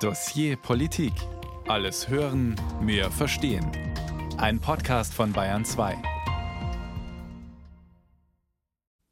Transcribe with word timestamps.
Dossier 0.00 0.56
Politik. 0.58 1.14
Alles 1.68 2.10
hören, 2.10 2.54
mehr 2.82 3.10
verstehen. 3.10 3.66
Ein 4.36 4.60
Podcast 4.60 5.14
von 5.14 5.32
Bayern 5.32 5.64
2. 5.64 5.96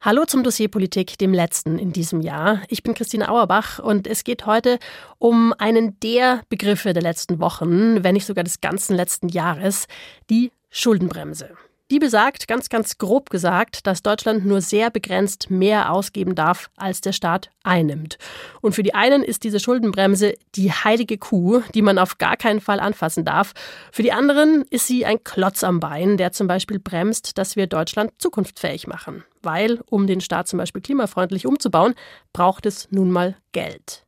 Hallo 0.03 0.27
zum 0.27 0.43
Dossier 0.43 0.69
Politik, 0.69 1.17
dem 1.17 1.33
letzten 1.33 1.79
in 1.79 1.95
diesem 1.95 2.21
Jahr. 2.21 2.61
Ich 2.69 2.83
bin 2.83 2.93
Christine 2.93 3.31
Auerbach 3.31 3.79
und 3.79 4.07
es 4.07 4.25
geht 4.25 4.45
heute 4.45 4.79
um 5.19 5.55
einen 5.57 5.99
der 6.01 6.43
Begriffe 6.51 6.93
der 6.93 7.03
letzten 7.03 7.41
Wochen, 7.41 8.05
wenn 8.05 8.13
nicht 8.13 8.27
sogar 8.27 8.45
des 8.45 8.61
ganzen 8.61 8.95
letzten 8.95 9.31
Jahres, 9.31 9.87
die 10.29 10.53
Schuldenbremse. 10.69 11.57
Die 11.91 11.99
besagt, 11.99 12.49
ganz, 12.49 12.71
ganz 12.71 12.97
grob 12.97 13.29
gesagt, 13.29 13.87
dass 13.87 14.03
Deutschland 14.03 14.47
nur 14.47 14.63
sehr 14.63 14.91
begrenzt 14.91 15.51
mehr 15.51 15.93
ausgeben 15.93 16.35
darf, 16.35 16.71
als 16.77 17.03
der 17.03 17.13
Staat 17.13 17.51
einnimmt. 17.63 18.17
Und 18.63 18.75
für 18.75 18.83
die 18.83 18.95
einen 18.95 19.23
ist 19.23 19.45
diese 19.45 19.61
Schuldenbremse 19.61 20.35
die 20.55 20.73
heilige 20.73 21.19
Kuh, 21.19 21.63
die 21.75 21.83
man 21.83 21.99
auf 21.99 22.17
gar 22.17 22.39
keinen 22.39 22.63
Fall 22.63 22.81
anfassen 22.81 23.27
darf. 23.27 23.53
Für 23.93 24.03
die 24.03 24.13
anderen 24.13 24.65
ist 24.71 24.87
sie 24.87 25.05
ein 25.05 25.23
Klotz 25.25 25.63
am 25.63 25.79
Bein, 25.79 26.17
der 26.17 26.33
zum 26.33 26.47
Beispiel 26.47 26.79
bremst, 26.79 27.37
dass 27.37 27.55
wir 27.55 27.67
Deutschland 27.67 28.13
zukunftsfähig 28.17 28.87
machen. 28.87 29.23
Weil, 29.43 29.81
um 29.91 30.07
den 30.07 30.23
Staat 30.23 30.49
zum 30.49 30.59
Beispiel 30.59 30.81
klimafreundlich 30.81 31.47
umzubauen, 31.47 31.95
braucht 32.33 32.65
es 32.65 32.89
nun 32.93 33.11
mal 33.11 33.37
Geld. 33.53 34.04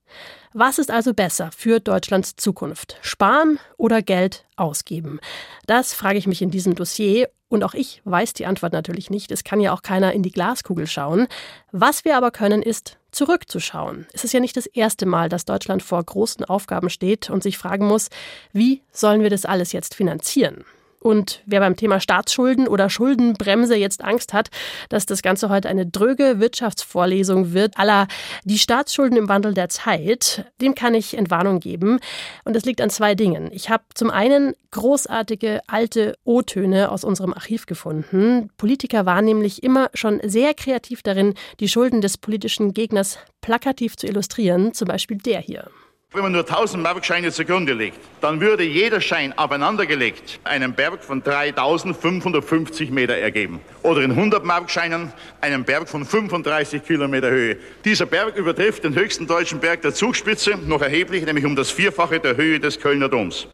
Was 0.52 0.78
ist 0.78 0.90
also 0.90 1.12
besser 1.12 1.50
für 1.56 1.80
Deutschlands 1.80 2.36
Zukunft? 2.36 2.96
Sparen 3.02 3.58
oder 3.76 4.02
Geld 4.02 4.46
ausgeben? 4.56 5.20
Das 5.66 5.92
frage 5.92 6.18
ich 6.18 6.26
mich 6.26 6.42
in 6.42 6.50
diesem 6.50 6.74
Dossier 6.74 7.28
und 7.48 7.62
auch 7.62 7.74
ich 7.74 8.02
weiß 8.04 8.32
die 8.32 8.46
Antwort 8.46 8.72
natürlich 8.72 9.10
nicht. 9.10 9.30
Es 9.30 9.44
kann 9.44 9.60
ja 9.60 9.72
auch 9.72 9.82
keiner 9.82 10.12
in 10.12 10.22
die 10.22 10.32
Glaskugel 10.32 10.86
schauen. 10.86 11.26
Was 11.72 12.04
wir 12.04 12.16
aber 12.16 12.30
können, 12.30 12.62
ist 12.62 12.98
zurückzuschauen. 13.12 14.06
Es 14.12 14.24
ist 14.24 14.32
ja 14.32 14.40
nicht 14.40 14.56
das 14.56 14.66
erste 14.66 15.06
Mal, 15.06 15.28
dass 15.28 15.44
Deutschland 15.44 15.82
vor 15.82 16.02
großen 16.02 16.44
Aufgaben 16.44 16.90
steht 16.90 17.30
und 17.30 17.42
sich 17.42 17.56
fragen 17.56 17.86
muss, 17.86 18.10
wie 18.52 18.82
sollen 18.92 19.22
wir 19.22 19.30
das 19.30 19.44
alles 19.44 19.72
jetzt 19.72 19.94
finanzieren? 19.94 20.64
Und 21.06 21.40
wer 21.46 21.60
beim 21.60 21.76
Thema 21.76 22.00
Staatsschulden 22.00 22.66
oder 22.66 22.90
Schuldenbremse 22.90 23.76
jetzt 23.76 24.02
Angst 24.02 24.32
hat, 24.32 24.48
dass 24.88 25.06
das 25.06 25.22
Ganze 25.22 25.48
heute 25.50 25.68
eine 25.68 25.86
dröge 25.86 26.40
Wirtschaftsvorlesung 26.40 27.52
wird, 27.52 27.78
aller 27.78 28.08
die 28.42 28.58
Staatsschulden 28.58 29.16
im 29.16 29.28
Wandel 29.28 29.54
der 29.54 29.68
Zeit, 29.68 30.50
dem 30.60 30.74
kann 30.74 30.94
ich 30.94 31.16
Entwarnung 31.16 31.60
geben. 31.60 32.00
Und 32.44 32.56
das 32.56 32.64
liegt 32.64 32.80
an 32.80 32.90
zwei 32.90 33.14
Dingen. 33.14 33.52
Ich 33.52 33.70
habe 33.70 33.84
zum 33.94 34.10
einen 34.10 34.54
großartige 34.72 35.60
alte 35.68 36.16
O-Töne 36.24 36.90
aus 36.90 37.04
unserem 37.04 37.32
Archiv 37.34 37.66
gefunden. 37.66 38.50
Politiker 38.56 39.06
waren 39.06 39.26
nämlich 39.26 39.62
immer 39.62 39.90
schon 39.94 40.20
sehr 40.24 40.54
kreativ 40.54 41.04
darin, 41.04 41.34
die 41.60 41.68
Schulden 41.68 42.00
des 42.00 42.18
politischen 42.18 42.74
Gegners 42.74 43.20
plakativ 43.42 43.96
zu 43.96 44.08
illustrieren. 44.08 44.74
Zum 44.74 44.88
Beispiel 44.88 45.18
der 45.18 45.38
hier. 45.38 45.70
Wenn 46.16 46.22
man 46.22 46.32
nur 46.32 46.48
1000 46.48 46.82
Markscheine 46.82 47.30
zugrunde 47.30 47.74
legt, 47.74 47.98
dann 48.22 48.40
würde 48.40 48.64
jeder 48.64 49.02
Schein 49.02 49.36
aufeinandergelegt 49.36 50.40
einen 50.44 50.72
Berg 50.72 51.04
von 51.04 51.22
3550 51.22 52.90
Meter 52.90 53.14
ergeben. 53.14 53.60
Oder 53.82 54.00
in 54.00 54.12
100 54.12 54.42
Markscheinen 54.42 55.12
einen 55.42 55.64
Berg 55.64 55.90
von 55.90 56.06
35 56.06 56.82
Kilometer 56.86 57.28
Höhe. 57.28 57.58
Dieser 57.84 58.06
Berg 58.06 58.34
übertrifft 58.36 58.84
den 58.84 58.94
höchsten 58.94 59.26
deutschen 59.26 59.60
Berg 59.60 59.82
der 59.82 59.92
Zugspitze 59.92 60.56
noch 60.64 60.80
erheblich, 60.80 61.26
nämlich 61.26 61.44
um 61.44 61.54
das 61.54 61.70
Vierfache 61.70 62.18
der 62.18 62.38
Höhe 62.38 62.60
des 62.60 62.80
Kölner 62.80 63.10
Doms. 63.10 63.48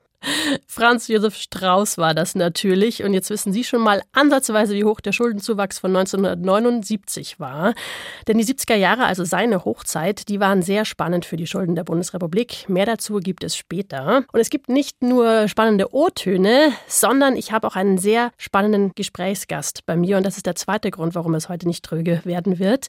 Franz 0.66 1.08
Josef 1.08 1.36
Strauß 1.36 1.98
war 1.98 2.14
das 2.14 2.34
natürlich. 2.34 3.02
Und 3.02 3.14
jetzt 3.14 3.30
wissen 3.30 3.52
Sie 3.52 3.64
schon 3.64 3.80
mal 3.80 4.02
ansatzweise, 4.12 4.74
wie 4.74 4.84
hoch 4.84 5.00
der 5.00 5.12
Schuldenzuwachs 5.12 5.78
von 5.78 5.94
1979 5.94 7.40
war. 7.40 7.74
Denn 8.28 8.38
die 8.38 8.44
70er 8.44 8.74
Jahre, 8.74 9.04
also 9.04 9.24
seine 9.24 9.64
Hochzeit, 9.64 10.28
die 10.28 10.40
waren 10.40 10.62
sehr 10.62 10.84
spannend 10.84 11.24
für 11.24 11.36
die 11.36 11.46
Schulden 11.46 11.74
der 11.74 11.84
Bundesrepublik. 11.84 12.68
Mehr 12.68 12.86
dazu 12.86 13.16
gibt 13.16 13.44
es 13.44 13.56
später. 13.56 14.24
Und 14.32 14.40
es 14.40 14.50
gibt 14.50 14.68
nicht 14.68 15.02
nur 15.02 15.48
spannende 15.48 15.94
O-Töne, 15.94 16.72
sondern 16.86 17.36
ich 17.36 17.52
habe 17.52 17.66
auch 17.66 17.76
einen 17.76 17.98
sehr 17.98 18.32
spannenden 18.36 18.92
Gesprächsgast 18.94 19.84
bei 19.86 19.96
mir. 19.96 20.16
Und 20.16 20.24
das 20.24 20.36
ist 20.36 20.46
der 20.46 20.54
zweite 20.54 20.90
Grund, 20.90 21.14
warum 21.14 21.34
es 21.34 21.48
heute 21.48 21.66
nicht 21.66 21.84
tröge 21.84 22.20
werden 22.24 22.58
wird. 22.58 22.86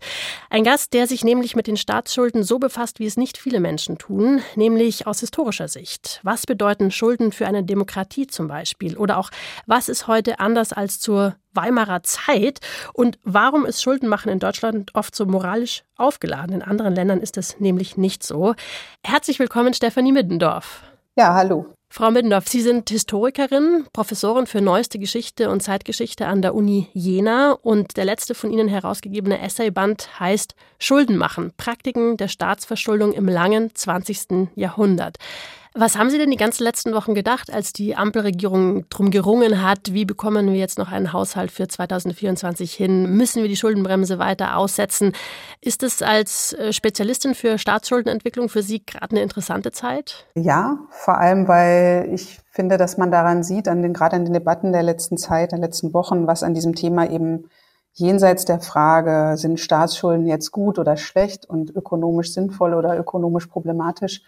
Ein 0.50 0.64
Gast, 0.64 0.94
der 0.94 1.08
sich 1.08 1.24
nämlich 1.24 1.56
mit 1.56 1.68
den 1.68 1.78
Staatsschulden 1.78 2.44
so 2.44 2.60
befasst, 2.60 3.00
wie 3.00 3.06
es 3.06 3.18
nicht 3.18 3.38
viele 3.38 3.60
Menschen 3.60 3.98
tun, 3.98 4.42
nämlich 4.56 5.08
aus 5.08 5.20
historischer 5.20 5.68
Sicht. 5.68 6.20
Was 6.24 6.46
bedeuten 6.46 6.92
Schulden 6.92 7.23
Schulden 7.24 7.32
für 7.32 7.48
eine 7.48 7.64
Demokratie 7.64 8.28
zum 8.28 8.48
Beispiel? 8.48 8.98
Oder 8.98 9.18
auch, 9.18 9.30
was 9.66 9.90
ist 9.90 10.08
heute 10.08 10.40
anders 10.40 10.74
als 10.74 11.00
zur 11.00 11.36
Weimarer 11.54 12.04
Zeit? 12.04 12.60
Und 12.94 13.18
warum 13.24 13.66
ist 13.66 13.82
Schuldenmachen 13.82 14.32
in 14.32 14.40
Deutschland 14.40 14.92
oft 14.94 15.16
so 15.16 15.26
moralisch 15.26 15.84
aufgeladen? 15.98 16.56
In 16.56 16.62
anderen 16.62 16.94
Ländern 16.94 17.22
ist 17.22 17.38
es 17.38 17.60
nämlich 17.60 17.98
nicht 17.98 18.24
so. 18.24 18.56
Herzlich 19.06 19.40
willkommen, 19.40 19.74
Stefanie 19.74 20.12
Middendorf. 20.12 20.82
Ja, 21.16 21.34
hallo. 21.34 21.68
Frau 21.90 22.10
Middendorf, 22.10 22.48
Sie 22.48 22.62
sind 22.62 22.90
Historikerin, 22.90 23.86
Professorin 23.94 24.48
für 24.48 24.62
neueste 24.62 24.98
Geschichte 24.98 25.52
und 25.52 25.62
Zeitgeschichte 25.62 26.26
an 26.26 26.42
der 26.42 26.56
Uni 26.56 26.88
Jena 26.94 27.52
und 27.52 27.98
der 27.98 28.06
letzte 28.06 28.34
von 28.34 28.52
Ihnen 28.52 28.68
herausgegebene 28.68 29.40
Essayband 29.40 30.20
heißt 30.20 30.56
Schulden 30.80 31.18
machen, 31.18 31.52
Praktiken 31.56 32.18
der 32.18 32.30
Staatsverschuldung 32.30 33.14
im 33.14 33.28
langen 33.28 33.76
20. 33.76 34.50
Jahrhundert. 34.56 35.18
Was 35.76 35.98
haben 35.98 36.12
Sie 36.12 36.20
denn 36.20 36.30
die 36.30 36.38
ganzen 36.38 36.64
letzten 36.64 36.94
Wochen 36.94 37.16
gedacht, 37.16 37.52
als 37.52 37.74
die 37.74 37.96
Ampelregierung 37.96 38.88
drum 38.90 39.10
gerungen 39.10 39.64
hat, 39.64 39.92
wie 39.92 40.06
bekommen 40.06 40.52
wir 40.52 40.60
jetzt 40.60 40.78
noch 40.78 40.92
einen 40.92 41.14
Haushalt 41.14 41.50
für 41.50 41.68
2024 41.68 42.72
hin? 42.72 43.16
Müssen 43.18 43.42
wir 43.42 43.50
die 43.50 43.56
Schuldenbremse 43.56 44.20
weiter 44.20 44.56
aussetzen? 44.58 45.14
Ist 45.62 45.82
es 45.82 46.04
als 46.04 46.54
äh, 46.54 46.74
Spezialistin 46.74 47.34
für 47.34 47.58
Staatsschuldenentwicklung 47.58 48.50
für 48.50 48.62
Sie 48.62 48.86
gerade 48.86 49.12
eine 49.12 49.24
interessante 49.24 49.72
Zeit? 49.72 50.28
Ja, 50.36 50.78
vor 50.92 51.18
allem, 51.18 51.48
weil 51.48 52.08
ich 52.14 52.40
finde, 52.52 52.78
dass 52.78 52.98
man 52.98 53.10
daran 53.10 53.42
sieht, 53.42 53.68
an 53.68 53.82
den, 53.82 53.94
gerade 53.94 54.16
an 54.16 54.26
den 54.26 54.34
Debatten 54.34 54.74
der 54.74 54.84
letzten 54.84 55.18
Zeit, 55.18 55.54
der 55.54 55.60
letzten 55.60 55.92
Wochen, 55.96 56.28
was 56.28 56.44
an 56.44 56.54
diesem 56.54 56.76
Thema 56.76 57.10
eben 57.10 57.50
jenseits 57.94 58.46
der 58.46 58.60
Frage, 58.60 59.38
sind 59.38 59.60
Staatsschulden 59.60 60.28
jetzt 60.28 60.52
gut 60.52 60.78
oder 60.78 60.98
schlecht 60.98 61.48
und 61.48 61.76
ökonomisch 61.76 62.32
sinnvoll 62.32 62.76
oder 62.76 62.96
ökonomisch 62.98 63.48
problematisch, 63.48 64.22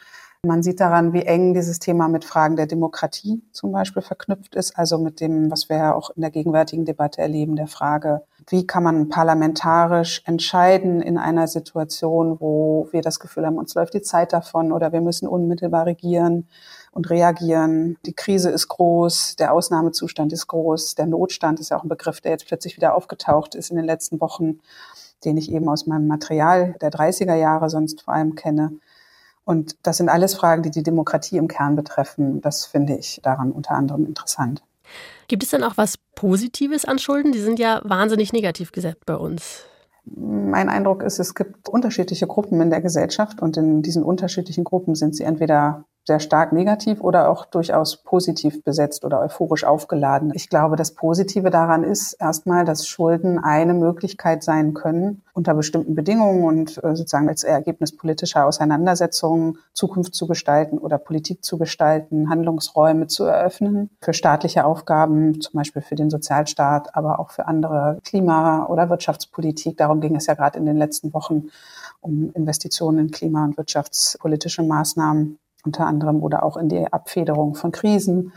man 0.45 0.63
sieht 0.63 0.79
daran, 0.79 1.13
wie 1.13 1.23
eng 1.23 1.53
dieses 1.53 1.79
Thema 1.79 2.07
mit 2.07 2.25
Fragen 2.25 2.55
der 2.55 2.67
Demokratie 2.67 3.41
zum 3.51 3.71
Beispiel 3.71 4.01
verknüpft 4.01 4.55
ist, 4.55 4.77
also 4.77 4.97
mit 4.97 5.19
dem, 5.19 5.51
was 5.51 5.69
wir 5.69 5.77
ja 5.77 5.93
auch 5.93 6.11
in 6.11 6.21
der 6.21 6.31
gegenwärtigen 6.31 6.85
Debatte 6.85 7.21
erleben, 7.21 7.55
der 7.55 7.67
Frage, 7.67 8.21
wie 8.47 8.67
kann 8.67 8.83
man 8.83 9.09
parlamentarisch 9.09 10.21
entscheiden 10.25 11.01
in 11.01 11.17
einer 11.17 11.47
Situation, 11.47 12.39
wo 12.39 12.87
wir 12.91 13.01
das 13.01 13.19
Gefühl 13.19 13.45
haben, 13.45 13.57
uns 13.57 13.73
läuft 13.73 13.93
die 13.93 14.01
Zeit 14.01 14.33
davon 14.33 14.71
oder 14.71 14.91
wir 14.91 15.01
müssen 15.01 15.27
unmittelbar 15.27 15.85
regieren 15.85 16.47
und 16.91 17.09
reagieren. 17.09 17.97
Die 18.05 18.13
Krise 18.13 18.49
ist 18.51 18.67
groß, 18.67 19.35
der 19.37 19.51
Ausnahmezustand 19.51 20.31
ist 20.31 20.47
groß, 20.47 20.95
der 20.95 21.07
Notstand 21.07 21.59
ist 21.59 21.69
ja 21.69 21.77
auch 21.77 21.83
ein 21.83 21.89
Begriff, 21.89 22.21
der 22.21 22.31
jetzt 22.31 22.47
plötzlich 22.47 22.77
wieder 22.77 22.95
aufgetaucht 22.95 23.55
ist 23.55 23.69
in 23.69 23.75
den 23.75 23.85
letzten 23.85 24.21
Wochen, 24.21 24.59
den 25.23 25.37
ich 25.37 25.51
eben 25.51 25.67
aus 25.67 25.87
meinem 25.87 26.07
Material 26.07 26.75
der 26.81 26.91
30er 26.91 27.35
Jahre 27.35 27.69
sonst 27.69 28.01
vor 28.01 28.13
allem 28.13 28.35
kenne. 28.35 28.73
Und 29.45 29.77
das 29.83 29.97
sind 29.97 30.09
alles 30.09 30.33
Fragen, 30.33 30.63
die 30.63 30.71
die 30.71 30.83
Demokratie 30.83 31.37
im 31.37 31.47
Kern 31.47 31.75
betreffen. 31.75 32.41
Das 32.41 32.65
finde 32.65 32.97
ich 32.97 33.21
daran 33.23 33.51
unter 33.51 33.71
anderem 33.71 34.05
interessant. 34.05 34.63
Gibt 35.27 35.43
es 35.43 35.51
denn 35.51 35.63
auch 35.63 35.77
was 35.77 35.97
Positives 36.15 36.85
an 36.85 36.99
Schulden? 36.99 37.31
Die 37.31 37.39
sind 37.39 37.59
ja 37.59 37.81
wahnsinnig 37.83 38.33
negativ 38.33 38.71
gesetzt 38.71 39.05
bei 39.05 39.15
uns. 39.15 39.63
Mein 40.05 40.69
Eindruck 40.69 41.01
ist, 41.01 41.19
es 41.19 41.33
gibt 41.33 41.67
unterschiedliche 41.67 42.27
Gruppen 42.27 42.61
in 42.61 42.69
der 42.69 42.81
Gesellschaft 42.81 43.41
und 43.41 43.57
in 43.57 43.81
diesen 43.81 44.03
unterschiedlichen 44.03 44.63
Gruppen 44.63 44.93
sind 44.93 45.15
sie 45.15 45.23
entweder 45.23 45.85
sehr 46.05 46.19
stark 46.19 46.53
negativ 46.53 47.01
oder 47.01 47.29
auch 47.29 47.45
durchaus 47.45 47.97
positiv 47.97 48.63
besetzt 48.63 49.03
oder 49.03 49.21
euphorisch 49.21 49.63
aufgeladen. 49.63 50.31
Ich 50.35 50.49
glaube, 50.49 50.75
das 50.75 50.91
Positive 50.91 51.49
daran 51.49 51.83
ist 51.83 52.13
erstmal, 52.13 52.63
dass 52.63 52.87
Schulden 52.87 53.39
eine 53.39 53.73
Möglichkeit 53.73 54.43
sein 54.43 54.75
können, 54.75 55.23
unter 55.33 55.55
bestimmten 55.55 55.95
Bedingungen 55.95 56.43
und 56.43 56.83
äh, 56.83 56.95
sozusagen 56.95 57.27
als 57.27 57.43
Ergebnis 57.43 57.95
politischer 57.95 58.45
Auseinandersetzungen 58.45 59.57
Zukunft 59.73 60.13
zu 60.13 60.27
gestalten 60.27 60.77
oder 60.77 60.99
Politik 60.99 61.43
zu 61.43 61.57
gestalten, 61.57 62.29
Handlungsräume 62.29 63.07
zu 63.07 63.23
eröffnen 63.23 63.89
für 63.99 64.13
staatliche 64.13 64.63
Aufgaben, 64.63 65.41
zum 65.41 65.53
Beispiel 65.53 65.81
für 65.81 65.95
den 65.95 66.11
Sozialstaat, 66.11 66.95
aber 66.95 67.19
auch 67.19 67.31
für 67.31 67.47
andere 67.47 67.99
Klima- 68.03 68.67
oder 68.67 68.89
Wirtschaftspolitik. 68.89 69.77
Darum 69.77 70.01
ging 70.01 70.15
es 70.15 70.27
ja 70.27 70.35
gerade 70.35 70.59
in 70.59 70.67
den 70.67 70.77
letzten 70.77 71.13
Wochen 71.13 71.49
um 72.01 72.31
Investitionen 72.33 72.99
in 72.99 73.11
klima- 73.11 73.43
und 73.43 73.57
wirtschaftspolitische 73.57 74.61
Maßnahmen 74.61 75.39
unter 75.65 75.85
anderem 75.85 76.21
oder 76.21 76.43
auch 76.43 76.57
in 76.57 76.69
die 76.69 76.91
Abfederung 76.91 77.55
von 77.55 77.71
Krisen. 77.71 78.33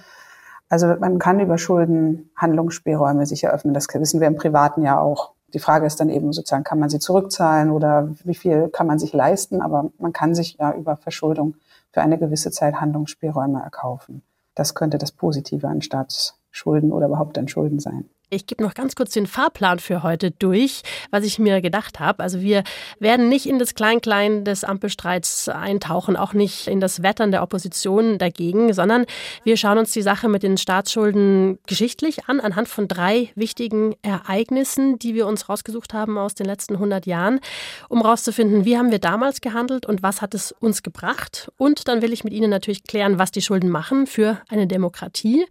Also 0.69 0.87
man 0.99 1.19
kann 1.19 1.41
über 1.41 1.59
Schulden 1.59 2.31
Handlungsspielräume 2.37 3.27
sich 3.27 3.45
eröffnen. 3.45 3.75
Das 3.75 3.87
wissen 3.93 4.21
wir 4.21 4.27
im 4.27 4.37
Privaten 4.37 4.83
ja 4.83 5.01
auch. 5.01 5.33
Die 5.55 5.61
Frage 5.61 5.87
ist 5.87 5.99
dann 5.99 6.11
eben 6.11 6.33
sozusagen, 6.33 6.65
kann 6.65 6.79
man 6.79 6.91
sie 6.91 6.99
zurückzahlen 6.99 7.71
oder 7.71 8.11
wie 8.25 8.35
viel 8.35 8.69
kann 8.69 8.87
man 8.87 8.99
sich 8.99 9.15
leisten? 9.15 9.63
Aber 9.63 9.91
man 9.99 10.13
kann 10.13 10.35
sich 10.35 10.59
ja 10.59 10.73
über 10.73 10.97
Verschuldung 10.97 11.55
für 11.91 12.03
eine 12.03 12.19
gewisse 12.19 12.51
Zeit 12.51 12.81
Handlungsspielräume 12.81 13.63
erkaufen. 13.63 14.23
Das 14.55 14.75
könnte 14.75 14.99
das 14.99 15.13
Positive 15.13 15.67
an 15.67 15.81
Staatsschulden 15.81 16.93
oder 16.93 17.07
überhaupt 17.07 17.39
an 17.39 17.49
Schulden 17.49 17.79
sein. 17.79 18.11
Ich 18.31 18.47
gebe 18.47 18.63
noch 18.63 18.75
ganz 18.75 18.95
kurz 18.95 19.13
den 19.13 19.27
Fahrplan 19.27 19.79
für 19.79 20.03
heute 20.03 20.31
durch, 20.31 20.83
was 21.11 21.25
ich 21.25 21.39
mir 21.39 21.63
gedacht 21.63 21.99
habe. 21.99 22.23
Also 22.23 22.43
wir 22.43 22.63
werden 22.99 23.31
nicht 23.31 23.47
in 23.47 23.59
das 23.59 23.75
Klein-Klein 23.75 24.45
des 24.45 24.65
Ampelstreits 24.65 25.49
eintauchen, 25.49 26.15
auch 26.15 26.35
nicht 26.35 26.67
in 26.67 26.79
das 26.79 27.03
Wettern 27.03 27.31
der 27.31 27.43
Opposition 27.43 28.19
dagegen, 28.19 28.75
sondern 28.75 29.07
wir 29.45 29.57
schauen 29.57 29.79
uns 29.79 29.93
die 29.93 30.03
Sache 30.03 30.29
mit 30.29 30.43
den 30.43 30.59
Staatsschulden 30.59 31.59
geschichtlich 31.67 32.29
an, 32.29 32.41
anhand 32.41 32.69
von 32.69 32.87
drei 32.87 33.31
wichtigen 33.35 33.95
Ereignissen, 34.03 34.99
die 34.99 35.15
wir 35.15 35.27
uns 35.27 35.49
rausgesucht 35.49 35.95
haben 35.95 36.19
aus 36.19 36.35
den 36.35 36.45
letzten 36.45 36.75
100 36.75 37.07
Jahren, 37.07 37.41
um 37.89 38.03
herauszufinden, 38.03 38.67
wie 38.67 38.77
haben 38.77 38.91
wir 38.91 38.99
damals 38.99 39.41
gehandelt 39.41 39.87
und 39.87 40.03
was 40.03 40.21
hat 40.21 40.35
es 40.35 40.53
uns 40.53 40.83
gebracht. 40.83 41.51
Und 41.57 41.89
dann 41.89 42.03
will 42.03 42.13
ich 42.13 42.25
mit 42.25 42.35
Ihnen 42.35 42.51
natürlich 42.51 42.85
klären, 42.85 43.19
was 43.19 43.31
die 43.31 43.41
Schulden 43.41 43.71
machen 43.71 44.07
für 44.07 44.43
eine 44.51 44.67
Demokratie 44.67 45.47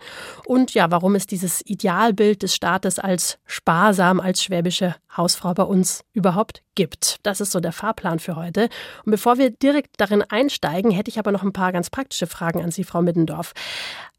und 0.46 0.76
ja, 0.76 0.92
warum 0.92 1.16
es 1.16 1.26
dieses 1.26 1.66
Idealbild 1.66 2.44
des 2.44 2.54
Staates 2.54 2.67
Staates 2.68 3.00
als 3.00 3.38
sparsam, 3.46 4.20
als 4.20 4.44
schwäbische 4.44 4.94
Hausfrau 5.16 5.54
bei 5.54 5.64
uns 5.64 6.04
überhaupt 6.12 6.64
gibt. 6.76 7.16
Das 7.24 7.40
ist 7.40 7.54
so 7.54 7.62
der 7.62 7.72
Fahrplan 7.72 8.20
für 8.20 8.36
heute. 8.36 8.68
Und 9.06 9.12
bevor 9.12 9.38
wir 9.38 9.52
direkt 9.52 9.92
darin 10.02 10.22
einsteigen, 10.22 10.92
hätte 10.92 11.10
ich 11.10 11.18
aber 11.18 11.32
noch 11.32 11.44
ein 11.44 11.54
paar 11.54 11.72
ganz 11.72 11.90
praktische 11.90 12.28
Fragen 12.28 12.62
an 12.62 12.72
Sie, 12.72 12.84
Frau 12.84 13.02
Middendorf. 13.02 13.54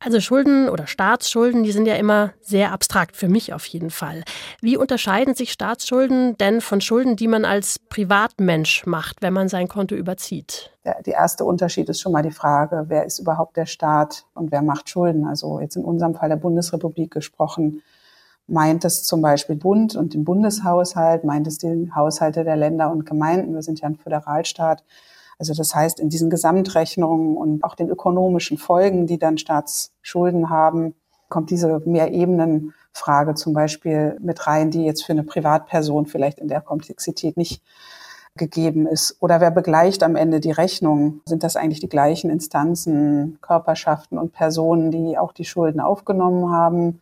Also 0.01 0.19
Schulden 0.21 0.71
oder 0.71 0.87
Staatsschulden, 0.87 1.63
die 1.63 1.73
sind 1.73 1.85
ja 1.85 1.97
immer 1.97 2.33
sehr 2.41 2.73
abstrakt, 2.73 3.19
für 3.19 3.29
mich 3.29 3.53
auf 3.53 3.67
jeden 3.67 3.91
Fall. 3.91 4.25
Wie 4.63 4.79
unterscheiden 4.79 5.35
sich 5.35 5.53
Staatsschulden 5.53 6.39
denn 6.39 6.63
von 6.63 6.81
Schulden, 6.81 7.17
die 7.17 7.29
man 7.29 7.45
als 7.45 7.79
Privatmensch 7.79 8.87
macht, 8.87 9.21
wenn 9.21 9.35
man 9.35 9.51
sein 9.51 9.69
Konto 9.69 9.95
überzieht? 9.95 10.71
Der, 10.87 11.03
der 11.03 11.15
erste 11.15 11.45
Unterschied 11.45 11.91
ist 11.91 12.01
schon 12.01 12.13
mal 12.13 12.23
die 12.23 12.31
Frage, 12.31 12.87
wer 12.89 13.05
ist 13.05 13.19
überhaupt 13.19 13.59
der 13.59 13.67
Staat 13.67 14.25
und 14.33 14.53
wer 14.53 14.63
macht 14.63 14.89
Schulden? 14.89 15.27
Also 15.27 15.61
jetzt 15.61 15.77
in 15.77 15.85
unserem 15.85 16.15
Fall 16.15 16.31
der 16.31 16.37
Bundesrepublik 16.37 17.11
gesprochen 17.11 17.83
meint 18.49 18.85
es 18.85 19.05
zum 19.05 19.23
Beispiel 19.23 19.57
Bund 19.57 19.95
und 19.95 20.15
den 20.15 20.25
Bundeshaushalt, 20.25 21.23
meint 21.23 21.47
es 21.47 21.59
die 21.59 21.91
Haushalte 21.95 22.45
der 22.45 22.57
Länder 22.57 22.91
und 22.91 23.07
Gemeinden. 23.07 23.55
Wir 23.55 23.63
sind 23.63 23.81
ja 23.81 23.89
ein 23.89 23.97
Föderalstaat. 23.97 24.83
Also 25.39 25.55
das 25.55 25.75
heißt, 25.75 26.01
in 26.01 26.09
diesen 26.09 26.31
Gesamtrechnungen 26.31 27.37
und 27.37 27.63
auch 27.63 27.77
den 27.77 27.89
ökonomischen 27.89 28.59
Folgen, 28.59 29.07
die 29.07 29.19
dann 29.19 29.39
Staatsschulden 29.39 30.51
haben, 30.51 30.95
kommt 31.29 31.51
diese 31.51 31.81
Mehrebenenfrage 31.85 33.35
zum 33.35 33.53
Beispiel 33.53 34.17
mit 34.21 34.47
rein, 34.47 34.71
die 34.71 34.85
jetzt 34.85 35.05
für 35.05 35.13
eine 35.13 35.23
Privatperson 35.23 36.07
vielleicht 36.07 36.39
in 36.39 36.49
der 36.49 36.63
Komplexität 36.63 37.37
nicht 37.37 37.63
gegeben 38.35 38.87
ist. 38.87 39.17
Oder 39.21 39.41
wer 39.41 39.51
begleicht 39.51 40.03
am 40.03 40.17
Ende 40.17 40.41
die 40.41 40.53
Rechnung? 40.53 41.21
Sind 41.27 41.43
das 41.43 41.57
eigentlich 41.57 41.81
die 41.81 41.89
gleichen 41.89 42.31
Instanzen, 42.31 43.39
Körperschaften 43.43 44.17
und 44.17 44.33
Personen, 44.33 44.91
die 44.91 45.19
auch 45.19 45.33
die 45.33 45.45
Schulden 45.45 45.81
aufgenommen 45.81 46.51
haben? 46.51 47.01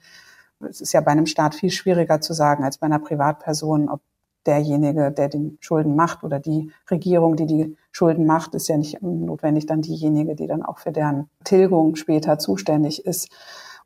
Es 0.60 0.80
ist 0.80 0.92
ja 0.92 1.00
bei 1.00 1.10
einem 1.10 1.26
Staat 1.26 1.54
viel 1.54 1.70
schwieriger 1.70 2.20
zu 2.20 2.32
sagen 2.32 2.64
als 2.64 2.78
bei 2.78 2.86
einer 2.86 2.98
Privatperson, 2.98 3.88
ob 3.88 4.00
derjenige, 4.46 5.10
der 5.10 5.28
den 5.28 5.58
Schulden 5.60 5.96
macht 5.96 6.22
oder 6.22 6.38
die 6.38 6.70
Regierung, 6.90 7.36
die 7.36 7.46
die 7.46 7.76
Schulden 7.90 8.26
macht, 8.26 8.54
ist 8.54 8.68
ja 8.68 8.76
nicht 8.76 9.02
notwendig 9.02 9.66
dann 9.66 9.82
diejenige, 9.82 10.34
die 10.36 10.46
dann 10.46 10.62
auch 10.62 10.78
für 10.78 10.92
deren 10.92 11.28
Tilgung 11.44 11.96
später 11.96 12.38
zuständig 12.38 13.04
ist. 13.04 13.28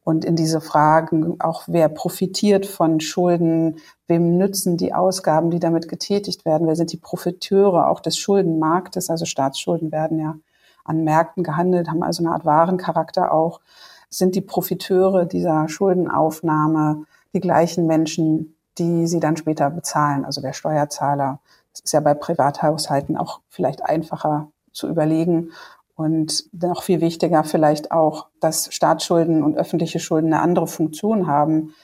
Und 0.02 0.24
in 0.24 0.36
diese 0.36 0.60
Fragen 0.60 1.40
auch, 1.40 1.64
wer 1.66 1.88
profitiert 1.88 2.64
von 2.66 3.00
Schulden, 3.00 3.76
wem 4.06 4.38
nützen 4.38 4.76
die 4.76 4.94
Ausgaben, 4.94 5.50
die 5.50 5.60
damit 5.60 5.88
getätigt 5.88 6.44
werden, 6.44 6.66
wer 6.66 6.76
sind 6.76 6.92
die 6.92 6.96
Profiteure 6.96 7.88
auch 7.88 8.00
des 8.00 8.16
Schuldenmarktes, 8.16 9.10
also 9.10 9.24
Staatsschulden 9.26 9.92
werden 9.92 10.18
ja 10.18 10.36
an 10.84 11.04
Märkten 11.04 11.44
gehandelt, 11.44 11.88
haben 11.88 12.02
also 12.02 12.24
eine 12.24 12.32
Art 12.32 12.46
Warencharakter 12.46 13.32
auch 13.32 13.60
sind 14.10 14.34
die 14.34 14.40
Profiteure 14.40 15.24
dieser 15.24 15.68
Schuldenaufnahme 15.68 17.04
die 17.32 17.40
gleichen 17.40 17.86
Menschen, 17.86 18.56
die 18.78 19.06
sie 19.06 19.20
dann 19.20 19.36
später 19.36 19.70
bezahlen, 19.70 20.24
also 20.24 20.40
der 20.40 20.52
Steuerzahler. 20.52 21.40
Das 21.72 21.82
ist 21.84 21.92
ja 21.92 22.00
bei 22.00 22.14
Privathaushalten 22.14 23.16
auch 23.16 23.40
vielleicht 23.48 23.84
einfacher 23.84 24.50
zu 24.72 24.88
überlegen. 24.88 25.50
Und 25.94 26.44
noch 26.52 26.82
viel 26.82 27.00
wichtiger 27.00 27.44
vielleicht 27.44 27.92
auch, 27.92 28.26
dass 28.40 28.72
Staatsschulden 28.72 29.42
und 29.42 29.56
öffentliche 29.56 30.00
Schulden 30.00 30.32
eine 30.32 30.42
andere 30.42 30.66
Funktion 30.66 31.26
haben 31.26 31.74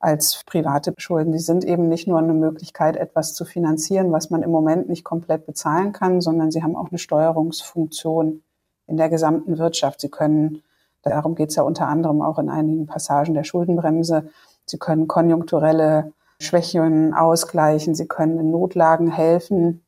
als 0.00 0.42
private 0.46 0.94
Schulden. 0.96 1.32
Die 1.32 1.38
sind 1.38 1.64
eben 1.64 1.88
nicht 1.88 2.08
nur 2.08 2.18
eine 2.18 2.32
Möglichkeit, 2.32 2.96
etwas 2.96 3.34
zu 3.34 3.44
finanzieren, 3.44 4.12
was 4.12 4.30
man 4.30 4.42
im 4.42 4.50
Moment 4.50 4.88
nicht 4.88 5.04
komplett 5.04 5.46
bezahlen 5.46 5.92
kann, 5.92 6.20
sondern 6.20 6.50
sie 6.50 6.62
haben 6.62 6.76
auch 6.76 6.88
eine 6.88 6.98
Steuerungsfunktion 6.98 8.42
in 8.86 8.96
der 8.96 9.10
gesamten 9.10 9.58
Wirtschaft. 9.58 10.00
Sie 10.00 10.10
können 10.10 10.62
Darum 11.10 11.34
geht 11.34 11.50
es 11.50 11.56
ja 11.56 11.62
unter 11.62 11.88
anderem 11.88 12.22
auch 12.22 12.38
in 12.38 12.48
einigen 12.48 12.86
Passagen 12.86 13.34
der 13.34 13.44
Schuldenbremse. 13.44 14.28
Sie 14.64 14.78
können 14.78 15.06
konjunkturelle 15.06 16.12
Schwächen 16.40 17.14
ausgleichen, 17.14 17.94
sie 17.94 18.06
können 18.06 18.38
in 18.38 18.50
Notlagen 18.50 19.10
helfen. 19.10 19.82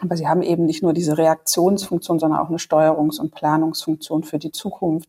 Aber 0.00 0.16
sie 0.16 0.28
haben 0.28 0.42
eben 0.42 0.66
nicht 0.66 0.82
nur 0.82 0.92
diese 0.92 1.16
Reaktionsfunktion, 1.16 2.18
sondern 2.18 2.40
auch 2.40 2.48
eine 2.48 2.58
Steuerungs- 2.58 3.20
und 3.20 3.34
Planungsfunktion 3.34 4.24
für 4.24 4.38
die 4.38 4.52
Zukunft. 4.52 5.08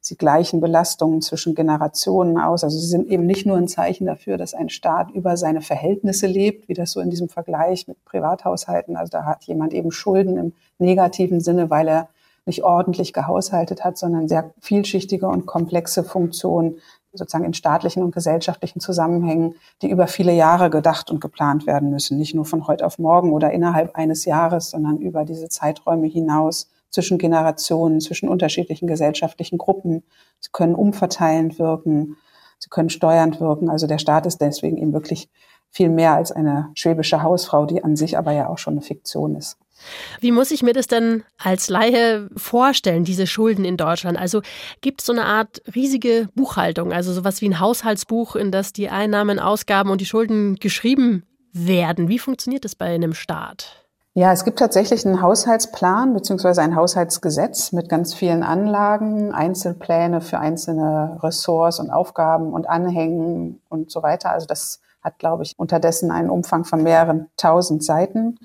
Sie 0.00 0.16
gleichen 0.16 0.60
Belastungen 0.60 1.20
zwischen 1.20 1.54
Generationen 1.54 2.38
aus. 2.38 2.64
Also 2.64 2.78
sie 2.78 2.86
sind 2.86 3.06
eben 3.08 3.26
nicht 3.26 3.44
nur 3.44 3.58
ein 3.58 3.68
Zeichen 3.68 4.06
dafür, 4.06 4.38
dass 4.38 4.54
ein 4.54 4.70
Staat 4.70 5.10
über 5.10 5.36
seine 5.36 5.60
Verhältnisse 5.60 6.26
lebt, 6.26 6.68
wie 6.68 6.74
das 6.74 6.92
so 6.92 7.00
in 7.00 7.10
diesem 7.10 7.28
Vergleich 7.28 7.86
mit 7.86 8.02
Privathaushalten. 8.04 8.96
Also 8.96 9.10
da 9.10 9.24
hat 9.24 9.44
jemand 9.44 9.74
eben 9.74 9.92
Schulden 9.92 10.36
im 10.38 10.52
negativen 10.78 11.40
Sinne, 11.40 11.68
weil 11.68 11.88
er 11.88 12.08
nicht 12.46 12.64
ordentlich 12.64 13.12
gehaushaltet 13.12 13.84
hat, 13.84 13.98
sondern 13.98 14.28
sehr 14.28 14.52
vielschichtige 14.60 15.26
und 15.28 15.46
komplexe 15.46 16.04
Funktionen 16.04 16.76
sozusagen 17.12 17.44
in 17.44 17.54
staatlichen 17.54 18.02
und 18.02 18.14
gesellschaftlichen 18.14 18.80
Zusammenhängen, 18.80 19.54
die 19.82 19.90
über 19.90 20.06
viele 20.06 20.32
Jahre 20.32 20.70
gedacht 20.70 21.10
und 21.10 21.20
geplant 21.20 21.66
werden 21.66 21.90
müssen. 21.90 22.18
Nicht 22.18 22.34
nur 22.34 22.44
von 22.44 22.66
heute 22.66 22.86
auf 22.86 22.98
morgen 22.98 23.32
oder 23.32 23.50
innerhalb 23.50 23.96
eines 23.96 24.24
Jahres, 24.24 24.70
sondern 24.70 24.98
über 24.98 25.24
diese 25.24 25.48
Zeiträume 25.48 26.06
hinaus 26.06 26.70
zwischen 26.90 27.18
Generationen, 27.18 28.00
zwischen 28.00 28.28
unterschiedlichen 28.28 28.86
gesellschaftlichen 28.86 29.58
Gruppen. 29.58 30.02
Sie 30.40 30.50
können 30.52 30.74
umverteilend 30.74 31.58
wirken, 31.58 32.16
sie 32.58 32.68
können 32.68 32.90
steuernd 32.90 33.40
wirken. 33.40 33.68
Also 33.70 33.86
der 33.86 33.98
Staat 33.98 34.26
ist 34.26 34.40
deswegen 34.40 34.76
eben 34.76 34.92
wirklich 34.92 35.28
viel 35.70 35.88
mehr 35.88 36.14
als 36.14 36.32
eine 36.32 36.70
schwäbische 36.74 37.22
Hausfrau, 37.22 37.66
die 37.66 37.82
an 37.82 37.96
sich 37.96 38.18
aber 38.18 38.32
ja 38.32 38.48
auch 38.48 38.58
schon 38.58 38.74
eine 38.74 38.82
Fiktion 38.82 39.36
ist. 39.36 39.56
Wie 40.20 40.32
muss 40.32 40.50
ich 40.50 40.62
mir 40.62 40.72
das 40.72 40.86
denn 40.86 41.24
als 41.38 41.68
Laie 41.68 42.28
vorstellen, 42.36 43.04
diese 43.04 43.26
Schulden 43.26 43.64
in 43.64 43.76
Deutschland? 43.76 44.18
Also 44.18 44.42
gibt 44.80 45.00
es 45.00 45.06
so 45.06 45.12
eine 45.12 45.24
Art 45.24 45.62
riesige 45.74 46.28
Buchhaltung, 46.34 46.92
also 46.92 47.12
sowas 47.12 47.40
wie 47.40 47.48
ein 47.48 47.60
Haushaltsbuch, 47.60 48.36
in 48.36 48.50
das 48.50 48.72
die 48.72 48.88
Einnahmen, 48.88 49.38
Ausgaben 49.38 49.90
und 49.90 50.00
die 50.00 50.06
Schulden 50.06 50.56
geschrieben 50.56 51.24
werden? 51.52 52.08
Wie 52.08 52.18
funktioniert 52.18 52.64
das 52.64 52.74
bei 52.74 52.86
einem 52.86 53.14
Staat? 53.14 53.80
Ja, 54.14 54.32
es 54.32 54.44
gibt 54.44 54.58
tatsächlich 54.58 55.06
einen 55.06 55.22
Haushaltsplan 55.22 56.12
beziehungsweise 56.14 56.62
ein 56.62 56.74
Haushaltsgesetz 56.74 57.70
mit 57.70 57.88
ganz 57.88 58.12
vielen 58.12 58.42
Anlagen, 58.42 59.32
Einzelpläne 59.32 60.20
für 60.20 60.40
einzelne 60.40 61.18
Ressorts 61.22 61.78
und 61.78 61.90
Aufgaben 61.90 62.52
und 62.52 62.68
Anhängen 62.68 63.62
und 63.68 63.92
so 63.92 64.02
weiter. 64.02 64.30
Also 64.30 64.46
das 64.46 64.80
hat, 65.00 65.18
glaube 65.18 65.44
ich, 65.44 65.54
unterdessen 65.56 66.10
einen 66.10 66.28
Umfang 66.28 66.64
von 66.64 66.82
mehreren 66.82 67.28
tausend 67.36 67.84
Seiten 67.84 68.38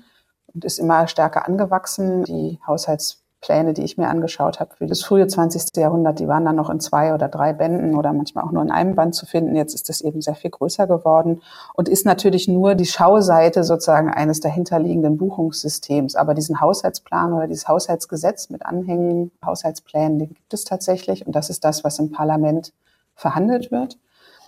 und 0.56 0.64
ist 0.64 0.78
immer 0.78 1.06
stärker 1.06 1.46
angewachsen. 1.46 2.24
Die 2.24 2.58
Haushaltspläne, 2.66 3.74
die 3.74 3.84
ich 3.84 3.98
mir 3.98 4.08
angeschaut 4.08 4.58
habe 4.58 4.74
für 4.74 4.86
das 4.86 5.02
frühe 5.02 5.26
20. 5.26 5.76
Jahrhundert, 5.76 6.18
die 6.18 6.28
waren 6.28 6.46
dann 6.46 6.56
noch 6.56 6.70
in 6.70 6.80
zwei 6.80 7.12
oder 7.12 7.28
drei 7.28 7.52
Bänden 7.52 7.94
oder 7.94 8.14
manchmal 8.14 8.44
auch 8.44 8.52
nur 8.52 8.62
in 8.62 8.70
einem 8.70 8.94
Band 8.94 9.14
zu 9.14 9.26
finden. 9.26 9.54
Jetzt 9.54 9.74
ist 9.74 9.90
das 9.90 10.00
eben 10.00 10.22
sehr 10.22 10.34
viel 10.34 10.50
größer 10.50 10.86
geworden 10.86 11.42
und 11.74 11.90
ist 11.90 12.06
natürlich 12.06 12.48
nur 12.48 12.74
die 12.74 12.86
Schauseite 12.86 13.64
sozusagen 13.64 14.08
eines 14.10 14.40
dahinterliegenden 14.40 15.18
Buchungssystems. 15.18 16.16
Aber 16.16 16.32
diesen 16.32 16.58
Haushaltsplan 16.58 17.34
oder 17.34 17.46
dieses 17.46 17.68
Haushaltsgesetz 17.68 18.48
mit 18.48 18.64
Anhängen, 18.64 19.30
Haushaltsplänen, 19.44 20.18
den 20.18 20.28
gibt 20.30 20.54
es 20.54 20.64
tatsächlich. 20.64 21.26
Und 21.26 21.36
das 21.36 21.50
ist 21.50 21.64
das, 21.64 21.84
was 21.84 21.98
im 21.98 22.10
Parlament 22.12 22.72
verhandelt 23.14 23.70
wird. 23.70 23.98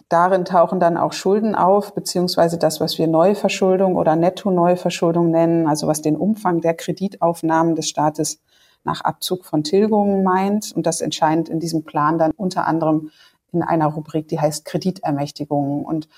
Darin 0.08 0.46
tauchen 0.46 0.80
dann 0.80 0.96
auch 0.96 1.12
Schulden 1.12 1.54
auf, 1.54 1.94
beziehungsweise 1.94 2.56
das, 2.58 2.80
was 2.80 2.96
wir 2.96 3.06
Neuverschuldung 3.06 3.96
oder 3.96 4.16
Netto-Neuverschuldung 4.16 5.30
nennen, 5.30 5.66
also 5.66 5.86
was 5.86 6.00
den 6.00 6.16
Umfang 6.16 6.62
der 6.62 6.74
Kreditaufnahmen 6.74 7.74
des 7.74 7.88
Staates 7.88 8.40
nach 8.84 9.02
Abzug 9.02 9.44
von 9.44 9.64
Tilgungen 9.64 10.22
meint. 10.22 10.72
Und 10.74 10.86
das 10.86 11.02
entscheidet 11.02 11.50
in 11.50 11.60
diesem 11.60 11.84
Plan 11.84 12.18
dann 12.18 12.32
unter 12.36 12.66
anderem 12.66 13.10
in 13.52 13.62
einer 13.62 13.86
Rubrik, 13.86 14.28
die 14.28 14.40
heißt 14.40 14.64
Kreditermächtigungen. 14.64 15.84
Und 15.84 16.08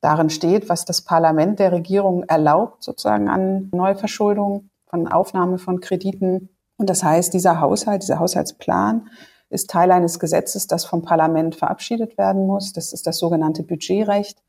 darin 0.00 0.30
steht, 0.30 0.70
was 0.70 0.86
das 0.86 1.02
Parlament 1.02 1.58
der 1.58 1.72
Regierung 1.72 2.24
erlaubt, 2.24 2.82
sozusagen 2.82 3.28
an 3.28 3.68
Neuverschuldung, 3.72 4.70
von 4.86 5.08
Aufnahme 5.08 5.58
von 5.58 5.80
Krediten. 5.80 6.48
Und 6.76 6.88
das 6.88 7.02
heißt, 7.02 7.34
dieser 7.34 7.60
Haushalt, 7.60 8.02
dieser 8.02 8.20
Haushaltsplan 8.20 9.08
ist 9.50 9.70
Teil 9.70 9.90
eines 9.92 10.18
Gesetzes, 10.18 10.66
das 10.66 10.84
vom 10.84 11.02
Parlament 11.02 11.54
verabschiedet 11.54 12.18
werden 12.18 12.46
muss. 12.46 12.72
Das 12.72 12.92
ist 12.92 13.06
das 13.06 13.18
sogenannte 13.18 13.62
Budgetrecht, 13.62 14.42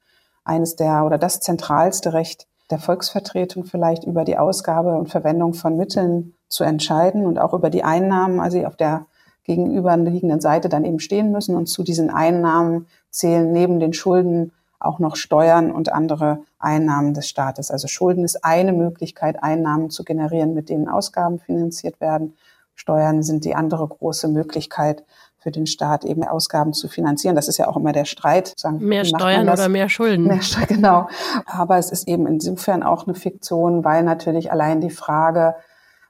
eines 0.43 0.75
der 0.75 1.05
oder 1.05 1.17
das 1.17 1.39
zentralste 1.39 2.13
Recht 2.13 2.47
der 2.71 2.79
Volksvertretung 2.79 3.65
vielleicht 3.65 4.03
über 4.05 4.23
die 4.23 4.37
Ausgabe 4.37 4.95
und 4.97 5.09
Verwendung 5.09 5.53
von 5.53 5.77
Mitteln 5.77 6.33
zu 6.47 6.63
entscheiden 6.63 7.25
und 7.25 7.39
auch 7.39 7.53
über 7.53 7.69
die 7.69 7.83
Einnahmen, 7.83 8.39
also 8.39 8.63
auf 8.65 8.75
der 8.75 9.05
gegenüberliegenden 9.43 10.41
Seite 10.41 10.69
dann 10.69 10.85
eben 10.85 10.99
stehen 10.99 11.31
müssen. 11.31 11.55
Und 11.55 11.67
zu 11.67 11.83
diesen 11.83 12.09
Einnahmen 12.09 12.87
zählen 13.11 13.51
neben 13.51 13.79
den 13.79 13.93
Schulden 13.93 14.51
auch 14.79 14.99
noch 14.99 15.15
Steuern 15.15 15.71
und 15.71 15.91
andere 15.91 16.39
Einnahmen 16.59 17.13
des 17.13 17.27
Staates. 17.27 17.71
Also 17.71 17.87
Schulden 17.87 18.23
ist 18.23 18.43
eine 18.43 18.73
Möglichkeit, 18.73 19.41
Einnahmen 19.41 19.89
zu 19.89 20.03
generieren, 20.03 20.53
mit 20.53 20.69
denen 20.69 20.89
Ausgaben 20.89 21.39
finanziert 21.39 22.01
werden. 22.01 22.35
Steuern 22.75 23.23
sind 23.23 23.45
die 23.45 23.55
andere 23.55 23.87
große 23.87 24.27
Möglichkeit 24.27 25.03
für 25.37 25.51
den 25.51 25.67
Staat, 25.67 26.05
eben 26.05 26.23
Ausgaben 26.23 26.73
zu 26.73 26.87
finanzieren. 26.87 27.35
Das 27.35 27.47
ist 27.47 27.57
ja 27.57 27.67
auch 27.67 27.77
immer 27.77 27.93
der 27.93 28.05
Streit. 28.05 28.53
Sagen, 28.57 28.79
mehr 28.79 29.05
Steuern 29.05 29.47
oder 29.47 29.69
mehr 29.69 29.89
Schulden. 29.89 30.25
Mehr, 30.25 30.39
genau. 30.67 31.07
Aber 31.45 31.77
es 31.77 31.91
ist 31.91 32.07
eben 32.07 32.25
insofern 32.25 32.83
auch 32.83 33.05
eine 33.05 33.15
Fiktion, 33.15 33.83
weil 33.83 34.03
natürlich 34.03 34.51
allein 34.51 34.81
die 34.81 34.89
Frage, 34.89 35.55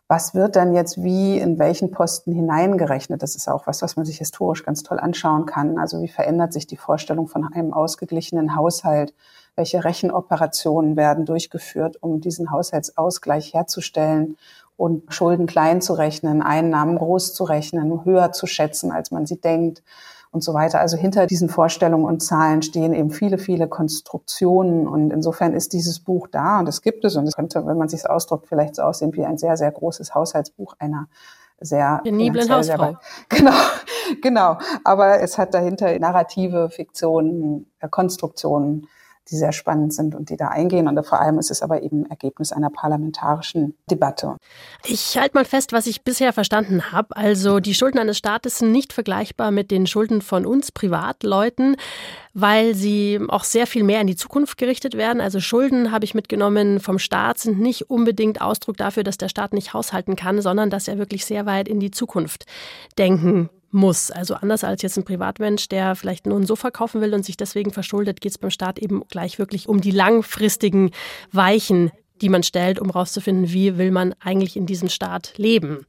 was 0.08 0.36
wird 0.36 0.56
dann 0.56 0.74
jetzt 0.74 1.02
wie 1.04 1.38
in 1.38 1.58
welchen 1.58 1.92
Posten 1.92 2.32
hineingerechnet? 2.32 3.24
Das 3.24 3.36
ist 3.36 3.50
auch 3.50 3.66
was, 3.66 3.82
was 3.82 3.96
man 3.96 4.06
sich 4.06 4.20
historisch 4.20 4.64
ganz 4.64 4.84
toll 4.84 5.00
anschauen 5.00 5.46
kann. 5.48 5.80
Also 5.80 6.02
wie 6.02 6.08
verändert 6.08 6.54
sich 6.54 6.68
die 6.68 6.78
Vorstellung 6.78 7.28
von 7.28 7.46
einem 7.52 7.74
ausgeglichenen 7.74 8.56
Haushalt? 8.56 9.14
Welche 9.56 9.84
Rechenoperationen 9.84 10.96
werden 10.96 11.26
durchgeführt, 11.26 11.98
um 12.02 12.22
diesen 12.22 12.52
Haushaltsausgleich 12.52 13.54
herzustellen 13.54 14.38
und 14.78 15.14
Schulden 15.14 15.46
klein 15.46 15.82
zu 15.82 15.94
rechnen, 15.94 16.42
Einnahmen 16.42 16.98
groß 16.98 17.34
zu 17.34 17.44
rechnen, 17.44 18.04
höher 18.06 18.32
zu 18.32 18.48
schätzen, 18.48 18.92
als 18.92 19.12
man 19.12 19.26
sie 19.26 19.40
denkt? 19.40 19.84
und 20.36 20.44
so 20.44 20.54
weiter. 20.54 20.82
Also 20.82 20.98
hinter 20.98 21.26
diesen 21.26 21.48
Vorstellungen 21.48 22.04
und 22.04 22.22
Zahlen 22.22 22.62
stehen 22.62 22.94
eben 22.94 23.10
viele, 23.10 23.38
viele 23.38 23.70
Konstruktionen 23.70 24.86
und 24.86 25.12
insofern 25.12 25.54
ist 25.54 25.72
dieses 25.72 26.02
Buch 26.02 26.28
da 26.28 26.60
und 26.60 26.68
es 26.68 26.82
gibt 26.82 27.06
es 27.06 27.16
und 27.16 27.26
es 27.26 27.36
könnte, 27.36 27.66
wenn 27.66 27.78
man 27.78 27.88
sich 27.88 28.08
ausdrückt, 28.08 28.48
vielleicht 28.48 28.76
so 28.76 28.82
aussehen 28.82 29.14
wie 29.14 29.26
ein 29.26 29.38
sehr, 29.38 29.56
sehr 29.56 29.72
großes 29.72 30.14
Haushaltsbuch 30.14 30.76
einer 30.78 31.08
sehr 31.60 32.02
peniblen 32.04 32.52
Hausfrau. 32.52 32.98
Genau, 33.30 33.54
genau. 34.22 34.58
Aber 34.84 35.22
es 35.22 35.38
hat 35.38 35.54
dahinter 35.54 35.98
narrative 36.00 36.70
Fiktionen, 36.70 37.72
äh, 37.80 37.88
Konstruktionen, 37.88 38.88
die 39.30 39.36
sehr 39.36 39.52
spannend 39.52 39.94
sind 39.94 40.14
und 40.16 40.30
die 40.30 40.38
da 40.38 40.50
eingehen. 40.50 40.88
Und 40.88 41.04
vor 41.06 41.20
allem 41.20 41.40
ist 41.40 41.52
es 41.52 41.62
aber 41.62 41.82
eben 41.82 42.06
Ergebnis 42.06 42.52
einer 42.52 42.70
parlamentarischen 42.70 43.76
Debatte. 43.90 44.38
Ich 44.86 45.18
halte 45.18 45.36
mal 45.36 45.46
fest, 45.46 45.74
was 45.74 45.88
ich 45.88 46.04
bisher 46.04 46.32
verstanden 46.34 46.92
habe. 46.92 47.16
Also 47.16 47.60
die 47.60 47.74
Schulden 47.74 48.00
eines 48.00 48.18
Staates 48.18 48.60
sind 48.60 48.72
nicht 48.72 48.94
vergleichbar 48.94 49.52
mit 49.52 49.72
den 49.72 49.88
Schulden 49.88 50.22
von 50.22 50.46
uns 50.46 50.72
Privatleuten, 50.72 51.76
weil 52.34 52.76
sie 52.76 53.20
auch 53.30 53.44
sehr 53.44 53.66
viel 53.66 53.84
mehr 53.84 54.02
in 54.02 54.08
die 54.08 54.16
Zukunft 54.16 54.58
gerichtet 54.58 54.96
werden. 54.96 55.22
Also 55.22 55.40
Schulden, 55.40 55.92
habe 55.92 56.06
ich 56.06 56.14
mitgenommen, 56.14 56.80
vom 56.80 57.00
Staat 57.00 57.40
sind 57.40 57.60
nicht 57.60 57.90
unbedingt 57.90 58.42
Ausdruck 58.42 58.78
dafür, 58.78 59.04
dass 59.04 59.18
der 59.18 59.30
Staat 59.30 59.54
nicht 59.54 59.74
haushalten 59.74 60.16
kann, 60.16 60.42
sondern 60.42 60.70
dass 60.70 60.88
er 60.88 60.98
wirklich 60.98 61.26
sehr 61.26 61.46
weit 61.46 61.68
in 61.68 61.80
die 61.80 61.92
Zukunft 61.92 62.46
denken 62.98 63.50
muss. 63.76 64.10
Also 64.10 64.34
anders 64.34 64.64
als 64.64 64.82
jetzt 64.82 64.98
ein 64.98 65.06
Privatmensch, 65.06 65.68
der 65.70 65.96
vielleicht 65.96 66.26
nur 66.26 66.40
ein 66.40 66.46
Sofa 66.46 66.72
kaufen 66.72 67.02
will 67.02 67.14
und 67.14 67.24
sich 67.24 67.38
deswegen 67.38 67.72
verschuldet, 67.72 68.22
geht 68.22 68.32
es 68.32 68.38
beim 68.40 68.50
Staat 68.50 68.80
eben 68.80 69.04
gleich 69.10 69.38
wirklich 69.38 69.70
um 69.70 69.82
die 69.82 69.92
langfristigen 69.92 70.92
Weichen, 71.32 71.92
die 72.22 72.30
man 72.30 72.44
stellt, 72.44 72.80
um 72.80 72.88
herauszufinden, 72.88 73.52
wie 73.52 73.78
will 73.78 73.92
man 73.92 74.16
eigentlich 74.20 74.56
in 74.56 74.66
diesem 74.66 74.90
Staat 74.90 75.34
leben. 75.38 75.86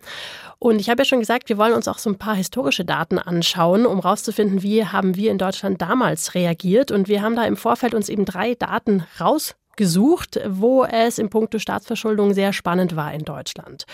Und 0.59 0.81
ich 0.81 0.91
habe 0.91 1.03
ja 1.03 1.05
schon 1.05 1.21
gesagt, 1.21 1.49
wir 1.49 1.59
wollen 1.59 1.75
uns 1.75 1.89
auch 1.89 1.99
so 1.99 2.11
ein 2.11 2.19
paar 2.19 2.35
historische 2.35 2.85
Daten 2.85 3.19
anschauen, 3.19 3.87
um 3.87 4.03
herauszufinden, 4.03 4.63
wie 4.63 4.85
haben 4.85 5.17
wir 5.17 5.31
in 5.31 5.39
Deutschland 5.39 5.81
damals 5.81 6.35
reagiert. 6.35 6.91
Und 6.91 7.09
wir 7.09 7.23
haben 7.23 7.37
da 7.37 7.45
im 7.45 7.57
Vorfeld 7.57 7.95
uns 7.95 8.09
eben 8.09 8.25
drei 8.25 8.55
Daten 8.55 9.05
raus 9.21 9.55
gesucht, 9.77 10.41
wo 10.49 10.85
es 10.85 11.19
im 11.19 11.31
Punkto 11.31 11.59
Staatsverschuldung 11.59 12.35
sehr 12.35 12.53
spannend 12.53 12.97
war 12.97 13.13
in 13.13 13.25
Deutschland. 13.25 13.85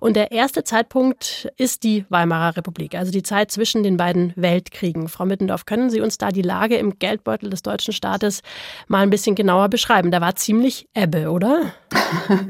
Und 0.00 0.16
der 0.16 0.32
erste 0.32 0.64
Zeitpunkt 0.64 1.50
ist 1.56 1.82
die 1.82 2.04
Weimarer 2.08 2.56
Republik, 2.56 2.94
also 2.94 3.10
die 3.10 3.22
Zeit 3.22 3.50
zwischen 3.50 3.82
den 3.82 3.96
beiden 3.96 4.32
Weltkriegen. 4.36 5.08
Frau 5.08 5.24
Mittendorf, 5.24 5.66
können 5.66 5.90
Sie 5.90 6.00
uns 6.00 6.18
da 6.18 6.30
die 6.30 6.42
Lage 6.42 6.76
im 6.76 6.98
Geldbeutel 6.98 7.50
des 7.50 7.62
deutschen 7.62 7.92
Staates 7.92 8.42
mal 8.88 9.02
ein 9.02 9.10
bisschen 9.10 9.34
genauer 9.34 9.68
beschreiben? 9.68 10.10
Da 10.10 10.20
war 10.20 10.34
ziemlich 10.36 10.88
Ebbe, 10.94 11.30
oder? 11.30 11.72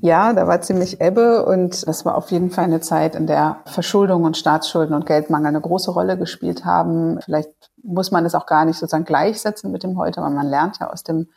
Ja, 0.00 0.32
da 0.32 0.46
war 0.46 0.60
ziemlich 0.60 1.00
Ebbe 1.00 1.44
und 1.44 1.86
das 1.86 2.04
war 2.04 2.16
auf 2.16 2.30
jeden 2.30 2.50
Fall 2.50 2.64
eine 2.64 2.80
Zeit, 2.80 3.14
in 3.14 3.26
der 3.26 3.60
Verschuldung 3.66 4.24
und 4.24 4.36
Staatsschulden 4.36 4.94
und 4.94 5.06
Geldmangel 5.06 5.48
eine 5.48 5.60
große 5.60 5.90
Rolle 5.90 6.16
gespielt 6.18 6.64
haben. 6.64 7.20
Vielleicht 7.24 7.50
muss 7.82 8.10
man 8.10 8.24
es 8.24 8.34
auch 8.34 8.46
gar 8.46 8.64
nicht 8.64 8.76
sozusagen 8.76 9.04
gleichsetzen 9.04 9.72
mit 9.72 9.82
dem 9.82 9.98
heute, 9.98 10.20
aber 10.20 10.30
man 10.30 10.46
lernt 10.46 10.78
ja 10.80 10.90
aus 10.90 11.02
dem 11.02 11.28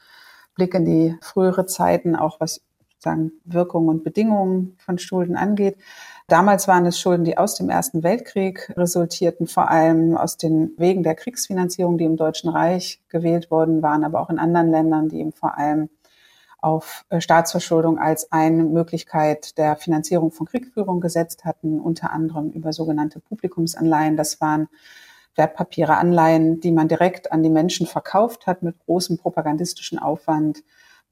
Blick 0.55 0.73
in 0.73 0.85
die 0.85 1.17
frühere 1.21 1.65
Zeiten, 1.65 2.15
auch 2.15 2.39
was 2.39 2.61
sagen 3.01 3.31
Wirkungen 3.45 3.89
und 3.89 4.03
Bedingungen 4.03 4.77
von 4.77 4.99
Schulden 4.99 5.35
angeht. 5.35 5.77
Damals 6.27 6.67
waren 6.67 6.85
es 6.85 6.99
Schulden, 6.99 7.25
die 7.25 7.37
aus 7.37 7.55
dem 7.55 7.69
Ersten 7.69 8.03
Weltkrieg 8.03 8.71
resultierten, 8.77 9.47
vor 9.47 9.69
allem 9.69 10.15
aus 10.15 10.37
den 10.37 10.71
Wegen 10.77 11.03
der 11.03 11.15
Kriegsfinanzierung, 11.15 11.97
die 11.97 12.05
im 12.05 12.15
Deutschen 12.15 12.49
Reich 12.49 13.01
gewählt 13.09 13.51
worden 13.51 13.81
waren, 13.81 14.03
aber 14.03 14.21
auch 14.21 14.29
in 14.29 14.39
anderen 14.39 14.69
Ländern, 14.69 15.09
die 15.09 15.19
eben 15.19 15.33
vor 15.33 15.57
allem 15.57 15.89
auf 16.61 17.05
äh, 17.09 17.19
Staatsverschuldung 17.19 17.97
als 17.97 18.31
eine 18.31 18.63
Möglichkeit 18.63 19.57
der 19.57 19.75
Finanzierung 19.75 20.31
von 20.31 20.45
Kriegführung 20.45 21.01
gesetzt 21.01 21.43
hatten, 21.43 21.79
unter 21.79 22.11
anderem 22.11 22.51
über 22.51 22.71
sogenannte 22.71 23.19
Publikumsanleihen. 23.19 24.15
Das 24.15 24.39
waren 24.39 24.69
Wertpapiere, 25.35 25.97
Anleihen, 25.97 26.59
die 26.59 26.71
man 26.71 26.87
direkt 26.87 27.31
an 27.31 27.43
die 27.43 27.49
Menschen 27.49 27.87
verkauft 27.87 28.47
hat 28.47 28.63
mit 28.63 28.77
großem 28.79 29.17
propagandistischen 29.17 29.99
Aufwand 29.99 30.63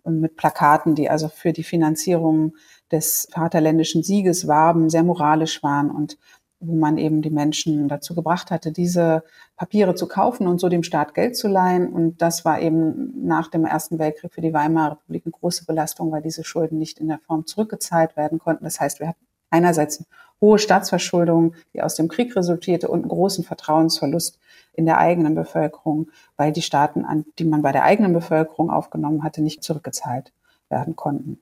und 0.04 0.20
mit 0.20 0.36
Plakaten, 0.36 0.96
die 0.96 1.10
also 1.10 1.30
für 1.30 1.54
die 1.54 1.64
Finanzierung 1.64 2.54
des 2.92 3.28
vaterländischen 3.32 4.04
Sieges 4.04 4.48
warben, 4.48 4.90
sehr 4.90 5.04
moralisch 5.04 5.64
waren 5.64 5.92
und 5.92 6.18
wo 6.62 6.76
man 6.76 6.98
eben 6.98 7.22
die 7.22 7.30
Menschen 7.30 7.88
dazu 7.88 8.14
gebracht 8.14 8.52
hatte, 8.52 8.72
diese 8.72 9.24
Papiere 9.56 9.96
zu 9.96 10.08
kaufen 10.08 10.46
und 10.46 10.60
so 10.60 10.68
dem 10.68 10.84
Staat 10.84 11.14
Geld 11.14 11.38
zu 11.38 11.48
leihen. 11.48 11.88
Und 11.88 12.22
das 12.22 12.44
war 12.44 12.60
eben 12.60 13.26
nach 13.26 13.48
dem 13.50 13.64
Ersten 13.64 13.98
Weltkrieg 13.98 14.34
für 14.34 14.42
die 14.42 14.54
Weimarer 14.54 14.92
Republik 14.92 15.24
eine 15.26 15.32
große 15.32 15.66
Belastung, 15.66 16.12
weil 16.12 16.22
diese 16.22 16.44
Schulden 16.44 16.78
nicht 16.78 17.00
in 17.00 17.08
der 17.08 17.20
Form 17.20 17.46
zurückgezahlt 17.46 18.18
werden 18.18 18.40
konnten. 18.40 18.66
Das 18.66 18.80
heißt, 18.80 19.00
wir 19.00 19.08
hatten 19.08 19.26
einerseits 19.50 20.04
hohe 20.42 20.60
Staatsverschuldung, 20.60 21.54
die 21.74 21.82
aus 21.82 21.96
dem 21.96 22.08
Krieg 22.08 22.36
resultierte 22.36 22.88
und 22.88 23.02
einen 23.02 23.10
großen 23.10 23.44
Vertrauensverlust 23.44 24.40
in 24.74 24.86
der 24.86 24.98
eigenen 24.98 25.36
Bevölkerung, 25.36 26.10
weil 26.38 26.52
die 26.52 26.62
Staaten, 26.62 27.06
an 27.06 27.26
die 27.38 27.46
man 27.46 27.62
bei 27.62 27.72
der 27.72 27.84
eigenen 27.84 28.14
Bevölkerung 28.14 28.70
aufgenommen 28.70 29.24
hatte, 29.24 29.42
nicht 29.42 29.64
zurückgezahlt 29.64 30.32
werden 30.70 30.96
konnten. 30.96 31.40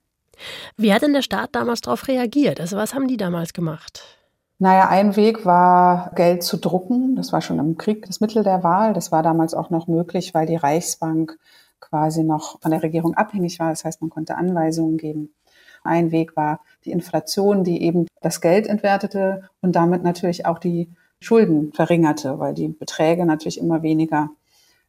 Wie 0.75 0.93
hat 0.93 1.01
denn 1.01 1.13
der 1.13 1.21
Staat 1.21 1.49
damals 1.53 1.81
darauf 1.81 2.07
reagiert? 2.07 2.59
Also 2.59 2.77
was 2.77 2.93
haben 2.93 3.07
die 3.07 3.17
damals 3.17 3.53
gemacht? 3.53 4.03
Naja, 4.59 4.89
ein 4.89 5.15
Weg 5.15 5.45
war, 5.45 6.11
Geld 6.15 6.43
zu 6.43 6.57
drucken. 6.57 7.15
Das 7.15 7.31
war 7.31 7.41
schon 7.41 7.59
im 7.59 7.77
Krieg 7.77 8.05
das 8.07 8.21
Mittel 8.21 8.43
der 8.43 8.63
Wahl. 8.63 8.93
Das 8.93 9.11
war 9.11 9.21
damals 9.21 9.53
auch 9.53 9.69
noch 9.69 9.87
möglich, 9.87 10.33
weil 10.33 10.47
die 10.47 10.55
Reichsbank 10.55 11.37
quasi 11.79 12.23
noch 12.23 12.59
von 12.59 12.71
der 12.71 12.81
Regierung 12.81 13.13
abhängig 13.13 13.59
war. 13.59 13.69
Das 13.69 13.85
heißt, 13.85 14.01
man 14.01 14.09
konnte 14.09 14.35
Anweisungen 14.35 14.97
geben. 14.97 15.29
Ein 15.87 16.11
Weg 16.11 16.35
war 16.35 16.59
die 16.85 16.91
Inflation, 16.91 17.63
die 17.63 17.81
eben 17.81 18.07
das 18.21 18.41
Geld 18.41 18.67
entwertete 18.67 19.49
und 19.61 19.75
damit 19.75 20.03
natürlich 20.03 20.45
auch 20.45 20.59
die 20.59 20.89
Schulden 21.19 21.73
verringerte, 21.73 22.37
weil 22.39 22.53
die 22.53 22.67
Beträge 22.67 23.25
natürlich 23.25 23.59
immer 23.59 23.81
weniger 23.81 24.29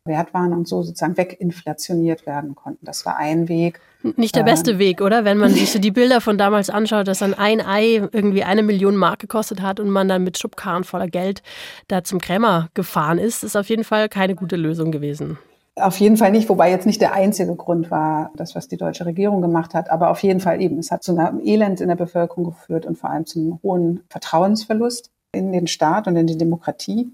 wert 0.04 0.34
waren 0.34 0.52
und 0.52 0.66
so 0.66 0.82
sozusagen 0.82 1.16
weginflationiert 1.16 2.26
werden 2.26 2.54
konnten. 2.54 2.84
Das 2.84 3.06
war 3.06 3.16
ein 3.16 3.48
Weg. 3.48 3.80
Nicht 4.16 4.36
der 4.36 4.42
beste 4.42 4.72
ähm, 4.72 4.78
Weg, 4.78 5.00
oder? 5.00 5.24
Wenn 5.24 5.38
man 5.38 5.50
sich 5.50 5.70
so 5.70 5.78
die 5.78 5.90
Bilder 5.90 6.20
von 6.20 6.38
damals 6.38 6.70
anschaut, 6.70 7.08
dass 7.08 7.18
dann 7.18 7.34
ein 7.34 7.60
Ei 7.60 8.08
irgendwie 8.12 8.42
eine 8.42 8.62
Million 8.62 8.96
Mark 8.96 9.20
gekostet 9.20 9.60
hat 9.60 9.80
und 9.80 9.90
man 9.90 10.08
dann 10.08 10.24
mit 10.24 10.38
Schubkarren 10.38 10.84
voller 10.84 11.08
Geld 11.08 11.42
da 11.88 12.02
zum 12.04 12.20
Krämer 12.20 12.68
gefahren 12.74 13.18
ist, 13.18 13.44
ist 13.44 13.56
auf 13.56 13.68
jeden 13.68 13.84
Fall 13.84 14.08
keine 14.08 14.34
gute 14.34 14.56
Lösung 14.56 14.90
gewesen. 14.90 15.38
Auf 15.80 15.98
jeden 15.98 16.16
Fall 16.16 16.30
nicht, 16.30 16.48
wobei 16.48 16.70
jetzt 16.70 16.86
nicht 16.86 17.00
der 17.00 17.12
einzige 17.12 17.54
Grund 17.54 17.90
war, 17.90 18.30
das, 18.36 18.54
was 18.54 18.68
die 18.68 18.76
deutsche 18.76 19.06
Regierung 19.06 19.42
gemacht 19.42 19.74
hat, 19.74 19.90
aber 19.90 20.10
auf 20.10 20.22
jeden 20.22 20.40
Fall 20.40 20.60
eben, 20.60 20.78
es 20.78 20.90
hat 20.90 21.02
zu 21.02 21.16
einem 21.16 21.40
Elend 21.44 21.80
in 21.80 21.88
der 21.88 21.96
Bevölkerung 21.96 22.44
geführt 22.44 22.86
und 22.86 22.96
vor 22.96 23.10
allem 23.10 23.26
zu 23.26 23.38
einem 23.38 23.58
hohen 23.62 24.00
Vertrauensverlust 24.08 25.10
in 25.32 25.52
den 25.52 25.66
Staat 25.66 26.06
und 26.06 26.16
in 26.16 26.26
die 26.26 26.38
Demokratie. 26.38 27.10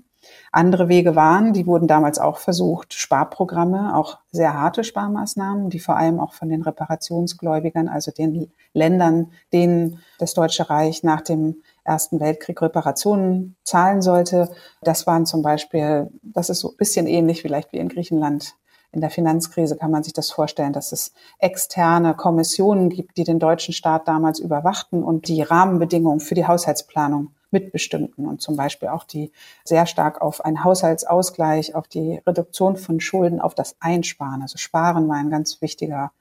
Andere 0.52 0.88
Wege 0.88 1.16
waren, 1.16 1.52
die 1.52 1.66
wurden 1.66 1.88
damals 1.88 2.18
auch 2.18 2.38
versucht, 2.38 2.94
Sparprogramme, 2.94 3.97
auch 3.97 4.18
sehr 4.30 4.54
harte 4.54 4.85
Sparmaßnahmen, 4.85 5.71
die 5.71 5.80
vor 5.80 5.97
allem 5.97 6.21
auch 6.21 6.33
von 6.33 6.49
den 6.49 6.62
Reparationsgläubigern, 6.62 7.88
also 7.88 8.11
den 8.11 8.50
Ländern, 8.73 9.33
denen 9.52 9.99
das 10.18 10.35
Deutsche 10.35 10.71
Reich 10.71 11.02
nach 11.02 11.21
dem 11.21 11.56
Ersten 11.85 12.21
Weltkrieg 12.21 12.61
Reparationen 12.61 13.57
zahlen 13.62 14.03
sollte. 14.03 14.50
Das 14.83 15.07
waren 15.07 15.26
zum 15.26 15.43
Beispiel, 15.43 16.11
das 16.23 16.50
ist 16.50 16.61
so 16.61 16.71
ein 16.71 16.76
bisschen 16.76 17.07
ähnlich 17.07 17.43
vielleicht 17.43 17.73
wie 17.73 17.79
in 17.79 17.88
Griechenland. 17.88 18.55
In 18.91 19.00
der 19.00 19.11
Finanzkrise 19.11 19.76
kann 19.76 19.91
man 19.91 20.05
sich 20.05 20.12
das 20.12 20.31
vorstellen, 20.31 20.73
dass 20.73 20.93
es 20.93 21.12
externe 21.41 22.14
Kommissionen 22.14 22.91
gibt, 22.91 23.17
die 23.17 23.25
den 23.25 23.41
deutschen 23.41 23.75
Staat 23.75 24.07
damals 24.07 24.38
überwachten 24.38 25.03
und 25.03 25.26
die 25.26 25.43
Rahmenbedingungen 25.43 26.21
für 26.21 26.37
die 26.37 26.47
Haushaltsplanung 26.47 27.35
mitbestimmten 27.50 28.26
und 28.26 28.41
zum 28.41 28.57
Beispiel 28.57 28.88
auch 28.88 29.05
die 29.05 29.33
sehr 29.64 29.87
stark 29.87 30.21
auf 30.23 30.45
einen 30.45 30.62
Haushaltsausgleich, 30.62 31.75
auf 31.75 31.88
die 31.88 32.21
Reduktion 32.26 32.76
von 32.76 33.00
Schulden, 33.00 33.41
auf 33.41 33.55
das 33.55 33.76
Einsparen. 33.81 34.43
Also 34.43 34.59
Sparen 34.59 35.09
war 35.09 35.17
ein 35.17 35.31
ganz 35.31 35.61
wichtiger 35.61 36.12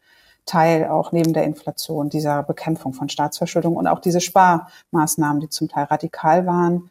Teil 0.46 0.88
auch 0.88 1.12
neben 1.12 1.34
der 1.34 1.44
Inflation 1.44 2.10
dieser 2.10 2.44
Bekämpfung 2.44 2.94
von 2.94 3.10
Staatsverschuldung 3.10 3.76
und 3.76 3.88
auch 3.88 4.00
diese 4.00 4.22
Sparmaßnahmen, 4.22 5.40
die 5.40 5.50
zum 5.50 5.70
Teil 5.70 5.86
radikal 5.86 6.46
waren 6.46 6.90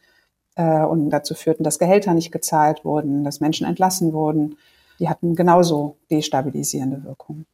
äh, 0.57 0.83
und 0.83 1.11
dazu 1.11 1.35
führten, 1.35 1.65
dass 1.65 1.79
Gehälter 1.79 2.15
nicht 2.15 2.33
gezahlt 2.33 2.85
wurden, 2.85 3.25
dass 3.25 3.41
Menschen 3.41 3.67
entlassen 3.67 4.13
wurden. 4.13 4.57
die 4.99 5.09
hatten 5.09 5.35
genauso 5.35 5.97
destabilisierende 6.11 7.05
Wirkungen. 7.05 7.47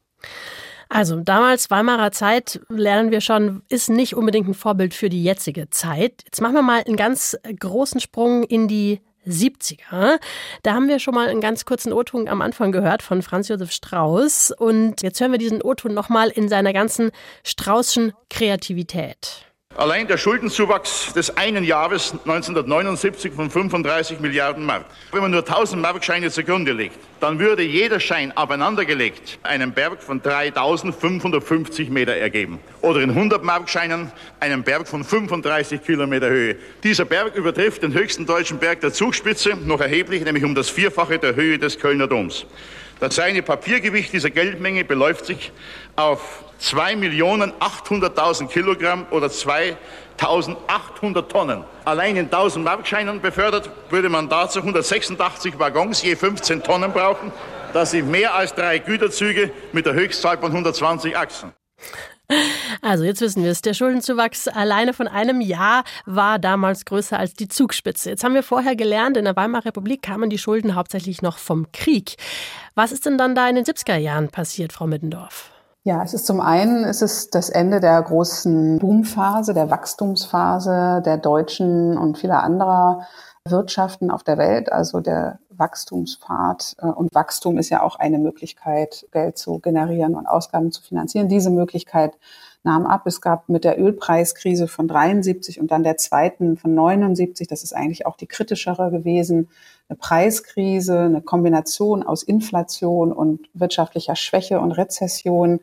Also 0.88 1.20
damals 1.20 1.70
Weimarer 1.70 2.12
Zeit 2.12 2.60
lernen 2.68 3.10
wir 3.10 3.20
schon, 3.20 3.62
ist 3.68 3.90
nicht 3.90 4.16
unbedingt 4.16 4.48
ein 4.48 4.54
Vorbild 4.54 4.94
für 4.94 5.10
die 5.10 5.22
jetzige 5.22 5.68
Zeit. 5.68 6.22
Jetzt 6.24 6.40
machen 6.40 6.54
wir 6.54 6.62
mal 6.62 6.82
einen 6.86 6.96
ganz 6.96 7.36
großen 7.60 8.00
Sprung 8.00 8.42
in 8.42 8.68
die 8.68 9.00
70er. 9.26 10.18
Da 10.62 10.74
haben 10.74 10.88
wir 10.88 10.98
schon 10.98 11.14
mal 11.14 11.28
einen 11.28 11.40
ganz 11.40 11.64
kurzen 11.64 11.92
O-Ton 11.92 12.28
am 12.28 12.42
Anfang 12.42 12.72
gehört 12.72 13.02
von 13.02 13.22
Franz 13.22 13.48
Josef 13.48 13.72
Strauß. 13.72 14.52
Und 14.52 15.02
jetzt 15.02 15.20
hören 15.20 15.32
wir 15.32 15.38
diesen 15.38 15.62
O-Ton 15.62 15.94
nochmal 15.94 16.28
in 16.28 16.48
seiner 16.48 16.72
ganzen 16.72 17.10
Straußschen 17.44 18.12
Kreativität. 18.30 19.47
Allein 19.78 20.08
der 20.08 20.18
Schuldenzuwachs 20.18 21.12
des 21.12 21.36
einen 21.36 21.62
Jahres 21.62 22.10
1979 22.10 23.32
von 23.32 23.48
35 23.48 24.18
Milliarden 24.18 24.66
Mark. 24.66 24.86
Wenn 25.12 25.22
man 25.22 25.30
nur 25.30 25.46
1000 25.46 25.80
Markscheine 25.80 26.32
zugrunde 26.32 26.72
legt, 26.72 26.98
dann 27.20 27.38
würde 27.38 27.62
jeder 27.62 28.00
Schein 28.00 28.36
aufeinandergelegt 28.36 29.38
einen 29.44 29.70
Berg 29.70 30.02
von 30.02 30.20
3550 30.20 31.90
Meter 31.90 32.16
ergeben. 32.16 32.58
Oder 32.80 33.02
in 33.02 33.10
100 33.10 33.44
Markscheinen 33.44 34.10
einen 34.40 34.64
Berg 34.64 34.88
von 34.88 35.04
35 35.04 35.84
Kilometer 35.84 36.28
Höhe. 36.28 36.56
Dieser 36.82 37.04
Berg 37.04 37.36
übertrifft 37.36 37.84
den 37.84 37.94
höchsten 37.94 38.26
deutschen 38.26 38.58
Berg 38.58 38.80
der 38.80 38.92
Zugspitze 38.92 39.56
noch 39.64 39.80
erheblich, 39.80 40.24
nämlich 40.24 40.42
um 40.42 40.56
das 40.56 40.68
Vierfache 40.68 41.20
der 41.20 41.36
Höhe 41.36 41.56
des 41.56 41.78
Kölner 41.78 42.08
Doms. 42.08 42.46
Das 42.98 43.16
reine 43.16 43.42
Papiergewicht 43.42 44.12
dieser 44.12 44.30
Geldmenge 44.30 44.84
beläuft 44.84 45.26
sich 45.26 45.52
auf 45.94 46.47
2.800.000 46.60 48.48
Kilogramm 48.48 49.06
oder 49.10 49.28
2.800 49.28 51.28
Tonnen. 51.28 51.64
Allein 51.84 52.16
in 52.16 52.24
1000 52.26 52.64
Markscheinen 52.64 53.20
befördert 53.20 53.70
würde 53.90 54.08
man 54.08 54.28
dazu 54.28 54.60
186 54.60 55.58
Waggons 55.58 56.02
je 56.02 56.16
15 56.16 56.62
Tonnen 56.62 56.92
brauchen. 56.92 57.32
Das 57.72 57.92
sind 57.92 58.10
mehr 58.10 58.34
als 58.34 58.54
drei 58.54 58.78
Güterzüge 58.78 59.52
mit 59.72 59.86
der 59.86 59.94
Höchstzahl 59.94 60.38
von 60.38 60.50
120 60.50 61.16
Achsen. 61.16 61.52
Also 62.82 63.04
jetzt 63.04 63.22
wissen 63.22 63.42
wir 63.42 63.50
es, 63.50 63.62
der 63.62 63.72
Schuldenzuwachs 63.72 64.48
alleine 64.48 64.92
von 64.92 65.08
einem 65.08 65.40
Jahr 65.40 65.84
war 66.04 66.38
damals 66.38 66.84
größer 66.84 67.18
als 67.18 67.32
die 67.34 67.48
Zugspitze. 67.48 68.10
Jetzt 68.10 68.22
haben 68.22 68.34
wir 68.34 68.42
vorher 68.42 68.76
gelernt, 68.76 69.16
in 69.16 69.24
der 69.24 69.34
Weimarer 69.34 69.64
Republik 69.64 70.02
kamen 70.02 70.28
die 70.28 70.38
Schulden 70.38 70.74
hauptsächlich 70.74 71.22
noch 71.22 71.38
vom 71.38 71.72
Krieg. 71.72 72.16
Was 72.74 72.92
ist 72.92 73.06
denn 73.06 73.16
dann 73.16 73.34
da 73.34 73.48
in 73.48 73.56
den 73.56 73.64
70er 73.64 73.96
Jahren 73.96 74.28
passiert, 74.28 74.74
Frau 74.74 74.86
Middendorf? 74.86 75.50
Ja, 75.84 76.02
es 76.02 76.12
ist 76.12 76.26
zum 76.26 76.40
einen, 76.40 76.84
es 76.84 77.02
ist 77.02 77.34
das 77.34 77.48
Ende 77.50 77.80
der 77.80 78.02
großen 78.02 78.78
Boomphase, 78.78 79.54
der 79.54 79.70
Wachstumsphase 79.70 81.02
der 81.04 81.16
deutschen 81.16 81.96
und 81.96 82.18
vieler 82.18 82.42
anderer 82.42 83.06
Wirtschaften 83.44 84.10
auf 84.10 84.22
der 84.22 84.38
Welt, 84.38 84.70
also 84.70 85.00
der 85.00 85.38
Wachstumspfad. 85.50 86.76
Äh, 86.78 86.86
und 86.86 87.14
Wachstum 87.14 87.58
ist 87.58 87.70
ja 87.70 87.82
auch 87.82 87.96
eine 87.96 88.18
Möglichkeit, 88.18 89.06
Geld 89.12 89.38
zu 89.38 89.58
generieren 89.60 90.14
und 90.14 90.26
Ausgaben 90.26 90.72
zu 90.72 90.82
finanzieren. 90.82 91.28
Diese 91.28 91.50
Möglichkeit 91.50 92.18
nahm 92.62 92.86
ab. 92.86 93.06
Es 93.06 93.20
gab 93.20 93.48
mit 93.48 93.64
der 93.64 93.80
Ölpreiskrise 93.80 94.68
von 94.68 94.88
73 94.88 95.60
und 95.60 95.70
dann 95.70 95.82
der 95.82 95.96
zweiten 95.96 96.56
von 96.56 96.74
79, 96.74 97.46
das 97.48 97.62
ist 97.62 97.72
eigentlich 97.72 98.06
auch 98.06 98.16
die 98.16 98.26
kritischere 98.26 98.90
gewesen, 98.90 99.48
eine 99.88 99.96
Preiskrise, 99.96 101.00
eine 101.00 101.22
Kombination 101.22 102.02
aus 102.02 102.22
Inflation 102.22 103.12
und 103.12 103.48
wirtschaftlicher 103.54 104.16
Schwäche 104.16 104.60
und 104.60 104.72
Rezession, 104.72 105.60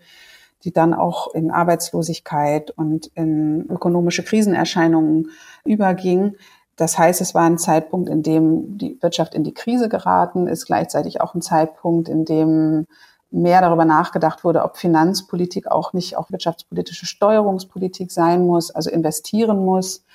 die 0.63 0.71
dann 0.71 0.93
auch 0.93 1.33
in 1.35 1.51
Arbeitslosigkeit 1.51 2.71
und 2.71 3.11
in 3.13 3.69
ökonomische 3.69 4.23
Krisenerscheinungen 4.23 5.29
überging. 5.63 6.35
Das 6.75 6.97
heißt, 6.97 7.21
es 7.21 7.35
war 7.35 7.43
ein 7.43 7.59
Zeitpunkt, 7.59 8.09
in 8.09 8.23
dem 8.23 8.77
die 8.77 8.97
Wirtschaft 9.01 9.35
in 9.35 9.43
die 9.43 9.53
Krise 9.53 9.89
geraten 9.89 10.47
ist, 10.47 10.65
gleichzeitig 10.65 11.21
auch 11.21 11.35
ein 11.35 11.41
Zeitpunkt, 11.41 12.09
in 12.09 12.25
dem 12.25 12.87
mehr 13.31 13.61
darüber 13.61 13.85
nachgedacht 13.85 14.43
wurde, 14.43 14.63
ob 14.63 14.77
Finanzpolitik 14.77 15.67
auch 15.67 15.93
nicht 15.93 16.17
auch 16.17 16.31
wirtschaftspolitische 16.31 17.05
Steuerungspolitik 17.05 18.11
sein 18.11 18.45
muss, 18.45 18.71
also 18.71 18.89
investieren 18.89 19.63
muss. 19.65 20.05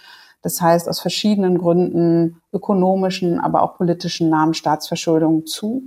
Das 0.43 0.61
heißt, 0.61 0.89
aus 0.89 1.01
verschiedenen 1.01 1.59
Gründen, 1.59 2.41
ökonomischen, 2.53 3.41
aber 3.41 3.63
auch 3.63 3.77
politischen, 3.77 4.31
nahm 4.31 4.55
Staatsverschuldung 4.55 5.47
zu. 5.47 5.83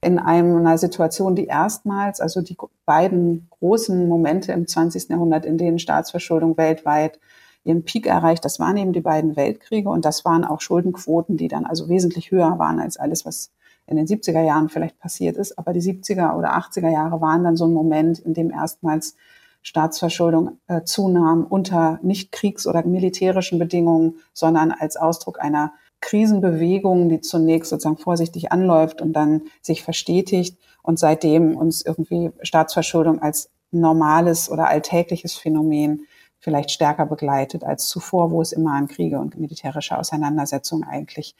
In 0.00 0.18
einer 0.18 0.76
Situation, 0.76 1.36
die 1.36 1.46
erstmals, 1.46 2.20
also 2.20 2.42
die 2.42 2.56
beiden 2.84 3.48
großen 3.50 4.08
Momente 4.08 4.52
im 4.52 4.66
20. 4.66 5.08
Jahrhundert, 5.08 5.46
in 5.46 5.56
denen 5.56 5.78
Staatsverschuldung 5.78 6.56
weltweit 6.58 7.18
ihren 7.62 7.84
Peak 7.84 8.06
erreicht, 8.06 8.44
das 8.44 8.60
waren 8.60 8.76
eben 8.76 8.92
die 8.92 9.00
beiden 9.00 9.36
Weltkriege 9.36 9.88
und 9.88 10.04
das 10.04 10.24
waren 10.24 10.44
auch 10.44 10.60
Schuldenquoten, 10.60 11.36
die 11.36 11.48
dann 11.48 11.64
also 11.64 11.88
wesentlich 11.88 12.30
höher 12.30 12.58
waren 12.58 12.80
als 12.80 12.98
alles, 12.98 13.24
was 13.24 13.50
in 13.86 13.96
den 13.96 14.06
70er 14.06 14.42
Jahren 14.42 14.68
vielleicht 14.68 14.98
passiert 14.98 15.36
ist. 15.36 15.58
Aber 15.58 15.72
die 15.72 15.82
70er 15.82 16.36
oder 16.36 16.56
80er 16.56 16.90
Jahre 16.90 17.20
waren 17.20 17.44
dann 17.44 17.56
so 17.56 17.66
ein 17.66 17.72
Moment, 17.72 18.18
in 18.18 18.34
dem 18.34 18.50
erstmals 18.50 19.16
Staatsverschuldung 19.62 20.58
äh, 20.66 20.82
zunahm 20.84 21.46
unter 21.48 21.98
nicht 22.02 22.32
kriegs- 22.32 22.66
oder 22.66 22.84
militärischen 22.84 23.58
Bedingungen, 23.58 24.16
sondern 24.32 24.72
als 24.72 24.96
Ausdruck 24.96 25.40
einer 25.40 25.72
Krisenbewegung, 26.00 27.08
die 27.08 27.22
zunächst 27.22 27.70
sozusagen 27.70 27.96
vorsichtig 27.96 28.52
anläuft 28.52 29.00
und 29.00 29.14
dann 29.14 29.42
sich 29.62 29.82
verstetigt 29.82 30.58
und 30.82 30.98
seitdem 30.98 31.56
uns 31.56 31.80
irgendwie 31.80 32.30
Staatsverschuldung 32.42 33.22
als 33.22 33.50
normales 33.70 34.50
oder 34.50 34.68
alltägliches 34.68 35.34
Phänomen 35.34 36.06
vielleicht 36.38 36.70
stärker 36.70 37.06
begleitet 37.06 37.64
als 37.64 37.88
zuvor, 37.88 38.30
wo 38.30 38.42
es 38.42 38.52
immer 38.52 38.74
an 38.74 38.86
Kriege 38.86 39.18
und 39.18 39.38
militärische 39.38 39.98
Auseinandersetzungen 39.98 40.84
eigentlich 40.84 41.34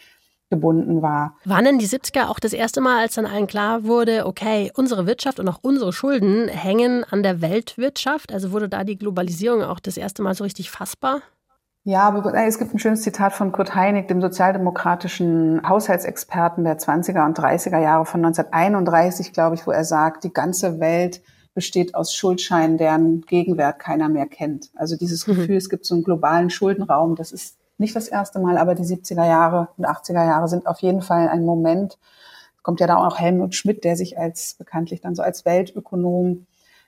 gebunden 0.50 1.02
war. 1.02 1.36
Waren 1.44 1.64
denn 1.64 1.78
die 1.78 1.88
70er 1.88 2.28
auch 2.28 2.38
das 2.38 2.52
erste 2.52 2.80
Mal, 2.80 3.00
als 3.00 3.14
dann 3.14 3.26
allen 3.26 3.46
klar 3.46 3.84
wurde, 3.84 4.26
okay, 4.26 4.70
unsere 4.74 5.06
Wirtschaft 5.06 5.40
und 5.40 5.48
auch 5.48 5.58
unsere 5.62 5.92
Schulden 5.92 6.48
hängen 6.48 7.04
an 7.04 7.22
der 7.22 7.40
Weltwirtschaft? 7.40 8.32
Also 8.32 8.52
wurde 8.52 8.68
da 8.68 8.84
die 8.84 8.98
Globalisierung 8.98 9.62
auch 9.62 9.80
das 9.80 9.96
erste 9.96 10.22
Mal 10.22 10.34
so 10.34 10.44
richtig 10.44 10.70
fassbar? 10.70 11.22
Ja, 11.86 12.08
aber 12.08 12.32
es 12.46 12.58
gibt 12.58 12.72
ein 12.72 12.78
schönes 12.78 13.02
Zitat 13.02 13.34
von 13.34 13.52
Kurt 13.52 13.74
Heinig, 13.74 14.08
dem 14.08 14.22
sozialdemokratischen 14.22 15.68
Haushaltsexperten 15.68 16.64
der 16.64 16.78
20er 16.78 17.26
und 17.26 17.38
30er 17.38 17.78
Jahre 17.78 18.06
von 18.06 18.24
1931, 18.24 19.34
glaube 19.34 19.54
ich, 19.56 19.66
wo 19.66 19.70
er 19.70 19.84
sagt, 19.84 20.24
die 20.24 20.32
ganze 20.32 20.80
Welt 20.80 21.20
besteht 21.52 21.94
aus 21.94 22.14
Schuldscheinen, 22.14 22.78
deren 22.78 23.20
Gegenwert 23.22 23.78
keiner 23.78 24.08
mehr 24.08 24.26
kennt. 24.26 24.70
Also 24.74 24.96
dieses 24.96 25.26
mhm. 25.26 25.34
Gefühl, 25.34 25.56
es 25.56 25.68
gibt 25.68 25.84
so 25.84 25.94
einen 25.94 26.04
globalen 26.04 26.48
Schuldenraum, 26.48 27.16
das 27.16 27.32
ist 27.32 27.58
nicht 27.78 27.96
das 27.96 28.08
erste 28.08 28.38
Mal, 28.38 28.58
aber 28.58 28.74
die 28.74 28.84
70er 28.84 29.26
Jahre 29.26 29.68
und 29.76 29.86
80er 29.86 30.24
Jahre 30.24 30.48
sind 30.48 30.66
auf 30.66 30.80
jeden 30.80 31.02
Fall 31.02 31.28
ein 31.28 31.44
Moment. 31.44 31.98
Kommt 32.62 32.80
ja 32.80 32.86
da 32.86 32.96
auch 32.96 33.18
Helmut 33.18 33.54
Schmidt, 33.54 33.84
der 33.84 33.96
sich 33.96 34.18
als 34.18 34.54
bekanntlich 34.54 35.00
dann 35.00 35.14
so 35.14 35.22
als 35.22 35.44
Weltökonom 35.44 36.46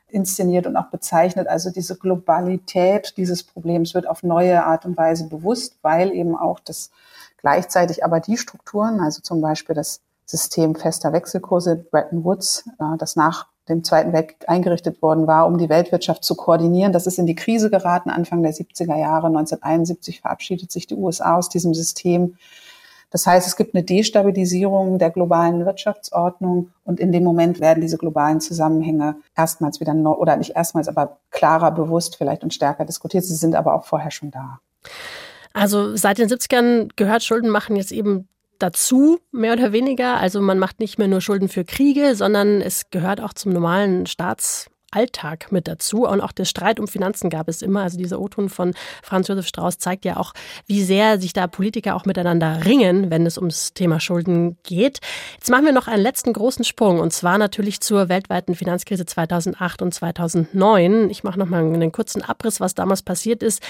inszeniert 0.08 0.66
und 0.66 0.76
auch 0.76 0.86
bezeichnet. 0.86 1.48
Also 1.48 1.70
diese 1.70 1.96
Globalität 1.96 3.14
dieses 3.16 3.42
Problems 3.42 3.94
wird 3.94 4.08
auf 4.08 4.22
neue 4.22 4.64
Art 4.64 4.86
und 4.86 4.96
Weise 4.96 5.28
bewusst, 5.28 5.76
weil 5.82 6.12
eben 6.12 6.36
auch 6.36 6.60
das 6.60 6.90
gleichzeitig 7.38 8.04
aber 8.04 8.20
die 8.20 8.36
Strukturen, 8.36 9.00
also 9.00 9.20
zum 9.20 9.40
Beispiel 9.40 9.74
das 9.74 10.00
System 10.24 10.74
fester 10.74 11.12
Wechselkurse 11.12 11.76
Bretton 11.76 12.24
Woods, 12.24 12.68
äh, 12.78 12.96
das 12.98 13.16
nach 13.16 13.46
dem 13.68 13.84
Zweiten 13.84 14.12
Weltkrieg 14.12 14.48
eingerichtet 14.48 15.02
worden 15.02 15.26
war, 15.26 15.46
um 15.46 15.58
die 15.58 15.68
Weltwirtschaft 15.68 16.24
zu 16.24 16.34
koordinieren. 16.34 16.92
Das 16.92 17.06
ist 17.06 17.18
in 17.18 17.26
die 17.26 17.34
Krise 17.34 17.70
geraten 17.70 18.10
Anfang 18.10 18.42
der 18.42 18.52
70er 18.52 18.96
Jahre. 18.96 19.26
1971 19.26 20.20
verabschiedet 20.20 20.70
sich 20.70 20.86
die 20.86 20.94
USA 20.94 21.36
aus 21.36 21.48
diesem 21.48 21.74
System. 21.74 22.36
Das 23.10 23.26
heißt, 23.26 23.46
es 23.46 23.56
gibt 23.56 23.74
eine 23.74 23.84
Destabilisierung 23.84 24.98
der 24.98 25.10
globalen 25.10 25.64
Wirtschaftsordnung 25.64 26.70
und 26.84 27.00
in 27.00 27.12
dem 27.12 27.24
Moment 27.24 27.60
werden 27.60 27.80
diese 27.80 27.98
globalen 27.98 28.40
Zusammenhänge 28.40 29.16
erstmals 29.36 29.80
wieder 29.80 29.94
neu, 29.94 30.12
oder 30.12 30.36
nicht 30.36 30.56
erstmals, 30.56 30.88
aber 30.88 31.18
klarer 31.30 31.70
bewusst 31.70 32.16
vielleicht 32.16 32.42
und 32.42 32.52
stärker 32.52 32.84
diskutiert. 32.84 33.24
Sie 33.24 33.34
sind 33.34 33.54
aber 33.54 33.74
auch 33.74 33.84
vorher 33.84 34.10
schon 34.10 34.32
da. 34.32 34.58
Also 35.52 35.96
seit 35.96 36.18
den 36.18 36.28
70ern 36.28 36.90
gehört 36.96 37.22
Schuldenmachen 37.22 37.76
jetzt 37.76 37.92
eben 37.92 38.28
dazu, 38.58 39.18
mehr 39.32 39.52
oder 39.52 39.72
weniger. 39.72 40.18
Also 40.18 40.40
man 40.40 40.58
macht 40.58 40.80
nicht 40.80 40.98
mehr 40.98 41.08
nur 41.08 41.20
Schulden 41.20 41.48
für 41.48 41.64
Kriege, 41.64 42.14
sondern 42.14 42.60
es 42.60 42.90
gehört 42.90 43.20
auch 43.20 43.32
zum 43.32 43.52
normalen 43.52 44.06
Staats 44.06 44.70
Alltag 44.96 45.52
mit 45.52 45.68
dazu. 45.68 46.06
Und 46.06 46.20
auch 46.20 46.32
der 46.32 46.46
Streit 46.46 46.80
um 46.80 46.88
Finanzen 46.88 47.28
gab 47.28 47.48
es 47.48 47.60
immer. 47.60 47.82
Also 47.82 47.98
dieser 47.98 48.18
O-Ton 48.18 48.48
von 48.48 48.74
Franz 49.02 49.28
Josef 49.28 49.46
Strauß 49.46 49.78
zeigt 49.78 50.04
ja 50.04 50.16
auch, 50.16 50.32
wie 50.66 50.82
sehr 50.82 51.20
sich 51.20 51.34
da 51.34 51.46
Politiker 51.46 51.94
auch 51.94 52.06
miteinander 52.06 52.64
ringen, 52.64 53.10
wenn 53.10 53.26
es 53.26 53.36
ums 53.36 53.74
Thema 53.74 54.00
Schulden 54.00 54.56
geht. 54.62 55.00
Jetzt 55.34 55.50
machen 55.50 55.66
wir 55.66 55.72
noch 55.72 55.86
einen 55.86 56.02
letzten 56.02 56.32
großen 56.32 56.64
Sprung 56.64 56.98
und 57.00 57.12
zwar 57.12 57.36
natürlich 57.38 57.80
zur 57.80 58.08
weltweiten 58.08 58.54
Finanzkrise 58.54 59.04
2008 59.04 59.82
und 59.82 59.92
2009. 59.92 61.10
Ich 61.10 61.22
mache 61.24 61.38
noch 61.38 61.48
mal 61.48 61.62
einen 61.62 61.92
kurzen 61.92 62.22
Abriss, 62.22 62.60
was 62.60 62.74
damals 62.74 63.02
passiert 63.02 63.42
ist. 63.42 63.62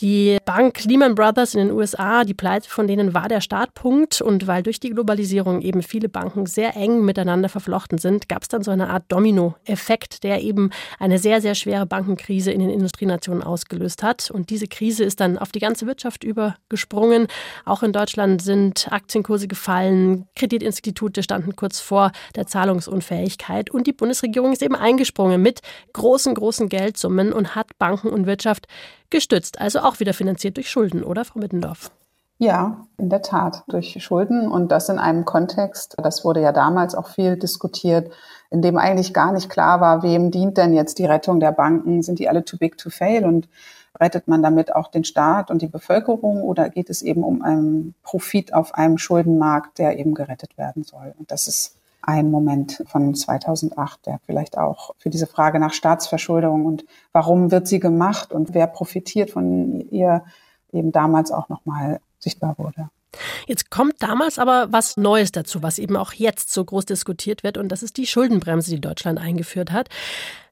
Die 0.00 0.38
Bank 0.44 0.84
Lehman 0.84 1.16
Brothers 1.16 1.54
in 1.54 1.66
den 1.66 1.76
USA, 1.76 2.24
die 2.24 2.34
Pleite 2.34 2.70
von 2.70 2.86
denen 2.86 3.14
war 3.14 3.28
der 3.28 3.40
Startpunkt 3.40 4.20
und 4.20 4.46
weil 4.46 4.62
durch 4.62 4.78
die 4.78 4.90
Globalisierung 4.90 5.60
eben 5.60 5.82
viele 5.82 6.08
Banken 6.08 6.46
sehr 6.46 6.76
eng 6.76 7.04
miteinander 7.04 7.48
verflochten 7.48 7.98
sind, 7.98 8.28
gab 8.28 8.42
es 8.42 8.48
dann 8.48 8.62
so 8.62 8.70
eine 8.70 8.90
Art 8.90 9.04
Domino-Effekt, 9.08 10.22
der 10.22 10.42
eben 10.42 10.67
eine 10.98 11.18
sehr, 11.18 11.40
sehr 11.40 11.54
schwere 11.54 11.86
Bankenkrise 11.86 12.50
in 12.50 12.60
den 12.60 12.70
Industrienationen 12.70 13.42
ausgelöst 13.42 14.02
hat. 14.02 14.30
Und 14.30 14.50
diese 14.50 14.66
Krise 14.66 15.04
ist 15.04 15.20
dann 15.20 15.38
auf 15.38 15.52
die 15.52 15.58
ganze 15.58 15.86
Wirtschaft 15.86 16.24
übergesprungen. 16.24 17.26
Auch 17.64 17.82
in 17.82 17.92
Deutschland 17.92 18.42
sind 18.42 18.90
Aktienkurse 18.90 19.48
gefallen, 19.48 20.26
Kreditinstitute 20.36 21.22
standen 21.22 21.56
kurz 21.56 21.80
vor 21.80 22.12
der 22.36 22.46
Zahlungsunfähigkeit 22.46 23.70
und 23.70 23.86
die 23.86 23.92
Bundesregierung 23.92 24.52
ist 24.52 24.62
eben 24.62 24.76
eingesprungen 24.76 25.42
mit 25.42 25.60
großen, 25.92 26.34
großen 26.34 26.68
Geldsummen 26.68 27.32
und 27.32 27.54
hat 27.54 27.78
Banken 27.78 28.08
und 28.08 28.26
Wirtschaft 28.26 28.66
gestützt. 29.10 29.60
Also 29.60 29.80
auch 29.80 30.00
wieder 30.00 30.14
finanziert 30.14 30.56
durch 30.56 30.70
Schulden, 30.70 31.02
oder, 31.02 31.24
Frau 31.24 31.40
Mittendorf? 31.40 31.90
Ja, 32.40 32.86
in 32.98 33.08
der 33.08 33.22
Tat, 33.22 33.64
durch 33.66 34.00
Schulden 34.00 34.46
und 34.46 34.70
das 34.70 34.88
in 34.88 35.00
einem 35.00 35.24
Kontext, 35.24 35.96
das 35.98 36.24
wurde 36.24 36.40
ja 36.40 36.52
damals 36.52 36.94
auch 36.94 37.08
viel 37.08 37.36
diskutiert, 37.36 38.12
in 38.50 38.62
dem 38.62 38.76
eigentlich 38.78 39.12
gar 39.12 39.32
nicht 39.32 39.50
klar 39.50 39.80
war, 39.80 40.04
wem 40.04 40.30
dient 40.30 40.56
denn 40.56 40.72
jetzt 40.72 41.00
die 41.00 41.04
Rettung 41.04 41.40
der 41.40 41.50
Banken? 41.50 42.00
Sind 42.02 42.20
die 42.20 42.28
alle 42.28 42.44
too 42.44 42.56
big 42.56 42.78
to 42.78 42.90
fail 42.90 43.24
und 43.24 43.48
rettet 43.98 44.28
man 44.28 44.40
damit 44.40 44.72
auch 44.72 44.86
den 44.86 45.02
Staat 45.02 45.50
und 45.50 45.62
die 45.62 45.66
Bevölkerung 45.66 46.42
oder 46.42 46.70
geht 46.70 46.90
es 46.90 47.02
eben 47.02 47.24
um 47.24 47.42
einen 47.42 47.96
Profit 48.04 48.54
auf 48.54 48.72
einem 48.72 48.98
Schuldenmarkt, 48.98 49.78
der 49.78 49.98
eben 49.98 50.14
gerettet 50.14 50.56
werden 50.56 50.84
soll? 50.84 51.14
Und 51.18 51.32
das 51.32 51.48
ist 51.48 51.76
ein 52.02 52.30
Moment 52.30 52.84
von 52.86 53.16
2008, 53.16 54.06
der 54.06 54.20
vielleicht 54.24 54.56
auch 54.56 54.94
für 54.98 55.10
diese 55.10 55.26
Frage 55.26 55.58
nach 55.58 55.72
Staatsverschuldung 55.72 56.66
und 56.66 56.84
warum 57.12 57.50
wird 57.50 57.66
sie 57.66 57.80
gemacht 57.80 58.32
und 58.32 58.54
wer 58.54 58.68
profitiert 58.68 59.30
von 59.30 59.80
ihr 59.90 60.22
eben 60.72 60.92
damals 60.92 61.32
auch 61.32 61.48
nochmal 61.48 62.00
sichtbar 62.18 62.56
wurde. 62.58 62.90
Jetzt 63.46 63.70
kommt 63.70 63.94
damals 64.00 64.38
aber 64.38 64.68
was 64.70 64.96
Neues 64.98 65.32
dazu, 65.32 65.62
was 65.62 65.78
eben 65.78 65.96
auch 65.96 66.12
jetzt 66.12 66.52
so 66.52 66.64
groß 66.64 66.84
diskutiert 66.84 67.42
wird, 67.42 67.56
und 67.56 67.70
das 67.70 67.82
ist 67.82 67.96
die 67.96 68.06
Schuldenbremse, 68.06 68.70
die 68.70 68.80
Deutschland 68.80 69.18
eingeführt 69.18 69.72
hat. 69.72 69.88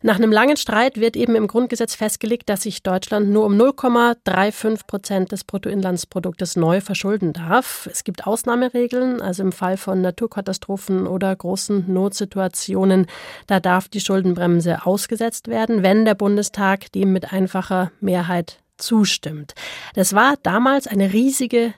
Nach 0.01 0.17
einem 0.17 0.33
langen 0.33 0.57
Streit 0.57 0.99
wird 0.99 1.17
eben 1.17 1.35
im 1.35 1.49
Grundgesetz 1.49 1.95
festgelegt, 1.95 2.49
dass 2.49 2.63
sich 2.63 2.83
Deutschland 2.83 3.29
nur 3.29 3.45
um 3.45 3.55
0,35 3.55 4.87
Prozent 4.87 5.33
des 5.33 5.45
Bruttoinlandsproduktes 5.45 6.57
neu 6.57 6.81
verschulden 6.81 7.35
darf. 7.35 7.89
Es 7.93 8.05
gibt 8.05 8.27
Ausnahmeregeln, 8.27 9.21
also 9.21 9.43
im 9.43 9.53
Fall 9.53 9.77
von 9.77 10.01
Naturkatastrophen 10.01 11.07
oder 11.07 11.35
großen 11.37 11.93
Notsituationen, 11.93 13.07
da 13.47 13.61
darf 13.61 13.89
die 13.89 14.01
Schuldenbremse 14.01 14.87
ausgesetzt 14.87 15.49
werden, 15.49 15.83
wenn 15.83 16.05
der 16.05 16.15
Bundestag 16.15 16.91
dem 16.93 17.13
mit 17.13 17.33
einfacher 17.33 17.91
Mehrheit 18.01 18.59
zustimmt. 18.79 19.55
Das 19.95 20.15
war 20.15 20.35
damals 20.43 20.87
eine 20.87 21.13
riesige 21.13 21.75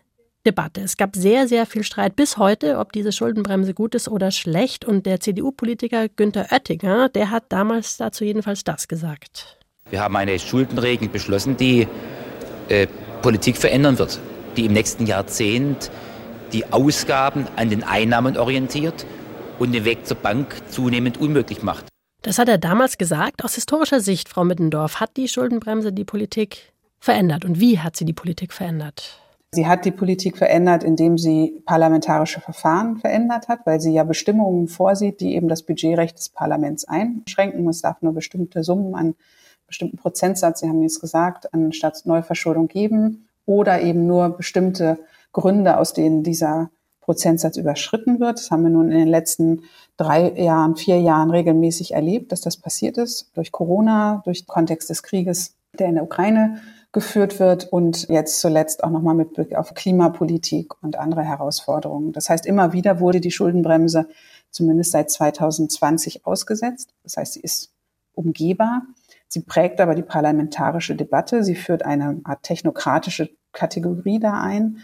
Debatte. 0.46 0.80
Es 0.80 0.96
gab 0.96 1.14
sehr, 1.14 1.48
sehr 1.48 1.66
viel 1.66 1.82
Streit 1.82 2.16
bis 2.16 2.38
heute, 2.38 2.78
ob 2.78 2.92
diese 2.92 3.12
Schuldenbremse 3.12 3.74
gut 3.74 3.94
ist 3.94 4.08
oder 4.08 4.30
schlecht. 4.30 4.84
Und 4.84 5.04
der 5.04 5.20
CDU-Politiker 5.20 6.08
Günther 6.08 6.46
Oettinger, 6.50 7.08
der 7.08 7.30
hat 7.30 7.44
damals 7.50 7.96
dazu 7.96 8.24
jedenfalls 8.24 8.64
das 8.64 8.88
gesagt. 8.88 9.58
Wir 9.90 10.00
haben 10.00 10.16
eine 10.16 10.38
Schuldenregel 10.38 11.08
beschlossen, 11.08 11.56
die 11.56 11.86
äh, 12.68 12.86
Politik 13.22 13.56
verändern 13.56 13.98
wird, 13.98 14.20
die 14.56 14.66
im 14.66 14.72
nächsten 14.72 15.06
Jahrzehnt 15.06 15.90
die 16.52 16.72
Ausgaben 16.72 17.46
an 17.56 17.70
den 17.70 17.84
Einnahmen 17.84 18.36
orientiert 18.36 19.06
und 19.58 19.72
den 19.72 19.84
Weg 19.84 20.06
zur 20.06 20.16
Bank 20.16 20.62
zunehmend 20.70 21.18
unmöglich 21.18 21.62
macht. 21.62 21.86
Das 22.22 22.38
hat 22.38 22.48
er 22.48 22.58
damals 22.58 22.98
gesagt. 22.98 23.44
Aus 23.44 23.54
historischer 23.54 24.00
Sicht, 24.00 24.28
Frau 24.28 24.44
Mittendorf, 24.44 25.00
hat 25.00 25.16
die 25.16 25.28
Schuldenbremse 25.28 25.92
die 25.92 26.04
Politik 26.04 26.72
verändert. 27.00 27.44
Und 27.44 27.60
wie 27.60 27.78
hat 27.78 27.96
sie 27.96 28.04
die 28.04 28.12
Politik 28.12 28.52
verändert? 28.52 29.20
Sie 29.52 29.66
hat 29.66 29.86
die 29.86 29.90
Politik 29.90 30.36
verändert, 30.36 30.84
indem 30.84 31.16
sie 31.16 31.62
parlamentarische 31.64 32.40
Verfahren 32.40 32.98
verändert 32.98 33.48
hat, 33.48 33.60
weil 33.64 33.80
sie 33.80 33.94
ja 33.94 34.04
Bestimmungen 34.04 34.68
vorsieht, 34.68 35.20
die 35.20 35.34
eben 35.34 35.48
das 35.48 35.62
Budgetrecht 35.62 36.18
des 36.18 36.28
Parlaments 36.28 36.86
einschränken. 36.86 37.66
Es 37.68 37.80
darf 37.80 38.02
nur 38.02 38.12
bestimmte 38.12 38.62
Summen 38.62 38.94
an 38.94 39.14
bestimmten 39.66 39.98
Prozentsatz, 39.98 40.60
Sie 40.60 40.68
haben 40.68 40.82
jetzt 40.82 41.00
gesagt, 41.00 41.52
an 41.54 41.72
Staatsneuverschuldung 41.72 42.68
geben 42.68 43.28
oder 43.46 43.80
eben 43.80 44.06
nur 44.06 44.30
bestimmte 44.30 44.98
Gründe, 45.32 45.78
aus 45.78 45.92
denen 45.92 46.22
dieser 46.22 46.70
Prozentsatz 47.00 47.56
überschritten 47.56 48.18
wird. 48.18 48.38
Das 48.38 48.50
haben 48.50 48.64
wir 48.64 48.70
nun 48.70 48.90
in 48.90 48.98
den 48.98 49.08
letzten 49.08 49.62
drei 49.96 50.32
Jahren, 50.32 50.76
vier 50.76 51.00
Jahren 51.00 51.30
regelmäßig 51.30 51.94
erlebt, 51.94 52.32
dass 52.32 52.40
das 52.40 52.56
passiert 52.56 52.98
ist. 52.98 53.30
Durch 53.34 53.52
Corona, 53.52 54.20
durch 54.24 54.42
den 54.42 54.46
Kontext 54.46 54.90
des 54.90 55.02
Krieges, 55.02 55.54
der 55.78 55.88
in 55.88 55.94
der 55.94 56.04
Ukraine 56.04 56.60
geführt 56.92 57.38
wird 57.38 57.70
und 57.70 58.08
jetzt 58.08 58.40
zuletzt 58.40 58.82
auch 58.82 58.90
nochmal 58.90 59.14
mit 59.14 59.34
Blick 59.34 59.54
auf 59.54 59.74
Klimapolitik 59.74 60.82
und 60.82 60.96
andere 60.96 61.22
Herausforderungen. 61.22 62.12
Das 62.12 62.30
heißt, 62.30 62.46
immer 62.46 62.72
wieder 62.72 63.00
wurde 63.00 63.20
die 63.20 63.30
Schuldenbremse 63.30 64.08
zumindest 64.50 64.92
seit 64.92 65.10
2020 65.10 66.24
ausgesetzt. 66.24 66.94
Das 67.02 67.16
heißt, 67.16 67.34
sie 67.34 67.40
ist 67.40 67.72
umgehbar. 68.14 68.82
Sie 69.28 69.42
prägt 69.42 69.80
aber 69.80 69.94
die 69.94 70.02
parlamentarische 70.02 70.96
Debatte. 70.96 71.44
Sie 71.44 71.54
führt 71.54 71.84
eine 71.84 72.20
Art 72.24 72.42
technokratische 72.42 73.28
Kategorie 73.52 74.18
da 74.18 74.40
ein. 74.40 74.78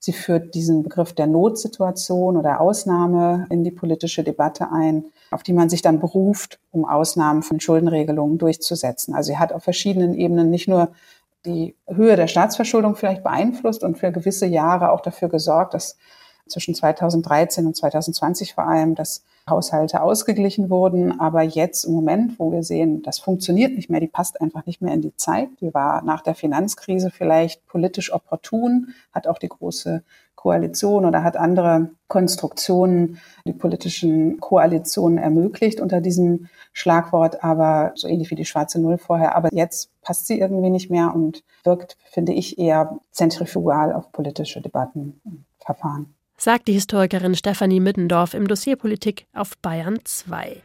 Sie 0.00 0.12
führt 0.12 0.54
diesen 0.54 0.84
Begriff 0.84 1.12
der 1.12 1.26
Notsituation 1.26 2.36
oder 2.36 2.60
Ausnahme 2.60 3.46
in 3.50 3.64
die 3.64 3.72
politische 3.72 4.22
Debatte 4.22 4.70
ein, 4.70 5.06
auf 5.32 5.42
die 5.42 5.52
man 5.52 5.68
sich 5.68 5.82
dann 5.82 5.98
beruft, 5.98 6.60
um 6.70 6.84
Ausnahmen 6.84 7.42
von 7.42 7.58
Schuldenregelungen 7.58 8.38
durchzusetzen. 8.38 9.14
Also 9.14 9.32
sie 9.32 9.38
hat 9.38 9.52
auf 9.52 9.64
verschiedenen 9.64 10.14
Ebenen 10.14 10.50
nicht 10.50 10.68
nur 10.68 10.92
die 11.46 11.76
Höhe 11.86 12.16
der 12.16 12.26
Staatsverschuldung 12.26 12.96
vielleicht 12.96 13.22
beeinflusst 13.22 13.82
und 13.82 13.98
für 13.98 14.12
gewisse 14.12 14.46
Jahre 14.46 14.90
auch 14.90 15.00
dafür 15.00 15.28
gesorgt, 15.28 15.74
dass 15.74 15.96
zwischen 16.48 16.74
2013 16.74 17.66
und 17.66 17.76
2020 17.76 18.54
vor 18.54 18.66
allem, 18.66 18.94
dass 18.94 19.24
Haushalte 19.48 20.02
ausgeglichen 20.02 20.70
wurden. 20.70 21.20
Aber 21.20 21.42
jetzt 21.42 21.84
im 21.84 21.92
Moment, 21.92 22.38
wo 22.38 22.52
wir 22.52 22.62
sehen, 22.62 23.02
das 23.02 23.18
funktioniert 23.18 23.74
nicht 23.74 23.90
mehr, 23.90 24.00
die 24.00 24.08
passt 24.08 24.40
einfach 24.40 24.66
nicht 24.66 24.80
mehr 24.80 24.94
in 24.94 25.02
die 25.02 25.14
Zeit. 25.16 25.48
Die 25.60 25.72
war 25.74 26.02
nach 26.02 26.22
der 26.22 26.34
Finanzkrise 26.34 27.10
vielleicht 27.10 27.66
politisch 27.66 28.12
opportun, 28.12 28.94
hat 29.12 29.26
auch 29.26 29.38
die 29.38 29.48
große 29.48 30.02
Koalition 30.38 31.04
oder 31.04 31.24
hat 31.24 31.36
andere 31.36 31.90
Konstruktionen 32.06 33.18
die 33.44 33.52
politischen 33.52 34.38
Koalitionen 34.38 35.18
ermöglicht 35.18 35.80
unter 35.80 36.00
diesem 36.00 36.46
Schlagwort, 36.72 37.42
aber 37.42 37.90
so 37.96 38.06
ähnlich 38.06 38.30
wie 38.30 38.36
die 38.36 38.44
schwarze 38.44 38.80
Null 38.80 38.98
vorher. 38.98 39.34
Aber 39.34 39.48
jetzt 39.52 39.90
passt 40.00 40.28
sie 40.28 40.38
irgendwie 40.38 40.70
nicht 40.70 40.90
mehr 40.92 41.12
und 41.12 41.42
wirkt, 41.64 41.96
finde 42.04 42.32
ich, 42.34 42.56
eher 42.56 43.00
zentrifugal 43.10 43.92
auf 43.92 44.12
politische 44.12 44.60
Debatten 44.60 45.20
und 45.24 45.44
Verfahren 45.58 46.14
sagt 46.40 46.68
die 46.68 46.72
Historikerin 46.72 47.34
Stefanie 47.34 47.80
Middendorf 47.80 48.32
im 48.32 48.46
Dossier 48.46 48.76
Politik 48.76 49.26
auf 49.34 49.58
Bayern 49.58 49.98
2. 50.04 50.62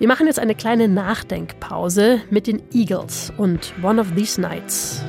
Wir 0.00 0.08
machen 0.08 0.26
jetzt 0.26 0.40
eine 0.40 0.56
kleine 0.56 0.88
Nachdenkpause 0.88 2.22
mit 2.30 2.48
den 2.48 2.60
Eagles 2.72 3.32
und 3.38 3.72
One 3.84 4.00
of 4.00 4.16
These 4.16 4.40
Nights. 4.40 5.00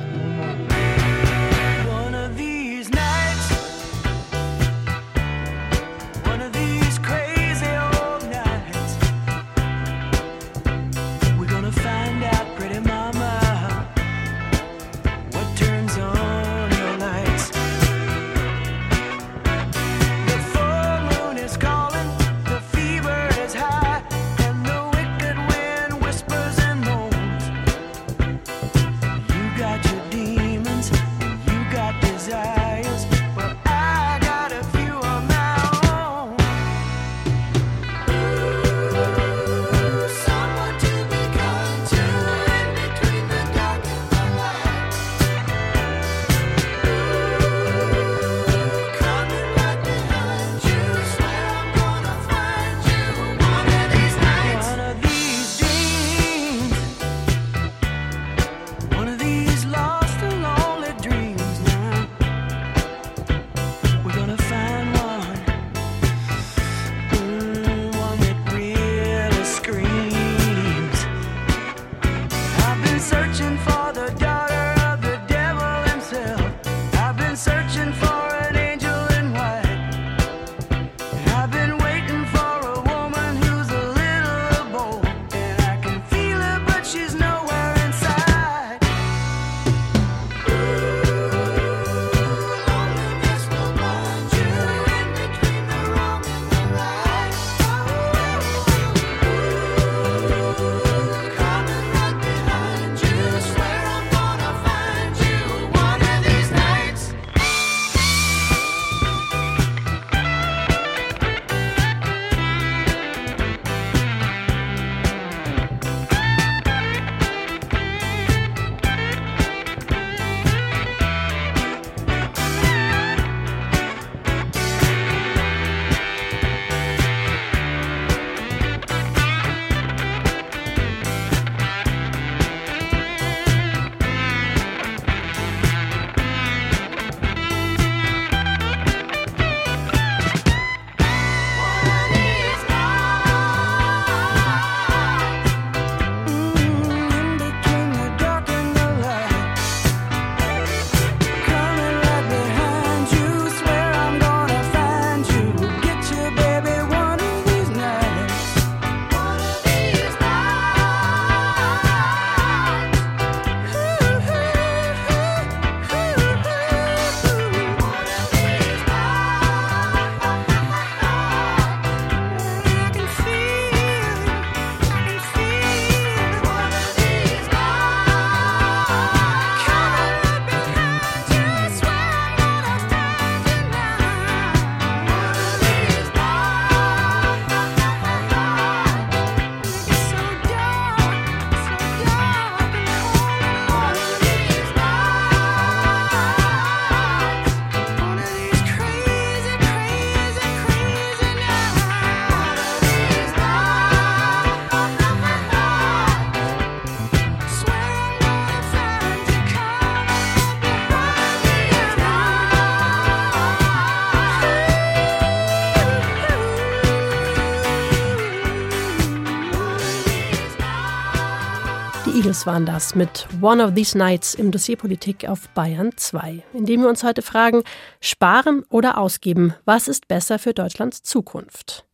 Eagles 222.34 222.46
waren 222.46 222.66
das 222.66 222.96
mit 222.96 223.28
One 223.42 223.64
of 223.64 223.74
These 223.74 223.96
Nights 223.96 224.34
im 224.34 224.50
Dossier 224.50 224.76
Politik 224.76 225.28
auf 225.28 225.48
Bayern 225.50 225.92
2, 225.94 226.42
in 226.52 226.66
dem 226.66 226.80
wir 226.80 226.88
uns 226.88 227.04
heute 227.04 227.22
fragen, 227.22 227.62
sparen 228.00 228.64
oder 228.70 228.98
ausgeben, 228.98 229.54
was 229.66 229.86
ist 229.86 230.08
besser 230.08 230.40
für 230.40 230.52
Deutschlands 230.52 231.04
Zukunft? 231.04 231.84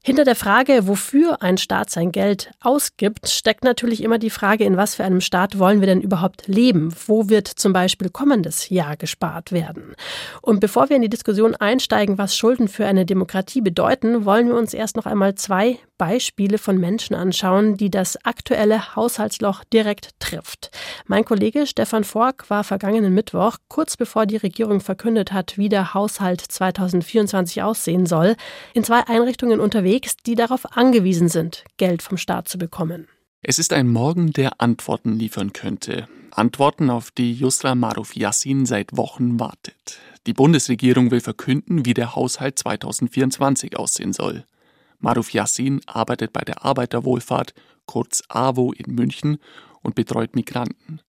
Hinter 0.00 0.22
der 0.22 0.36
Frage, 0.36 0.86
wofür 0.86 1.42
ein 1.42 1.58
Staat 1.58 1.90
sein 1.90 2.12
Geld 2.12 2.52
ausgibt, 2.60 3.28
steckt 3.28 3.64
natürlich 3.64 4.04
immer 4.04 4.18
die 4.18 4.30
Frage, 4.30 4.62
in 4.62 4.76
was 4.76 4.94
für 4.94 5.02
einem 5.02 5.20
Staat 5.20 5.58
wollen 5.58 5.80
wir 5.80 5.88
denn 5.88 6.02
überhaupt 6.02 6.46
leben? 6.46 6.94
Wo 7.08 7.28
wird 7.28 7.48
zum 7.48 7.72
Beispiel 7.72 8.10
kommendes 8.10 8.68
Jahr 8.68 8.96
gespart 8.96 9.50
werden? 9.50 9.96
Und 10.40 10.60
bevor 10.60 10.88
wir 10.88 10.94
in 10.94 11.02
die 11.02 11.10
Diskussion 11.10 11.56
einsteigen, 11.56 12.16
was 12.16 12.36
Schulden 12.36 12.68
für 12.68 12.86
eine 12.86 13.04
Demokratie 13.04 13.60
bedeuten, 13.60 14.24
wollen 14.24 14.46
wir 14.46 14.54
uns 14.54 14.72
erst 14.72 14.94
noch 14.94 15.06
einmal 15.06 15.34
zwei 15.34 15.80
Beispiele 15.98 16.58
von 16.58 16.78
Menschen 16.78 17.14
anschauen, 17.14 17.76
die 17.76 17.90
das 17.90 18.24
aktuelle 18.24 18.96
Haushaltsloch 18.96 19.64
direkt 19.64 20.18
trifft. 20.20 20.70
Mein 21.06 21.24
Kollege 21.24 21.66
Stefan 21.66 22.04
Fork 22.04 22.48
war 22.48 22.64
vergangenen 22.64 23.12
Mittwoch, 23.12 23.56
kurz 23.68 23.96
bevor 23.96 24.24
die 24.24 24.36
Regierung 24.36 24.80
verkündet 24.80 25.32
hat, 25.32 25.58
wie 25.58 25.68
der 25.68 25.92
Haushalt 25.92 26.40
2024 26.40 27.62
aussehen 27.62 28.06
soll, 28.06 28.36
in 28.72 28.84
zwei 28.84 29.06
Einrichtungen 29.06 29.60
unterwegs, 29.60 30.16
die 30.24 30.36
darauf 30.36 30.76
angewiesen 30.76 31.28
sind, 31.28 31.64
Geld 31.76 32.02
vom 32.02 32.16
Staat 32.16 32.48
zu 32.48 32.56
bekommen. 32.56 33.08
Es 33.42 33.58
ist 33.58 33.72
ein 33.72 33.88
Morgen, 33.88 34.32
der 34.32 34.60
Antworten 34.60 35.12
liefern 35.12 35.52
könnte. 35.52 36.08
Antworten, 36.32 36.90
auf 36.90 37.10
die 37.10 37.32
Yusra 37.32 37.74
Maruf 37.74 38.16
Yassin 38.16 38.66
seit 38.66 38.96
Wochen 38.96 39.38
wartet. 39.38 39.98
Die 40.26 40.32
Bundesregierung 40.32 41.10
will 41.10 41.20
verkünden, 41.20 41.86
wie 41.86 41.94
der 41.94 42.14
Haushalt 42.14 42.58
2024 42.58 43.78
aussehen 43.78 44.12
soll. 44.12 44.44
Maruf 44.98 45.32
Yassin 45.32 45.80
arbeitet 45.86 46.32
bei 46.32 46.42
der 46.42 46.64
Arbeiterwohlfahrt, 46.64 47.54
kurz 47.86 48.22
AWO 48.28 48.72
in 48.72 48.94
München 48.94 49.38
und 49.82 49.94
betreut 49.94 50.34
Migranten. 50.34 51.00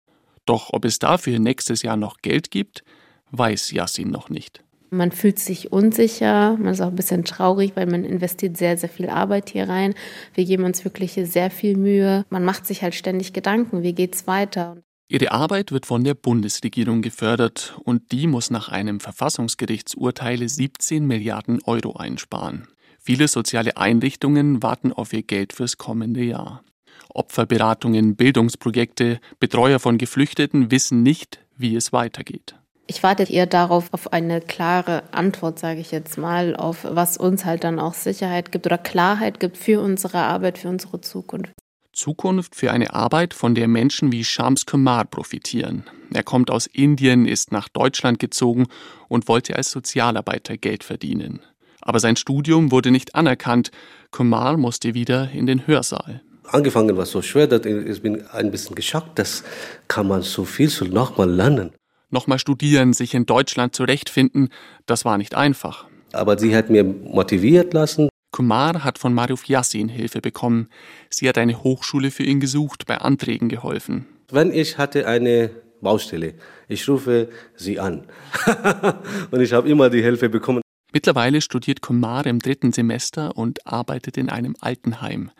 Doch 0.45 0.69
ob 0.71 0.85
es 0.85 0.99
dafür 0.99 1.39
nächstes 1.39 1.81
Jahr 1.81 1.97
noch 1.97 2.17
Geld 2.21 2.51
gibt, 2.51 2.83
weiß 3.31 3.71
Yassin 3.71 4.09
noch 4.09 4.29
nicht. 4.29 4.63
Man 4.91 5.11
fühlt 5.11 5.37
sich 5.37 5.71
unsicher, 5.71 6.57
man 6.57 6.73
ist 6.73 6.81
auch 6.81 6.87
ein 6.87 6.95
bisschen 6.95 7.23
traurig, 7.23 7.73
weil 7.75 7.85
man 7.85 8.03
investiert 8.03 8.57
sehr, 8.57 8.75
sehr 8.75 8.89
viel 8.89 9.09
Arbeit 9.09 9.49
hier 9.49 9.69
rein. 9.69 9.93
Wir 10.33 10.45
geben 10.45 10.63
uns 10.63 10.83
wirklich 10.83 11.13
sehr 11.23 11.51
viel 11.51 11.77
Mühe. 11.77 12.25
Man 12.29 12.43
macht 12.43 12.65
sich 12.65 12.81
halt 12.81 12.95
ständig 12.95 13.33
Gedanken, 13.33 13.83
wie 13.83 13.93
geht's 13.93 14.25
weiter? 14.25 14.77
Ihre 15.07 15.31
Arbeit 15.31 15.71
wird 15.71 15.85
von 15.85 16.03
der 16.03 16.13
Bundesregierung 16.15 17.01
gefördert 17.01 17.75
und 17.83 18.11
die 18.11 18.27
muss 18.27 18.49
nach 18.49 18.69
einem 18.69 18.99
Verfassungsgerichtsurteil 18.99 20.47
17 20.47 21.05
Milliarden 21.05 21.61
Euro 21.63 21.95
einsparen. 21.95 22.67
Viele 23.01 23.27
soziale 23.27 23.77
Einrichtungen 23.77 24.61
warten 24.61 24.91
auf 24.93 25.13
ihr 25.13 25.23
Geld 25.23 25.53
fürs 25.53 25.77
kommende 25.77 26.23
Jahr. 26.23 26.63
Opferberatungen, 27.09 28.15
Bildungsprojekte, 28.15 29.19
Betreuer 29.39 29.79
von 29.79 29.97
Geflüchteten 29.97 30.69
wissen 30.69 31.01
nicht, 31.01 31.39
wie 31.57 31.75
es 31.75 31.91
weitergeht. 31.91 32.55
Ich 32.87 33.03
warte 33.03 33.23
eher 33.23 33.45
darauf, 33.45 33.93
auf 33.93 34.13
eine 34.13 34.41
klare 34.41 35.03
Antwort, 35.13 35.59
sage 35.59 35.79
ich 35.79 35.91
jetzt 35.91 36.17
mal, 36.17 36.55
auf 36.55 36.85
was 36.89 37.17
uns 37.17 37.45
halt 37.45 37.63
dann 37.63 37.79
auch 37.79 37.93
Sicherheit 37.93 38.51
gibt 38.51 38.65
oder 38.65 38.79
Klarheit 38.79 39.39
gibt 39.39 39.57
für 39.57 39.79
unsere 39.79 40.17
Arbeit, 40.17 40.57
für 40.57 40.69
unsere 40.69 40.99
Zukunft. 40.99 41.53
Zukunft 41.93 42.55
für 42.55 42.71
eine 42.71 42.93
Arbeit, 42.93 43.33
von 43.33 43.55
der 43.55 43.67
Menschen 43.67 44.11
wie 44.11 44.23
Shams 44.23 44.65
Kumar 44.65 45.05
profitieren. 45.05 45.83
Er 46.13 46.23
kommt 46.23 46.49
aus 46.49 46.65
Indien, 46.65 47.25
ist 47.27 47.51
nach 47.51 47.69
Deutschland 47.69 48.19
gezogen 48.19 48.67
und 49.07 49.27
wollte 49.27 49.55
als 49.55 49.69
Sozialarbeiter 49.69 50.57
Geld 50.57 50.83
verdienen. 50.83 51.41
Aber 51.81 51.99
sein 51.99 52.15
Studium 52.15 52.71
wurde 52.71 52.91
nicht 52.91 53.15
anerkannt. 53.15 53.71
Kumar 54.11 54.57
musste 54.57 54.93
wieder 54.93 55.31
in 55.31 55.45
den 55.45 55.67
Hörsaal. 55.67 56.21
Angefangen 56.51 56.97
war 56.97 57.05
so 57.05 57.21
schwer, 57.21 57.47
dass 57.47 57.65
ich 57.65 58.01
bin 58.01 58.25
ein 58.27 58.51
bisschen 58.51 58.75
geschockt. 58.75 59.19
Das 59.19 59.43
kann 59.87 60.07
man 60.07 60.23
so 60.23 60.45
viel 60.45 60.69
so 60.69 60.85
nochmal 60.85 61.29
lernen. 61.29 61.71
Nochmal 62.09 62.39
studieren, 62.39 62.93
sich 62.93 63.13
in 63.13 63.27
Deutschland 63.27 63.75
zurechtfinden, 63.75 64.49
das 64.87 65.05
war 65.05 65.19
nicht 65.19 65.35
einfach. 65.35 65.85
Aber 66.11 66.39
sie 66.39 66.55
hat 66.55 66.71
mir 66.71 66.83
motiviert 66.83 67.73
lassen. 67.73 68.09
Kumar 68.31 68.83
hat 68.83 68.97
von 68.97 69.13
Maruf 69.13 69.47
Yassin 69.47 69.89
Hilfe 69.89 70.19
bekommen. 70.19 70.69
Sie 71.09 71.29
hat 71.29 71.37
eine 71.37 71.63
Hochschule 71.63 72.09
für 72.09 72.23
ihn 72.23 72.39
gesucht, 72.39 72.87
bei 72.87 72.97
Anträgen 72.97 73.47
geholfen. 73.47 74.07
Wenn 74.31 74.51
ich 74.51 74.79
hatte 74.79 75.07
eine 75.07 75.51
Baustelle, 75.81 76.33
ich 76.67 76.87
rufe 76.89 77.29
sie 77.55 77.79
an. 77.79 78.05
und 79.31 79.41
ich 79.41 79.53
habe 79.53 79.69
immer 79.69 79.89
die 79.89 80.01
Hilfe 80.01 80.29
bekommen. 80.29 80.61
Mittlerweile 80.91 81.41
studiert 81.41 81.81
Kumar 81.81 82.25
im 82.25 82.39
dritten 82.39 82.73
Semester 82.73 83.37
und 83.37 83.67
arbeitet 83.67 84.17
in 84.17 84.29
einem 84.29 84.55
Altenheim. 84.59 85.31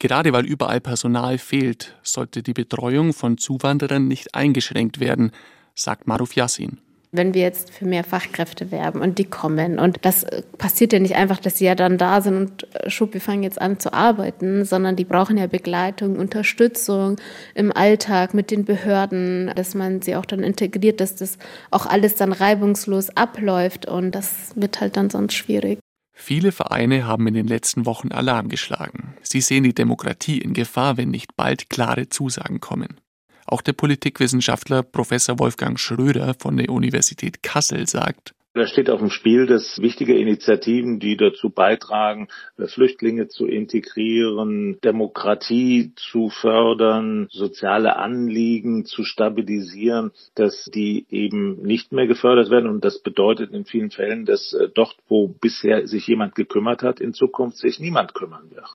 Gerade 0.00 0.32
weil 0.32 0.46
überall 0.46 0.80
Personal 0.80 1.38
fehlt, 1.38 1.96
sollte 2.02 2.42
die 2.42 2.52
Betreuung 2.52 3.12
von 3.12 3.38
Zuwanderern 3.38 4.06
nicht 4.08 4.34
eingeschränkt 4.34 5.00
werden, 5.00 5.32
sagt 5.74 6.06
Maruf 6.06 6.34
Yassin. 6.34 6.78
Wenn 7.10 7.32
wir 7.32 7.42
jetzt 7.42 7.70
für 7.70 7.86
mehr 7.86 8.04
Fachkräfte 8.04 8.70
werben 8.70 9.00
und 9.00 9.18
die 9.18 9.24
kommen 9.24 9.78
und 9.78 9.98
das 10.02 10.24
äh, 10.24 10.42
passiert 10.58 10.92
ja 10.92 10.98
nicht 10.98 11.16
einfach, 11.16 11.40
dass 11.40 11.58
sie 11.58 11.64
ja 11.64 11.74
dann 11.74 11.96
da 11.96 12.20
sind 12.20 12.36
und 12.36 12.74
äh, 12.74 12.90
schub, 12.90 13.14
wir 13.14 13.20
fangen 13.20 13.42
jetzt 13.42 13.60
an 13.60 13.80
zu 13.80 13.92
arbeiten, 13.92 14.64
sondern 14.64 14.96
die 14.96 15.04
brauchen 15.04 15.38
ja 15.38 15.46
Begleitung, 15.46 16.16
Unterstützung 16.16 17.16
im 17.54 17.72
Alltag 17.72 18.34
mit 18.34 18.50
den 18.50 18.64
Behörden, 18.64 19.50
dass 19.54 19.74
man 19.74 20.02
sie 20.02 20.16
auch 20.16 20.26
dann 20.26 20.42
integriert, 20.42 21.00
dass 21.00 21.16
das 21.16 21.38
auch 21.70 21.86
alles 21.86 22.14
dann 22.14 22.32
reibungslos 22.32 23.10
abläuft 23.10 23.86
und 23.86 24.12
das 24.12 24.52
wird 24.54 24.80
halt 24.80 24.96
dann 24.96 25.08
sonst 25.08 25.34
schwierig. 25.34 25.78
Viele 26.20 26.50
Vereine 26.50 27.06
haben 27.06 27.28
in 27.28 27.34
den 27.34 27.46
letzten 27.46 27.86
Wochen 27.86 28.10
Alarm 28.10 28.48
geschlagen. 28.48 29.14
Sie 29.22 29.40
sehen 29.40 29.62
die 29.62 29.72
Demokratie 29.72 30.38
in 30.38 30.52
Gefahr, 30.52 30.96
wenn 30.96 31.10
nicht 31.10 31.36
bald 31.36 31.70
klare 31.70 32.08
Zusagen 32.08 32.60
kommen. 32.60 33.00
Auch 33.48 33.62
der 33.62 33.72
Politikwissenschaftler 33.72 34.82
Professor 34.82 35.38
Wolfgang 35.38 35.80
Schröder 35.80 36.34
von 36.38 36.58
der 36.58 36.68
Universität 36.68 37.42
Kassel 37.42 37.86
sagt, 37.88 38.34
da 38.54 38.66
steht 38.66 38.90
auf 38.90 38.98
dem 38.98 39.10
Spiel, 39.10 39.46
dass 39.46 39.80
wichtige 39.80 40.18
Initiativen, 40.18 40.98
die 40.98 41.16
dazu 41.16 41.48
beitragen, 41.48 42.28
Flüchtlinge 42.58 43.28
zu 43.28 43.46
integrieren, 43.46 44.78
Demokratie 44.82 45.92
zu 45.94 46.28
fördern, 46.28 47.28
soziale 47.30 47.96
Anliegen 47.96 48.84
zu 48.84 49.04
stabilisieren, 49.04 50.10
dass 50.34 50.64
die 50.64 51.06
eben 51.08 51.62
nicht 51.62 51.92
mehr 51.92 52.08
gefördert 52.08 52.50
werden. 52.50 52.68
Und 52.68 52.84
das 52.84 53.00
bedeutet 53.00 53.52
in 53.52 53.64
vielen 53.64 53.92
Fällen, 53.92 54.24
dass 54.24 54.52
äh, 54.54 54.68
dort, 54.74 54.96
wo 55.08 55.28
bisher 55.28 55.86
sich 55.86 56.06
jemand 56.08 56.34
gekümmert 56.34 56.82
hat, 56.82 57.00
in 57.00 57.14
Zukunft 57.14 57.58
sich 57.58 57.78
niemand 57.78 58.14
kümmern 58.14 58.50
wird. 58.50 58.66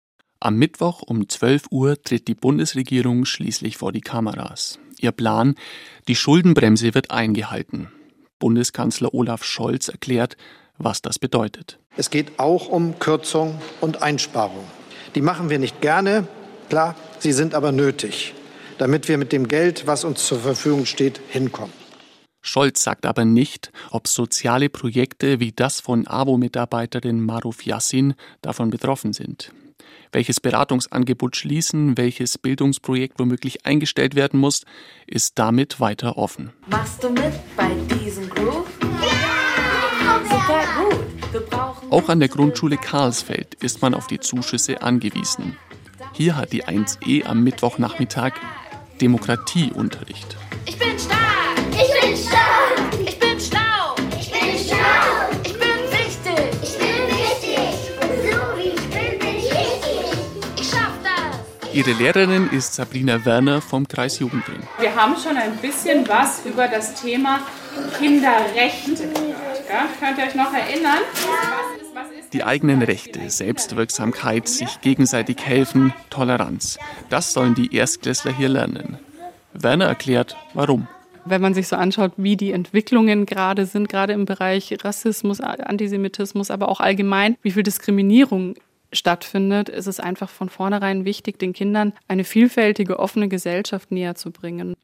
Am 0.43 0.57
Mittwoch 0.57 1.03
um 1.03 1.29
12 1.29 1.67
Uhr 1.71 2.03
tritt 2.03 2.27
die 2.27 2.35
Bundesregierung 2.35 3.23
schließlich 3.23 3.77
vor 3.77 3.93
die 3.93 4.01
Kameras. 4.01 4.77
Ihr 4.99 5.13
Plan, 5.13 5.55
die 6.09 6.17
Schuldenbremse 6.17 6.93
wird 6.93 7.11
eingehalten. 7.11 7.87
Bundeskanzler 8.39 9.13
Olaf 9.13 9.45
Scholz 9.45 9.87
erklärt, 9.87 10.35
was 10.77 11.01
das 11.01 11.17
bedeutet. 11.17 11.79
Es 11.95 12.09
geht 12.09 12.39
auch 12.39 12.67
um 12.67 12.99
Kürzung 12.99 13.57
und 13.79 14.01
Einsparung. 14.01 14.65
Die 15.15 15.21
machen 15.21 15.49
wir 15.49 15.59
nicht 15.59 15.79
gerne, 15.79 16.27
klar, 16.67 16.97
sie 17.19 17.31
sind 17.31 17.55
aber 17.55 17.71
nötig, 17.71 18.33
damit 18.79 19.07
wir 19.07 19.17
mit 19.17 19.31
dem 19.31 19.47
Geld, 19.47 19.87
was 19.87 20.03
uns 20.03 20.27
zur 20.27 20.41
Verfügung 20.41 20.85
steht, 20.85 21.21
hinkommen. 21.29 21.71
Scholz 22.41 22.83
sagt 22.83 23.05
aber 23.05 23.23
nicht, 23.23 23.71
ob 23.91 24.09
soziale 24.09 24.67
Projekte 24.67 25.39
wie 25.39 25.53
das 25.53 25.79
von 25.79 26.05
AWO-Mitarbeiterin 26.05 27.21
Maruf 27.21 27.65
Yassin 27.65 28.15
davon 28.41 28.71
betroffen 28.71 29.13
sind 29.13 29.53
welches 30.11 30.39
Beratungsangebot 30.39 31.35
schließen, 31.35 31.97
welches 31.97 32.37
Bildungsprojekt 32.37 33.19
womöglich 33.19 33.65
eingestellt 33.65 34.15
werden 34.15 34.39
muss, 34.39 34.63
ist 35.07 35.39
damit 35.39 35.79
weiter 35.79 36.17
offen. 36.17 36.51
Machst 36.67 37.03
du 37.03 37.09
mit 37.09 37.33
bei 37.55 37.69
diesem 37.95 38.29
Groove? 38.29 38.67
Ja! 38.81 39.43
Super 40.29 40.63
gut. 40.77 41.03
Auch 41.89 42.09
an 42.09 42.19
der 42.19 42.29
Grundschule 42.29 42.77
Karlsfeld 42.77 43.55
ist 43.55 43.81
man 43.81 43.93
auf 43.93 44.07
die 44.07 44.19
Zuschüsse 44.19 44.81
angewiesen. 44.81 45.57
Hier 46.13 46.35
hat 46.35 46.51
die 46.51 46.65
1E 46.65 47.25
am 47.25 47.43
Mittwochnachmittag 47.43 48.33
Demokratieunterricht. 49.01 50.37
Ich 50.65 50.77
bin 50.77 50.97
stark! 50.99 51.22
Ihre 61.73 61.91
Lehrerin 61.93 62.49
ist 62.51 62.75
Sabrina 62.75 63.25
Werner 63.25 63.59
vom 63.59 63.87
Kreis 63.87 64.19
Jugendring. 64.19 64.59
Wir 64.79 64.95
haben 64.95 65.15
schon 65.17 65.35
ein 65.37 65.57
bisschen 65.57 66.07
was 66.07 66.45
über 66.45 66.67
das 66.67 67.01
Thema 67.01 67.39
Kinderrechte. 67.97 69.09
Ja, 69.67 69.87
könnt 69.99 70.19
ihr 70.19 70.25
euch 70.25 70.35
noch 70.35 70.53
erinnern? 70.53 70.99
Die 72.31 72.43
eigenen 72.43 72.83
Rechte, 72.83 73.27
Selbstwirksamkeit, 73.27 74.47
sich 74.47 74.81
gegenseitig 74.81 75.37
helfen, 75.43 75.93
Toleranz. 76.11 76.77
Das 77.09 77.33
sollen 77.33 77.55
die 77.55 77.75
Erstklässler 77.75 78.31
hier 78.31 78.49
lernen. 78.49 78.99
Werner 79.53 79.85
erklärt, 79.85 80.35
warum 80.53 80.87
wenn 81.25 81.41
man 81.41 81.53
sich 81.53 81.69
so 81.69 81.77
anschaut, 81.77 82.11
wie 82.17 82.35
die 82.35 82.51
Entwicklungen 82.51 83.25
gerade 83.25 83.65
sind, 83.65 83.87
gerade 83.87 84.11
im 84.11 84.25
Bereich 84.25 84.75
Rassismus, 84.83 85.39
Antisemitismus, 85.39 86.51
aber 86.51 86.67
auch 86.67 86.81
allgemein, 86.81 87.37
wie 87.41 87.51
viel 87.51 87.63
Diskriminierung 87.63 88.55
stattfindet, 88.93 89.69
ist 89.69 89.87
es 89.87 89.99
einfach 89.99 90.29
von 90.29 90.49
vornherein 90.49 91.05
wichtig, 91.05 91.39
den 91.39 91.53
Kindern 91.53 91.93
eine 92.07 92.23
vielfältige, 92.23 92.99
offene 92.99 93.27
Gesellschaft 93.27 93.91
näher 93.91 94.15
zu 94.15 94.31
bringen. 94.31 94.75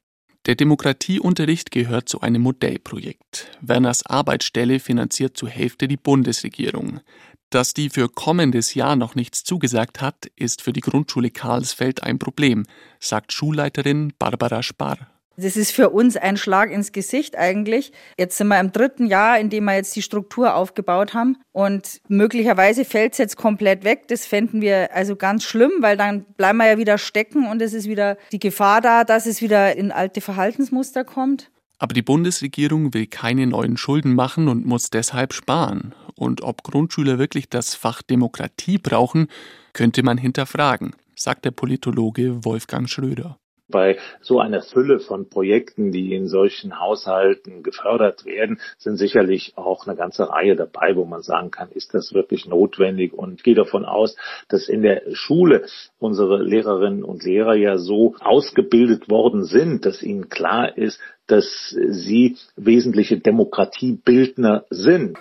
Der 0.46 0.56
Demokratieunterricht 0.56 1.70
gehört 1.72 2.10
zu 2.10 2.22
einem 2.22 2.42
Modellprojekt. 2.42 3.52
Werners 3.62 4.06
Arbeitsstelle 4.06 4.80
finanziert 4.80 5.38
zur 5.38 5.50
Hälfte 5.50 5.88
die 5.88 5.98
Bundesregierung. 5.98 7.02
Dass 7.50 7.74
die 7.74 7.90
für 7.90 8.10
kommendes 8.10 8.74
Jahr 8.74 8.96
noch 8.96 9.16
nichts 9.16 9.44
zugesagt 9.44 10.02
hat, 10.02 10.28
ist 10.36 10.62
für 10.62 10.72
die 10.72 10.82
Grundschule 10.82 11.32
Karlsfeld 11.32 12.04
ein 12.04 12.20
Problem, 12.20 12.66
sagt 13.00 13.34
Schulleiterin 13.34 14.14
Barbara 14.18 14.64
Sparr. 14.64 15.19
Das 15.42 15.56
ist 15.56 15.72
für 15.72 15.90
uns 15.90 16.18
ein 16.18 16.36
Schlag 16.36 16.70
ins 16.72 16.92
Gesicht 16.92 17.38
eigentlich. 17.38 17.94
Jetzt 18.18 18.38
sind 18.38 18.48
wir 18.48 18.60
im 18.60 18.74
dritten 18.74 19.06
Jahr, 19.06 19.40
in 19.40 19.50
dem 19.50 19.66
wir 19.66 19.76
jetzt 19.76 19.96
die 19.96 20.02
Struktur 20.02 20.54
aufgebaut 20.54 21.14
haben. 21.14 21.38
Und 21.54 22.02
möglicherweise 22.10 22.84
fällt 22.84 23.14
es 23.14 23.20
jetzt 23.20 23.38
komplett 23.38 23.86
weg. 23.86 24.08
Das 24.10 24.26
fänden 24.26 24.62
wir 24.62 24.94
also 24.94 25.16
ganz 25.16 25.46
schlimm, 25.46 25.72
weil 25.80 25.96
dann 25.96 26.26
bleiben 26.36 26.58
wir 26.58 26.68
ja 26.68 26.78
wieder 26.78 26.98
stecken 26.98 27.48
und 27.48 27.62
es 27.62 27.74
ist 27.74 27.88
wieder 27.88 28.18
die 28.32 28.40
Gefahr 28.40 28.82
da, 28.82 29.06
dass 29.06 29.26
es 29.26 29.42
wieder 29.42 29.76
in 29.76 29.92
alte 29.92 30.20
Verhaltensmuster 30.20 31.06
kommt. 31.06 31.50
Aber 31.78 31.94
die 31.94 32.02
Bundesregierung 32.02 32.94
will 32.94 33.08
keine 33.08 33.48
neuen 33.48 33.78
Schulden 33.78 34.14
machen 34.14 34.50
und 34.50 34.66
muss 34.66 34.90
deshalb 34.90 35.34
sparen. 35.34 35.96
Und 36.16 36.42
ob 36.42 36.64
Grundschüler 36.64 37.18
wirklich 37.18 37.48
das 37.48 37.76
Fach 37.76 38.02
Demokratie 38.02 38.78
brauchen, 38.78 39.28
könnte 39.72 40.04
man 40.04 40.18
hinterfragen, 40.18 40.94
sagt 41.16 41.46
der 41.46 41.52
Politologe 41.52 42.44
Wolfgang 42.44 42.90
Schröder. 42.90 43.40
Bei 43.70 43.98
so 44.22 44.40
einer 44.40 44.62
Fülle 44.62 45.00
von 45.00 45.30
Projekten, 45.30 45.92
die 45.92 46.14
in 46.14 46.28
solchen 46.28 46.80
Haushalten 46.80 47.62
gefördert 47.62 48.26
werden, 48.26 48.60
sind 48.78 48.98
sicherlich 48.98 49.54
auch 49.58 49.86
eine 49.86 49.96
ganze 49.96 50.30
Reihe 50.30 50.56
dabei, 50.56 50.96
wo 50.96 51.06
man 51.06 51.22
sagen 51.22 51.52
kann, 51.52 51.70
ist 51.70 51.94
das 51.94 52.14
wirklich 52.14 52.48
notwendig? 52.48 53.14
Und 53.14 53.36
ich 53.36 53.44
gehe 53.44 53.56
davon 53.56 53.86
aus, 53.86 54.16
dass 54.48 54.70
in 54.70 54.82
der 54.82 55.04
Schule 55.14 55.66
unsere 56.00 56.42
Lehrerinnen 56.42 57.04
und 57.04 57.24
Lehrer 57.24 57.56
ja 57.56 57.78
so 57.78 58.16
ausgebildet 58.20 59.10
worden 59.10 59.44
sind, 59.44 59.86
dass 59.86 60.02
ihnen 60.02 60.30
klar 60.30 60.76
ist, 60.76 61.00
dass 61.28 61.70
sie 61.70 62.38
wesentliche 62.56 63.20
Demokratiebildner 63.20 64.66
sind. 64.70 65.18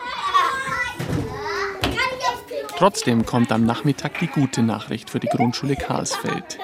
Trotzdem 2.78 3.26
kommt 3.26 3.50
am 3.50 3.66
Nachmittag 3.66 4.20
die 4.20 4.28
gute 4.28 4.62
Nachricht 4.62 5.10
für 5.10 5.18
die 5.18 5.26
Grundschule 5.26 5.74
Karlsfeld. 5.74 6.58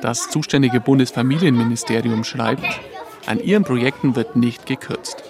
Das 0.00 0.30
zuständige 0.30 0.80
Bundesfamilienministerium 0.80 2.24
schreibt, 2.24 2.64
an 3.26 3.38
ihren 3.38 3.64
Projekten 3.64 4.16
wird 4.16 4.34
nicht 4.34 4.64
gekürzt. 4.64 5.22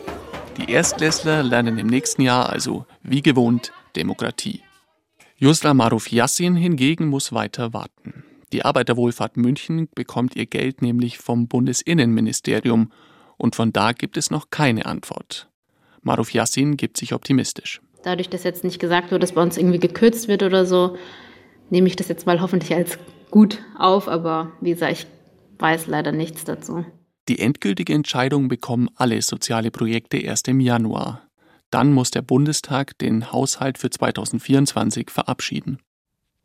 Die 0.56 0.70
Erstklässler 0.70 1.42
lernen 1.42 1.78
im 1.78 1.88
nächsten 1.88 2.22
Jahr 2.22 2.48
also 2.48 2.87
wie 3.02 3.20
gewohnt 3.20 3.72
Demokratie. 3.96 4.62
Yusra 5.37 5.74
Maruf 5.74 6.12
Yassin 6.12 6.54
hingegen 6.54 7.09
muss 7.09 7.33
weiter 7.33 7.72
warten. 7.72 8.24
Die 8.52 8.64
Arbeiterwohlfahrt 8.64 9.37
München 9.37 9.88
bekommt 9.94 10.37
ihr 10.37 10.46
Geld 10.46 10.83
nämlich 10.83 11.18
vom 11.18 11.48
Bundesinnenministerium 11.48 12.92
und 13.37 13.56
von 13.56 13.72
da 13.72 13.92
gibt 13.92 14.16
es 14.16 14.30
noch 14.30 14.50
keine 14.50 14.87
Antwort. 14.87 15.48
Maruf 16.02 16.33
Yassin 16.33 16.76
gibt 16.76 16.96
sich 16.96 17.12
optimistisch. 17.12 17.80
Dadurch, 18.04 18.28
dass 18.28 18.44
jetzt 18.44 18.64
nicht 18.64 18.78
gesagt 18.78 19.11
wird, 19.11 19.22
dass 19.22 19.33
bei 19.33 19.42
uns 19.42 19.56
irgendwie 19.56 19.78
gekürzt 19.78 20.28
wird 20.28 20.42
oder 20.42 20.64
so, 20.64 20.96
nehme 21.70 21.88
ich 21.88 21.96
das 21.96 22.09
jetzt 22.09 22.26
mal 22.26 22.40
hoffentlich 22.40 22.74
als 22.74 22.98
gut 23.31 23.59
auf, 23.79 24.09
aber 24.09 24.53
wie 24.61 24.71
gesagt, 24.71 24.93
ich 24.93 25.07
weiß 25.59 25.87
leider 25.87 26.12
nichts 26.12 26.45
dazu. 26.45 26.85
Die 27.29 27.38
endgültige 27.38 27.95
Entscheidung 27.95 28.49
bekommen 28.49 28.88
alle 28.97 29.23
soziale 29.23 29.71
Projekte 29.71 30.16
erst 30.16 30.49
im 30.49 30.61
Januar. 30.61 31.23
Dann 31.71 31.93
muss 31.93 32.11
der 32.11 32.23
Bundestag 32.23 32.99
den 32.99 33.31
Haushalt 33.31 33.79
für 33.79 33.90
2024 33.90 35.11
verabschieden. 35.11 35.79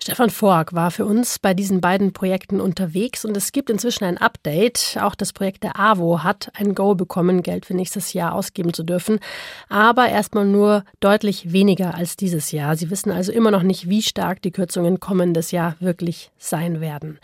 Stefan 0.06 0.30
Fork 0.30 0.74
war 0.74 0.91
für 0.91 1.04
uns 1.04 1.39
bei 1.39 1.56
diesen 1.56 1.82
beiden 1.82 2.13
Projekten 2.13 2.62
unterwegs 2.62 3.26
und 3.26 3.36
es 3.36 3.52
gibt 3.52 3.72
inzwischen 3.72 4.04
ein 4.04 4.20
Update. 4.20 5.00
Auch 5.02 5.15
das 5.15 5.34
Projekt 5.34 5.63
der 5.63 5.80
AWO 5.80 6.24
hat 6.24 6.52
ein 6.54 6.76
Go 6.76 6.94
bekommen, 6.94 7.41
Geld 7.41 7.65
für 7.65 7.74
nächstes 7.74 8.13
Jahr 8.13 8.36
ausgeben 8.36 8.72
zu 8.72 8.84
dürfen, 8.84 9.18
aber 9.68 10.08
erstmal 10.08 10.46
nur 10.46 10.84
deutlich 11.00 11.54
weniger 11.54 11.96
als 11.96 12.18
dieses 12.18 12.52
Jahr. 12.52 12.76
Sie 12.76 12.91
wissen 12.91 13.12
also 13.12 13.32
immer 13.32 13.50
noch 13.50 13.63
nicht, 13.63 13.89
wie 13.89 14.04
stark 14.04 14.44
die 14.44 14.52
Kürzungen 14.52 15.00
kommendes 15.00 15.50
Jahr 15.50 15.76
wirklich 15.80 16.30
sein 16.38 16.82
werden. 16.82 17.18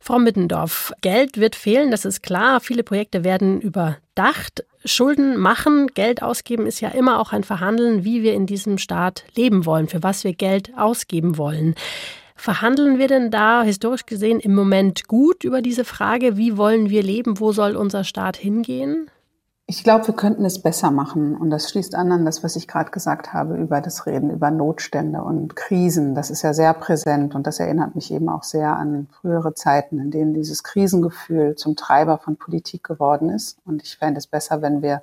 Frau 0.00 0.18
Mittendorf, 0.18 0.94
Geld 1.02 1.36
wird 1.36 1.54
fehlen, 1.54 1.90
das 1.90 2.06
ist 2.06 2.22
klar. 2.22 2.60
Viele 2.60 2.84
Projekte 2.84 3.22
werden 3.22 3.60
überdacht. 3.60 4.64
Schulden 4.84 5.38
machen, 5.38 5.88
Geld 5.94 6.22
ausgeben 6.22 6.66
ist 6.66 6.80
ja 6.80 6.90
immer 6.90 7.18
auch 7.18 7.32
ein 7.32 7.44
Verhandeln, 7.44 8.04
wie 8.04 8.22
wir 8.22 8.34
in 8.34 8.46
diesem 8.46 8.78
Staat 8.78 9.24
leben 9.34 9.64
wollen, 9.64 9.88
für 9.88 10.02
was 10.02 10.24
wir 10.24 10.34
Geld 10.34 10.72
ausgeben 10.76 11.38
wollen. 11.38 11.74
Verhandeln 12.36 12.98
wir 12.98 13.08
denn 13.08 13.30
da 13.30 13.62
historisch 13.62 14.06
gesehen 14.06 14.40
im 14.40 14.54
Moment 14.54 15.08
gut 15.08 15.44
über 15.44 15.62
diese 15.62 15.84
Frage, 15.84 16.36
wie 16.36 16.56
wollen 16.56 16.90
wir 16.90 17.02
leben, 17.02 17.40
wo 17.40 17.52
soll 17.52 17.76
unser 17.76 18.04
Staat 18.04 18.36
hingehen? 18.36 19.08
Ich 19.66 19.82
glaube, 19.82 20.06
wir 20.06 20.14
könnten 20.14 20.44
es 20.44 20.60
besser 20.60 20.90
machen. 20.90 21.34
Und 21.36 21.48
das 21.48 21.70
schließt 21.70 21.94
an 21.94 22.12
an 22.12 22.26
das, 22.26 22.44
was 22.44 22.54
ich 22.54 22.68
gerade 22.68 22.90
gesagt 22.90 23.32
habe 23.32 23.56
über 23.56 23.80
das 23.80 24.04
Reden, 24.04 24.30
über 24.30 24.50
Notstände 24.50 25.22
und 25.22 25.56
Krisen. 25.56 26.14
Das 26.14 26.30
ist 26.30 26.42
ja 26.42 26.52
sehr 26.52 26.74
präsent 26.74 27.34
und 27.34 27.46
das 27.46 27.60
erinnert 27.60 27.94
mich 27.94 28.12
eben 28.12 28.28
auch 28.28 28.42
sehr 28.42 28.76
an 28.76 29.08
frühere 29.10 29.54
Zeiten, 29.54 29.98
in 30.00 30.10
denen 30.10 30.34
dieses 30.34 30.64
Krisengefühl 30.64 31.54
zum 31.54 31.76
Treiber 31.76 32.18
von 32.18 32.36
Politik 32.36 32.84
geworden 32.84 33.30
ist. 33.30 33.58
Und 33.64 33.82
ich 33.82 33.96
fände 33.96 34.18
es 34.18 34.26
besser, 34.26 34.60
wenn 34.60 34.82
wir 34.82 35.02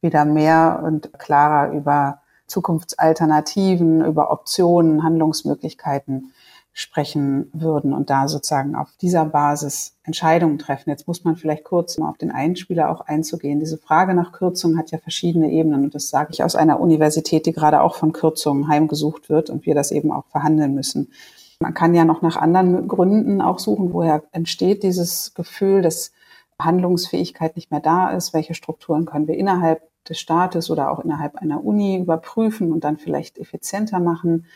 wieder 0.00 0.24
mehr 0.24 0.82
und 0.84 1.12
klarer 1.18 1.72
über 1.72 2.20
Zukunftsalternativen, 2.46 4.04
über 4.04 4.30
Optionen, 4.30 5.02
Handlungsmöglichkeiten 5.02 6.32
sprechen 6.80 7.50
würden 7.52 7.92
und 7.92 8.08
da 8.08 8.26
sozusagen 8.26 8.74
auf 8.74 8.88
dieser 9.02 9.26
Basis 9.26 9.98
Entscheidungen 10.02 10.58
treffen. 10.58 10.88
Jetzt 10.88 11.06
muss 11.06 11.24
man 11.24 11.36
vielleicht 11.36 11.64
kurz 11.64 11.98
mal 11.98 12.08
auf 12.08 12.16
den 12.16 12.30
Einspieler 12.30 12.90
auch 12.90 13.02
einzugehen. 13.02 13.60
Diese 13.60 13.76
Frage 13.76 14.14
nach 14.14 14.32
Kürzungen 14.32 14.78
hat 14.78 14.90
ja 14.90 14.96
verschiedene 14.96 15.50
Ebenen 15.50 15.84
und 15.84 15.94
das 15.94 16.08
sage 16.08 16.30
ich 16.32 16.42
aus 16.42 16.56
einer 16.56 16.80
Universität, 16.80 17.44
die 17.44 17.52
gerade 17.52 17.82
auch 17.82 17.96
von 17.96 18.12
Kürzungen 18.12 18.68
heimgesucht 18.68 19.28
wird 19.28 19.50
und 19.50 19.66
wir 19.66 19.74
das 19.74 19.90
eben 19.90 20.10
auch 20.10 20.24
verhandeln 20.28 20.74
müssen. 20.74 21.12
Man 21.60 21.74
kann 21.74 21.94
ja 21.94 22.06
noch 22.06 22.22
nach 22.22 22.38
anderen 22.38 22.88
Gründen 22.88 23.42
auch 23.42 23.58
suchen, 23.58 23.92
woher 23.92 24.22
entsteht 24.32 24.82
dieses 24.82 25.34
Gefühl, 25.34 25.82
dass 25.82 26.12
Handlungsfähigkeit 26.58 27.56
nicht 27.56 27.70
mehr 27.70 27.80
da 27.80 28.08
ist, 28.08 28.32
welche 28.32 28.54
Strukturen 28.54 29.04
können 29.04 29.28
wir 29.28 29.36
innerhalb 29.36 29.82
des 30.08 30.18
Staates 30.18 30.70
oder 30.70 30.90
auch 30.90 31.00
innerhalb 31.00 31.36
einer 31.36 31.62
Uni 31.62 31.98
überprüfen 31.98 32.72
und 32.72 32.84
dann 32.84 32.96
vielleicht 32.96 33.36
effizienter 33.36 34.00
machen 34.00 34.46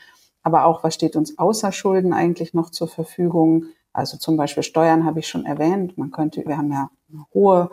aber 0.44 0.66
auch, 0.66 0.84
was 0.84 0.94
steht 0.94 1.16
uns 1.16 1.38
außer 1.38 1.72
Schulden 1.72 2.12
eigentlich 2.12 2.54
noch 2.54 2.70
zur 2.70 2.86
Verfügung? 2.86 3.66
Also 3.92 4.16
zum 4.18 4.36
Beispiel 4.36 4.62
Steuern 4.62 5.04
habe 5.04 5.18
ich 5.18 5.26
schon 5.26 5.46
erwähnt. 5.46 5.98
Man 5.98 6.10
könnte, 6.10 6.44
wir 6.46 6.56
haben 6.56 6.70
ja 6.70 6.90
eine 7.10 7.24
hohe 7.34 7.70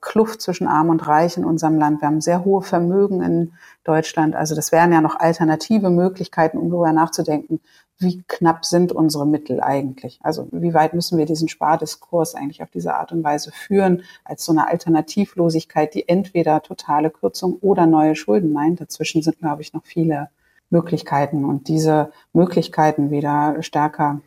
Kluft 0.00 0.42
zwischen 0.42 0.66
Arm 0.66 0.90
und 0.90 1.06
Reich 1.06 1.36
in 1.36 1.44
unserem 1.44 1.78
Land. 1.78 2.00
Wir 2.00 2.08
haben 2.08 2.20
sehr 2.20 2.44
hohe 2.44 2.62
Vermögen 2.62 3.22
in 3.22 3.52
Deutschland. 3.84 4.36
Also 4.36 4.54
das 4.54 4.72
wären 4.72 4.92
ja 4.92 5.00
noch 5.00 5.18
alternative 5.20 5.90
Möglichkeiten, 5.90 6.58
um 6.58 6.70
darüber 6.70 6.92
nachzudenken, 6.92 7.60
wie 7.98 8.22
knapp 8.26 8.64
sind 8.64 8.92
unsere 8.92 9.26
Mittel 9.26 9.60
eigentlich? 9.60 10.18
Also 10.22 10.48
wie 10.50 10.74
weit 10.74 10.94
müssen 10.94 11.16
wir 11.16 11.26
diesen 11.26 11.48
Spardiskurs 11.48 12.34
eigentlich 12.34 12.62
auf 12.62 12.70
diese 12.70 12.94
Art 12.94 13.12
und 13.12 13.22
Weise 13.22 13.52
führen, 13.52 14.02
als 14.24 14.44
so 14.44 14.52
eine 14.52 14.66
Alternativlosigkeit, 14.66 15.94
die 15.94 16.08
entweder 16.08 16.62
totale 16.62 17.10
Kürzung 17.10 17.58
oder 17.60 17.86
neue 17.86 18.16
Schulden 18.16 18.52
meint. 18.52 18.80
Dazwischen 18.80 19.22
sind, 19.22 19.38
glaube 19.38 19.62
ich, 19.62 19.72
noch 19.72 19.84
viele 19.84 20.28
Möglichkeiten 20.74 21.44
und 21.44 21.68
diese 21.68 22.10
Möglichkeiten 22.32 23.10
wieder 23.10 23.62
stärker 23.62 24.20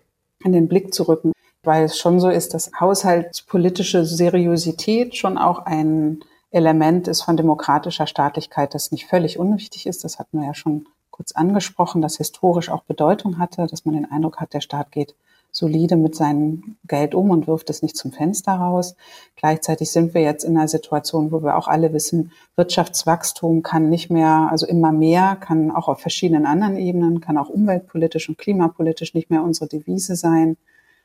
in 0.44 0.54
den 0.54 0.68
Blick 0.68 0.94
zu 0.94 1.04
rücken, 1.04 1.34
weil 1.64 1.84
es 1.84 1.98
schon 1.98 2.20
so 2.20 2.30
ist, 2.30 2.54
dass 2.54 2.72
haushaltspolitische 2.80 4.06
Seriosität 4.06 5.16
schon 5.16 5.38
auch 5.38 5.60
ein 5.66 6.22
Element 6.50 7.08
ist 7.08 7.24
von 7.24 7.38
demokratischer 7.38 8.08
Staatlichkeit, 8.08 8.74
das 8.74 8.92
nicht 8.92 9.06
völlig 9.06 9.38
unwichtig 9.38 9.86
ist. 9.86 10.04
Das 10.04 10.18
hatten 10.18 10.40
wir 10.40 10.48
ja 10.48 10.54
schon 10.54 10.88
kurz 11.12 11.34
angesprochen, 11.34 12.02
das 12.02 12.18
historisch 12.18 12.70
auch 12.70 12.84
Bedeutung 12.84 13.38
hatte, 13.38 13.68
dass 13.68 13.86
man 13.86 13.96
den 13.96 14.10
Eindruck 14.10 14.38
hat, 14.38 14.54
der 14.54 14.62
Staat 14.62 14.92
geht 14.92 15.16
solide 15.58 15.96
mit 15.96 16.16
seinem 16.16 16.78
Geld 16.88 17.16
um 17.16 17.32
und 17.32 17.48
wirft 17.48 17.72
es 17.72 17.82
nicht 17.82 17.98
zum 17.98 18.12
Fenster 18.12 18.54
raus. 18.54 18.96
Gleichzeitig 19.36 19.92
sind 19.92 20.14
wir 20.14 20.22
jetzt 20.22 20.44
in 20.44 20.56
einer 20.56 20.68
Situation, 20.68 21.32
wo 21.32 21.42
wir 21.42 21.58
auch 21.58 21.68
alle 21.68 21.94
wissen, 21.94 22.32
Wirtschaftswachstum 22.56 23.64
kann 23.64 23.90
nicht 23.90 24.12
mehr, 24.12 24.50
also 24.52 24.68
immer 24.68 24.92
mehr, 24.92 25.36
kann 25.36 25.72
auch 25.72 25.88
auf 25.88 26.00
verschiedenen 26.00 26.46
anderen 26.46 26.78
Ebenen, 26.78 27.22
kann 27.22 27.40
auch 27.40 27.50
umweltpolitisch 27.50 28.30
und 28.30 28.38
klimapolitisch 28.38 29.16
nicht 29.16 29.32
mehr 29.32 29.42
unsere 29.42 29.68
Devise 29.68 30.16
sein. 30.16 30.58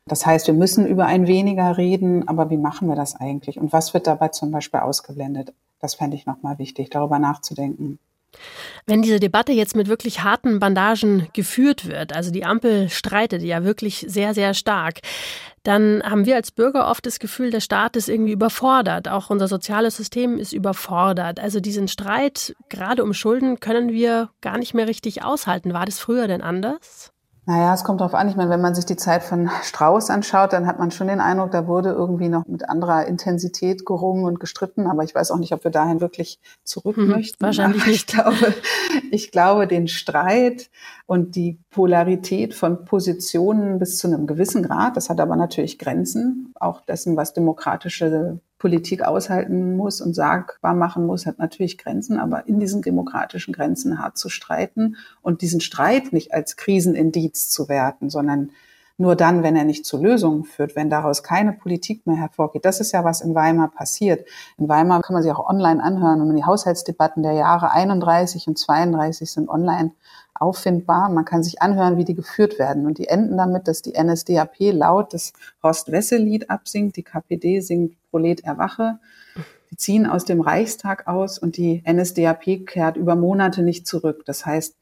Das 0.06 0.26
heißt, 0.26 0.48
wir 0.48 0.54
müssen 0.54 0.86
über 0.86 1.06
ein 1.06 1.26
weniger 1.26 1.78
reden, 1.78 2.28
aber 2.28 2.50
wie 2.50 2.58
machen 2.58 2.88
wir 2.88 2.96
das 2.96 3.16
eigentlich? 3.16 3.58
Und 3.58 3.72
was 3.72 3.94
wird 3.94 4.06
dabei 4.06 4.28
zum 4.28 4.50
Beispiel 4.50 4.80
ausgeblendet? 4.80 5.54
Das 5.80 5.94
fände 5.94 6.16
ich 6.16 6.26
nochmal 6.26 6.58
wichtig, 6.58 6.90
darüber 6.90 7.18
nachzudenken. 7.18 7.98
Wenn 8.86 9.02
diese 9.02 9.20
Debatte 9.20 9.52
jetzt 9.52 9.76
mit 9.76 9.88
wirklich 9.88 10.22
harten 10.22 10.58
Bandagen 10.58 11.28
geführt 11.32 11.86
wird, 11.86 12.14
also 12.14 12.30
die 12.30 12.44
Ampel 12.44 12.88
streitet 12.88 13.42
ja 13.42 13.64
wirklich 13.64 14.04
sehr, 14.08 14.34
sehr 14.34 14.54
stark, 14.54 15.00
dann 15.62 16.02
haben 16.02 16.26
wir 16.26 16.34
als 16.34 16.50
Bürger 16.50 16.88
oft 16.88 17.06
das 17.06 17.20
Gefühl, 17.20 17.50
der 17.50 17.60
Staat 17.60 17.96
ist 17.96 18.08
irgendwie 18.08 18.32
überfordert. 18.32 19.08
Auch 19.08 19.30
unser 19.30 19.46
soziales 19.46 19.96
System 19.96 20.38
ist 20.38 20.52
überfordert. 20.52 21.38
Also 21.38 21.60
diesen 21.60 21.86
Streit, 21.86 22.56
gerade 22.68 23.04
um 23.04 23.14
Schulden, 23.14 23.60
können 23.60 23.92
wir 23.92 24.30
gar 24.40 24.58
nicht 24.58 24.74
mehr 24.74 24.88
richtig 24.88 25.22
aushalten. 25.22 25.72
War 25.72 25.86
das 25.86 26.00
früher 26.00 26.26
denn 26.26 26.42
anders? 26.42 27.11
Naja, 27.44 27.74
es 27.74 27.82
kommt 27.82 28.00
darauf 28.00 28.14
an. 28.14 28.28
Ich 28.28 28.36
meine, 28.36 28.50
wenn 28.50 28.60
man 28.60 28.76
sich 28.76 28.86
die 28.86 28.96
Zeit 28.96 29.24
von 29.24 29.50
Strauß 29.64 30.10
anschaut, 30.10 30.52
dann 30.52 30.68
hat 30.68 30.78
man 30.78 30.92
schon 30.92 31.08
den 31.08 31.20
Eindruck, 31.20 31.50
da 31.50 31.66
wurde 31.66 31.90
irgendwie 31.90 32.28
noch 32.28 32.46
mit 32.46 32.68
anderer 32.68 33.06
Intensität 33.06 33.84
gerungen 33.84 34.24
und 34.24 34.38
gestritten. 34.38 34.86
Aber 34.86 35.02
ich 35.02 35.12
weiß 35.12 35.32
auch 35.32 35.38
nicht, 35.38 35.52
ob 35.52 35.64
wir 35.64 35.72
dahin 35.72 36.00
wirklich 36.00 36.38
zurück 36.62 36.96
hm, 36.96 37.08
möchten. 37.08 37.44
Wahrscheinlich 37.44 37.84
nicht. 37.86 37.96
Ich 37.96 38.06
glaube, 38.06 38.54
ich 39.10 39.30
glaube, 39.32 39.66
den 39.66 39.88
Streit 39.88 40.70
und 41.06 41.34
die 41.34 41.58
Polarität 41.70 42.54
von 42.54 42.84
Positionen 42.84 43.80
bis 43.80 43.98
zu 43.98 44.06
einem 44.06 44.28
gewissen 44.28 44.62
Grad, 44.62 44.96
das 44.96 45.10
hat 45.10 45.18
aber 45.18 45.34
natürlich 45.34 45.80
Grenzen, 45.80 46.54
auch 46.60 46.80
dessen, 46.82 47.16
was 47.16 47.32
demokratische 47.32 48.40
Politik 48.62 49.02
aushalten 49.02 49.76
muss 49.76 50.00
und 50.00 50.14
sagbar 50.14 50.72
machen 50.72 51.04
muss, 51.04 51.26
hat 51.26 51.40
natürlich 51.40 51.78
Grenzen, 51.78 52.20
aber 52.20 52.46
in 52.46 52.60
diesen 52.60 52.80
demokratischen 52.80 53.52
Grenzen 53.52 53.98
hart 53.98 54.16
zu 54.16 54.28
streiten 54.28 54.94
und 55.20 55.42
diesen 55.42 55.60
Streit 55.60 56.12
nicht 56.12 56.32
als 56.32 56.56
Krisenindiz 56.56 57.50
zu 57.50 57.68
werten, 57.68 58.08
sondern 58.08 58.50
nur 58.98 59.16
dann, 59.16 59.42
wenn 59.42 59.56
er 59.56 59.64
nicht 59.64 59.84
zu 59.84 60.00
Lösungen 60.00 60.44
führt, 60.44 60.76
wenn 60.76 60.90
daraus 60.90 61.24
keine 61.24 61.52
Politik 61.52 62.06
mehr 62.06 62.14
hervorgeht. 62.14 62.64
Das 62.64 62.78
ist 62.78 62.92
ja, 62.92 63.02
was 63.02 63.20
in 63.20 63.34
Weimar 63.34 63.68
passiert. 63.68 64.28
In 64.58 64.68
Weimar 64.68 65.02
kann 65.02 65.14
man 65.14 65.24
sich 65.24 65.32
auch 65.32 65.48
online 65.48 65.82
anhören 65.82 66.20
und 66.20 66.36
die 66.36 66.44
Haushaltsdebatten 66.44 67.24
der 67.24 67.32
Jahre 67.32 67.72
31 67.72 68.46
und 68.46 68.60
32 68.60 69.28
sind 69.28 69.48
online 69.48 69.90
auffindbar. 70.34 71.10
Man 71.10 71.24
kann 71.24 71.42
sich 71.42 71.62
anhören, 71.62 71.96
wie 71.96 72.04
die 72.04 72.14
geführt 72.14 72.58
werden. 72.58 72.86
Und 72.86 72.98
die 72.98 73.08
enden 73.08 73.36
damit, 73.36 73.68
dass 73.68 73.82
die 73.82 73.94
NSDAP 74.00 74.56
laut 74.72 75.14
das 75.14 75.32
Horst-Wessel-Lied 75.62 76.50
absingt, 76.50 76.96
die 76.96 77.02
KPD 77.02 77.60
singt 77.60 77.96
Prolet 78.10 78.44
erwache. 78.44 78.98
Die 79.70 79.76
ziehen 79.76 80.06
aus 80.06 80.24
dem 80.24 80.40
Reichstag 80.40 81.06
aus 81.08 81.38
und 81.38 81.56
die 81.56 81.82
NSDAP 81.90 82.66
kehrt 82.66 82.96
über 82.96 83.16
Monate 83.16 83.62
nicht 83.62 83.86
zurück. 83.86 84.22
Das 84.26 84.44
heißt, 84.44 84.76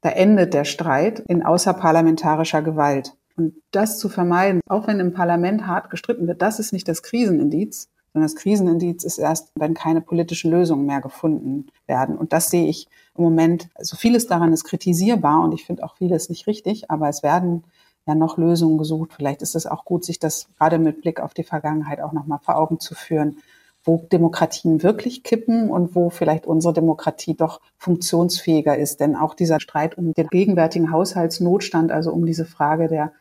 da 0.00 0.08
endet 0.08 0.54
der 0.54 0.64
Streit 0.64 1.20
in 1.20 1.42
außerparlamentarischer 1.42 2.62
Gewalt. 2.62 3.14
Und 3.36 3.54
das 3.70 3.98
zu 3.98 4.08
vermeiden, 4.08 4.60
auch 4.68 4.86
wenn 4.86 5.00
im 5.00 5.12
Parlament 5.12 5.66
hart 5.66 5.90
gestritten 5.90 6.26
wird, 6.26 6.42
das 6.42 6.58
ist 6.58 6.72
nicht 6.72 6.88
das 6.88 7.02
Krisenindiz, 7.02 7.88
sondern 8.12 8.30
das 8.30 8.36
Krisenindiz 8.36 9.04
ist 9.04 9.18
erst, 9.18 9.52
wenn 9.54 9.74
keine 9.74 10.00
politischen 10.00 10.50
Lösungen 10.50 10.86
mehr 10.86 11.00
gefunden 11.00 11.66
werden. 11.86 12.16
Und 12.16 12.32
das 12.32 12.50
sehe 12.50 12.68
ich 12.68 12.88
im 13.16 13.24
Moment, 13.24 13.68
also 13.74 13.96
vieles 13.96 14.26
daran 14.26 14.52
ist 14.52 14.64
kritisierbar 14.64 15.42
und 15.42 15.52
ich 15.52 15.64
finde 15.64 15.84
auch 15.84 15.96
vieles 15.96 16.28
nicht 16.28 16.46
richtig, 16.46 16.90
aber 16.90 17.08
es 17.08 17.22
werden 17.22 17.64
ja 18.06 18.14
noch 18.14 18.38
Lösungen 18.38 18.78
gesucht. 18.78 19.12
Vielleicht 19.14 19.42
ist 19.42 19.54
es 19.54 19.66
auch 19.66 19.84
gut, 19.84 20.04
sich 20.04 20.18
das 20.18 20.48
gerade 20.58 20.78
mit 20.78 21.02
Blick 21.02 21.20
auf 21.20 21.34
die 21.34 21.44
Vergangenheit 21.44 22.00
auch 22.00 22.12
nochmal 22.12 22.40
vor 22.42 22.56
Augen 22.56 22.80
zu 22.80 22.94
führen, 22.94 23.36
wo 23.84 24.06
Demokratien 24.12 24.82
wirklich 24.82 25.24
kippen 25.24 25.70
und 25.70 25.94
wo 25.94 26.10
vielleicht 26.10 26.46
unsere 26.46 26.72
Demokratie 26.72 27.34
doch 27.34 27.60
funktionsfähiger 27.78 28.76
ist. 28.76 29.00
Denn 29.00 29.16
auch 29.16 29.34
dieser 29.34 29.60
Streit 29.60 29.98
um 29.98 30.14
den 30.14 30.28
gegenwärtigen 30.28 30.92
Haushaltsnotstand, 30.92 31.90
also 31.90 32.12
um 32.12 32.24
diese 32.24 32.44
Frage 32.44 32.88
der 32.88 33.12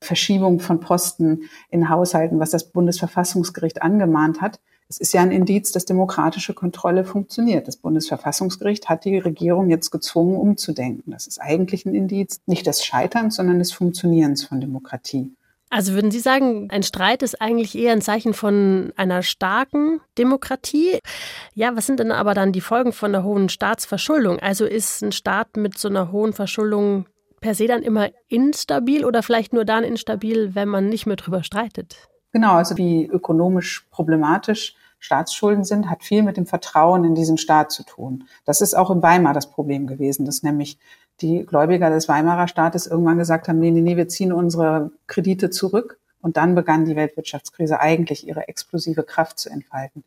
Verschiebung 0.00 0.60
von 0.60 0.80
Posten 0.80 1.48
in 1.70 1.88
Haushalten, 1.88 2.40
was 2.40 2.50
das 2.50 2.64
Bundesverfassungsgericht 2.64 3.82
angemahnt 3.82 4.40
hat, 4.40 4.60
es 4.88 4.98
ist 4.98 5.14
ja 5.14 5.22
ein 5.22 5.30
Indiz, 5.30 5.72
dass 5.72 5.84
demokratische 5.84 6.54
Kontrolle 6.54 7.04
funktioniert. 7.04 7.66
Das 7.66 7.76
Bundesverfassungsgericht 7.76 8.88
hat 8.88 9.04
die 9.04 9.18
Regierung 9.18 9.70
jetzt 9.70 9.90
gezwungen, 9.90 10.36
umzudenken. 10.36 11.12
Das 11.12 11.26
ist 11.26 11.40
eigentlich 11.40 11.86
ein 11.86 11.94
Indiz 11.94 12.40
nicht 12.46 12.66
des 12.66 12.84
Scheiterns, 12.84 13.36
sondern 13.36 13.58
des 13.58 13.72
Funktionierens 13.72 14.44
von 14.44 14.60
Demokratie. 14.60 15.34
Also 15.70 15.94
würden 15.94 16.10
Sie 16.10 16.20
sagen, 16.20 16.68
ein 16.70 16.82
Streit 16.82 17.22
ist 17.22 17.40
eigentlich 17.40 17.74
eher 17.74 17.92
ein 17.92 18.02
Zeichen 18.02 18.34
von 18.34 18.92
einer 18.96 19.22
starken 19.22 20.02
Demokratie? 20.18 20.98
Ja, 21.54 21.74
was 21.74 21.86
sind 21.86 21.98
denn 21.98 22.12
aber 22.12 22.34
dann 22.34 22.52
die 22.52 22.60
Folgen 22.60 22.92
von 22.92 23.14
einer 23.14 23.24
hohen 23.24 23.48
Staatsverschuldung? 23.48 24.38
Also 24.38 24.66
ist 24.66 25.02
ein 25.02 25.12
Staat 25.12 25.56
mit 25.56 25.78
so 25.78 25.88
einer 25.88 26.12
hohen 26.12 26.34
Verschuldung 26.34 27.06
per 27.40 27.54
se 27.54 27.66
dann 27.66 27.82
immer 27.82 28.10
instabil 28.28 29.06
oder 29.06 29.22
vielleicht 29.22 29.54
nur 29.54 29.64
dann 29.64 29.82
instabil, 29.82 30.54
wenn 30.54 30.68
man 30.68 30.90
nicht 30.90 31.06
mehr 31.06 31.16
drüber 31.16 31.42
streitet? 31.42 32.11
Genau, 32.32 32.54
also 32.54 32.76
wie 32.76 33.06
ökonomisch 33.06 33.86
problematisch 33.90 34.74
Staatsschulden 34.98 35.64
sind, 35.64 35.90
hat 35.90 36.02
viel 36.04 36.22
mit 36.22 36.36
dem 36.36 36.46
Vertrauen 36.46 37.04
in 37.04 37.14
diesen 37.14 37.36
Staat 37.36 37.72
zu 37.72 37.82
tun. 37.84 38.24
Das 38.44 38.60
ist 38.60 38.74
auch 38.74 38.90
in 38.90 39.02
Weimar 39.02 39.34
das 39.34 39.50
Problem 39.50 39.86
gewesen, 39.86 40.24
dass 40.24 40.42
nämlich 40.42 40.78
die 41.20 41.44
Gläubiger 41.44 41.90
des 41.90 42.08
Weimarer 42.08 42.48
Staates 42.48 42.86
irgendwann 42.86 43.18
gesagt 43.18 43.48
haben, 43.48 43.58
nee, 43.58 43.70
nee, 43.70 43.80
nee, 43.80 43.96
wir 43.96 44.08
ziehen 44.08 44.32
unsere 44.32 44.92
Kredite 45.06 45.50
zurück. 45.50 45.98
Und 46.22 46.36
dann 46.36 46.54
begann 46.54 46.84
die 46.84 46.94
Weltwirtschaftskrise 46.94 47.80
eigentlich 47.80 48.26
ihre 48.28 48.46
explosive 48.46 49.02
Kraft 49.02 49.40
zu 49.40 49.50
entfalten. 49.50 50.04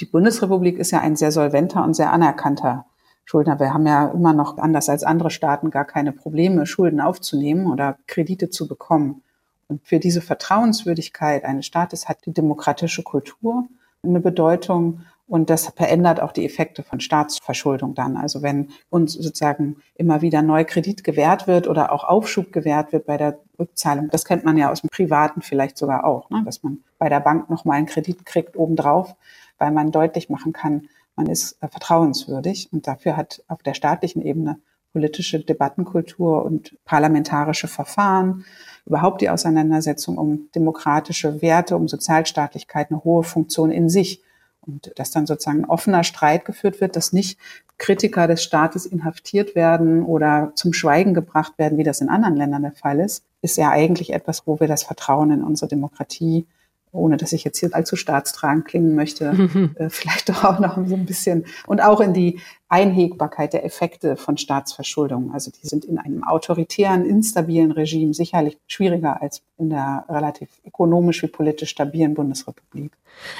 Die 0.00 0.04
Bundesrepublik 0.04 0.78
ist 0.78 0.90
ja 0.90 1.00
ein 1.00 1.14
sehr 1.14 1.30
solventer 1.30 1.84
und 1.84 1.94
sehr 1.94 2.12
anerkannter 2.12 2.86
Schuldner. 3.24 3.60
Wir 3.60 3.72
haben 3.72 3.86
ja 3.86 4.08
immer 4.08 4.32
noch, 4.32 4.58
anders 4.58 4.88
als 4.88 5.04
andere 5.04 5.30
Staaten, 5.30 5.70
gar 5.70 5.84
keine 5.84 6.10
Probleme, 6.10 6.66
Schulden 6.66 7.00
aufzunehmen 7.00 7.70
oder 7.70 7.98
Kredite 8.08 8.50
zu 8.50 8.66
bekommen. 8.66 9.22
Und 9.68 9.86
für 9.86 9.98
diese 9.98 10.20
Vertrauenswürdigkeit 10.20 11.44
eines 11.44 11.66
Staates 11.66 12.08
hat 12.08 12.26
die 12.26 12.32
demokratische 12.32 13.02
Kultur 13.02 13.68
eine 14.02 14.20
Bedeutung 14.20 15.00
und 15.26 15.48
das 15.48 15.68
verändert 15.68 16.20
auch 16.20 16.32
die 16.32 16.44
Effekte 16.44 16.82
von 16.82 17.00
Staatsverschuldung 17.00 17.94
dann. 17.94 18.16
Also 18.16 18.42
wenn 18.42 18.68
uns 18.90 19.14
sozusagen 19.14 19.76
immer 19.94 20.20
wieder 20.20 20.42
neu 20.42 20.64
Kredit 20.64 21.02
gewährt 21.02 21.46
wird 21.46 21.66
oder 21.66 21.92
auch 21.92 22.04
Aufschub 22.04 22.52
gewährt 22.52 22.92
wird 22.92 23.06
bei 23.06 23.16
der 23.16 23.38
Rückzahlung, 23.58 24.10
das 24.10 24.26
kennt 24.26 24.44
man 24.44 24.58
ja 24.58 24.70
aus 24.70 24.82
dem 24.82 24.90
Privaten 24.90 25.40
vielleicht 25.40 25.78
sogar 25.78 26.04
auch, 26.04 26.28
ne? 26.28 26.42
dass 26.44 26.62
man 26.62 26.80
bei 26.98 27.08
der 27.08 27.20
Bank 27.20 27.48
nochmal 27.48 27.78
einen 27.78 27.86
Kredit 27.86 28.26
kriegt 28.26 28.56
obendrauf, 28.56 29.16
weil 29.56 29.70
man 29.70 29.92
deutlich 29.92 30.28
machen 30.28 30.52
kann, 30.52 30.88
man 31.16 31.26
ist 31.26 31.56
äh, 31.62 31.68
vertrauenswürdig. 31.68 32.68
Und 32.72 32.86
dafür 32.86 33.16
hat 33.16 33.42
auf 33.48 33.62
der 33.62 33.74
staatlichen 33.74 34.20
Ebene 34.20 34.58
politische 34.92 35.40
Debattenkultur 35.40 36.44
und 36.44 36.76
parlamentarische 36.84 37.66
Verfahren, 37.66 38.44
überhaupt 38.86 39.20
die 39.20 39.30
Auseinandersetzung 39.30 40.18
um 40.18 40.48
demokratische 40.54 41.40
Werte, 41.42 41.76
um 41.76 41.88
Sozialstaatlichkeit 41.88 42.90
eine 42.90 43.02
hohe 43.04 43.22
Funktion 43.22 43.70
in 43.70 43.88
sich. 43.88 44.22
Und 44.60 44.92
dass 44.96 45.10
dann 45.10 45.26
sozusagen 45.26 45.60
ein 45.60 45.70
offener 45.70 46.04
Streit 46.04 46.44
geführt 46.44 46.80
wird, 46.80 46.96
dass 46.96 47.12
nicht 47.12 47.38
Kritiker 47.76 48.26
des 48.26 48.42
Staates 48.42 48.86
inhaftiert 48.86 49.54
werden 49.54 50.04
oder 50.04 50.52
zum 50.54 50.72
Schweigen 50.72 51.12
gebracht 51.12 51.58
werden, 51.58 51.76
wie 51.76 51.82
das 51.82 52.00
in 52.00 52.08
anderen 52.08 52.36
Ländern 52.36 52.62
der 52.62 52.72
Fall 52.72 53.00
ist, 53.00 53.24
ist 53.42 53.58
ja 53.58 53.70
eigentlich 53.70 54.12
etwas, 54.12 54.46
wo 54.46 54.60
wir 54.60 54.68
das 54.68 54.84
Vertrauen 54.84 55.30
in 55.30 55.42
unsere 55.42 55.68
Demokratie 55.68 56.46
ohne 56.94 57.16
dass 57.16 57.32
ich 57.32 57.44
jetzt 57.44 57.58
hier 57.58 57.74
allzu 57.74 57.96
staatstragend 57.96 58.64
klingen 58.64 58.94
möchte, 58.94 59.72
äh, 59.76 59.90
vielleicht 59.90 60.28
doch 60.28 60.44
auch 60.44 60.58
noch 60.60 60.78
so 60.86 60.94
ein 60.94 61.06
bisschen 61.06 61.44
und 61.66 61.82
auch 61.82 62.00
in 62.00 62.14
die 62.14 62.40
Einhegbarkeit 62.74 63.52
der 63.52 63.64
Effekte 63.64 64.16
von 64.16 64.36
Staatsverschuldung. 64.36 65.32
Also 65.32 65.52
die 65.52 65.64
sind 65.64 65.84
in 65.84 65.96
einem 65.96 66.24
autoritären, 66.24 67.04
instabilen 67.06 67.70
Regime 67.70 68.12
sicherlich 68.14 68.58
schwieriger 68.66 69.22
als 69.22 69.42
in 69.58 69.70
der 69.70 70.04
relativ 70.08 70.48
ökonomisch 70.66 71.22
wie 71.22 71.28
politisch 71.28 71.70
stabilen 71.70 72.14
Bundesrepublik. 72.14 72.90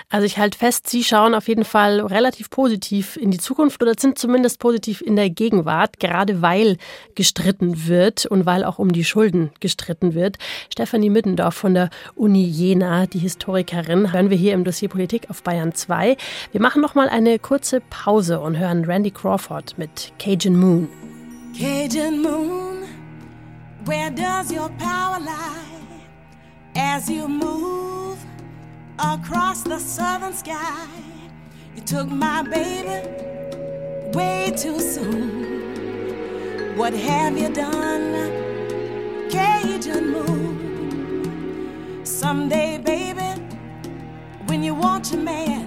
Also 0.09 0.25
ich 0.25 0.39
halte 0.39 0.57
fest, 0.57 0.89
Sie 0.89 1.03
schauen 1.03 1.35
auf 1.35 1.49
jeden 1.49 1.65
Fall 1.65 2.01
relativ 2.01 2.49
positiv 2.51 3.17
in 3.17 3.33
die 3.33 3.39
Zukunft 3.39 3.83
oder 3.83 3.95
sind 3.99 4.19
zumindest 4.19 4.61
positiv 4.61 5.01
in 5.01 5.17
der 5.17 5.31
Gegenwart, 5.31 5.99
gerade 5.99 6.43
weil 6.43 6.77
gestritten 7.17 7.89
wird 7.89 8.27
und 8.27 8.47
weil 8.47 8.65
auch 8.65 8.79
um 8.79 8.93
die 8.93 9.05
Schulden 9.05 9.51
gestritten 9.59 10.15
wird. 10.15 10.37
Stefanie 10.73 11.11
Middendorf 11.11 11.55
von 11.55 11.75
der 11.75 11.91
Uni 12.15 12.45
Jena, 12.45 13.07
die 13.07 13.19
Historikerin, 13.19 14.13
hören 14.13 14.31
wir 14.31 14.37
hier 14.37 14.55
im 14.55 14.65
Dossier 14.65 14.89
Politik 14.89 15.29
auf 15.29 15.43
Bayern 15.43 15.75
2. 15.75 16.17
Wir 16.53 16.61
machen 16.61 16.81
noch 16.81 16.95
mal 16.95 17.09
eine 17.09 17.39
kurze 17.39 17.81
Pause 17.81 18.41
und 18.41 18.59
hören 18.59 18.85
Randy 18.85 19.11
Crawford 19.25 19.73
mit 19.79 20.13
Cajun 20.19 20.55
Moon. 20.55 20.87
Cajun 21.59 22.21
Moon, 22.21 22.87
where 23.87 24.11
does 24.11 24.53
your 24.53 24.69
power 24.79 25.19
lie 25.19 25.65
as 26.77 27.09
you 27.09 27.27
move 27.27 28.19
across 28.99 29.63
the 29.63 29.79
southern 29.79 30.35
sky? 30.35 30.87
You 31.75 31.81
took 31.81 32.07
my 32.07 32.43
baby 32.43 33.09
way 34.13 34.53
too 34.55 34.79
soon. 34.79 36.77
What 36.77 36.93
have 36.93 37.39
you 37.39 37.49
done, 37.49 38.31
Cajun 39.31 40.13
Moon? 40.13 42.05
Someday, 42.05 42.77
baby, 42.77 43.41
when 44.49 44.63
you 44.63 44.75
want 44.75 45.13
your 45.13 45.23
man 45.23 45.67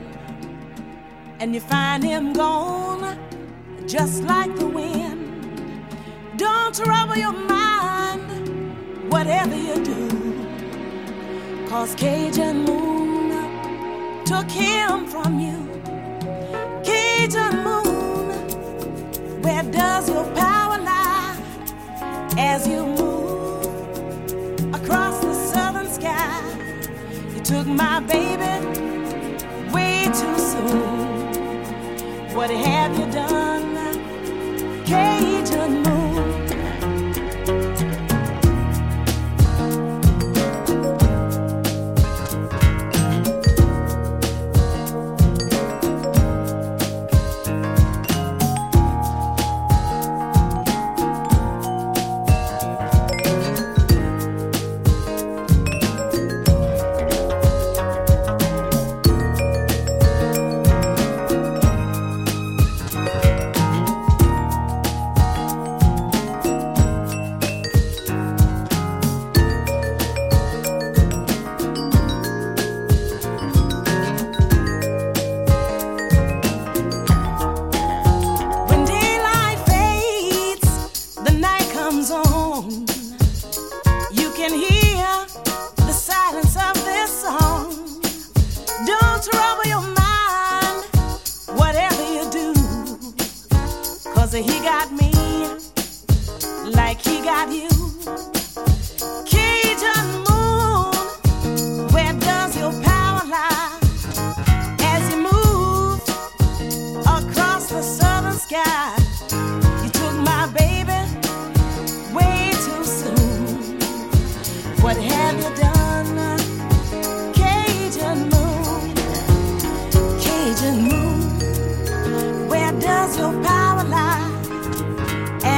and 1.39 1.55
you 1.55 1.60
find 1.60 2.03
him 2.03 2.34
gone 2.34 3.26
just 3.88 4.23
like 4.23 4.53
the 4.57 4.67
wind. 4.67 5.88
Don't 6.35 6.75
trouble 6.75 7.15
your 7.15 7.31
mind, 7.31 9.09
whatever 9.09 9.55
you 9.55 9.75
do. 9.83 11.67
Cause 11.69 11.95
Cajun 11.95 12.65
Moon 12.65 14.25
took 14.25 14.49
him 14.51 15.07
from 15.07 15.39
you. 15.39 15.57
Cajun 16.83 17.63
Moon, 17.63 18.29
where 19.41 19.63
does 19.63 20.09
your 20.09 20.25
power 20.35 20.79
lie 20.79 21.38
as 22.38 22.67
you 22.67 22.85
move 22.85 23.63
across 24.75 25.21
the 25.21 25.33
southern 25.33 25.88
sky? 25.88 26.43
You 27.33 27.41
took 27.41 27.65
my 27.65 28.01
baby 28.01 28.67
way 29.71 30.03
too 30.07 30.38
soon. 30.38 31.07
What 32.35 32.49
have 32.49 32.99
you 32.99 33.11
done? 33.13 33.36
Cajun 35.68 35.84
moon. 35.84 35.97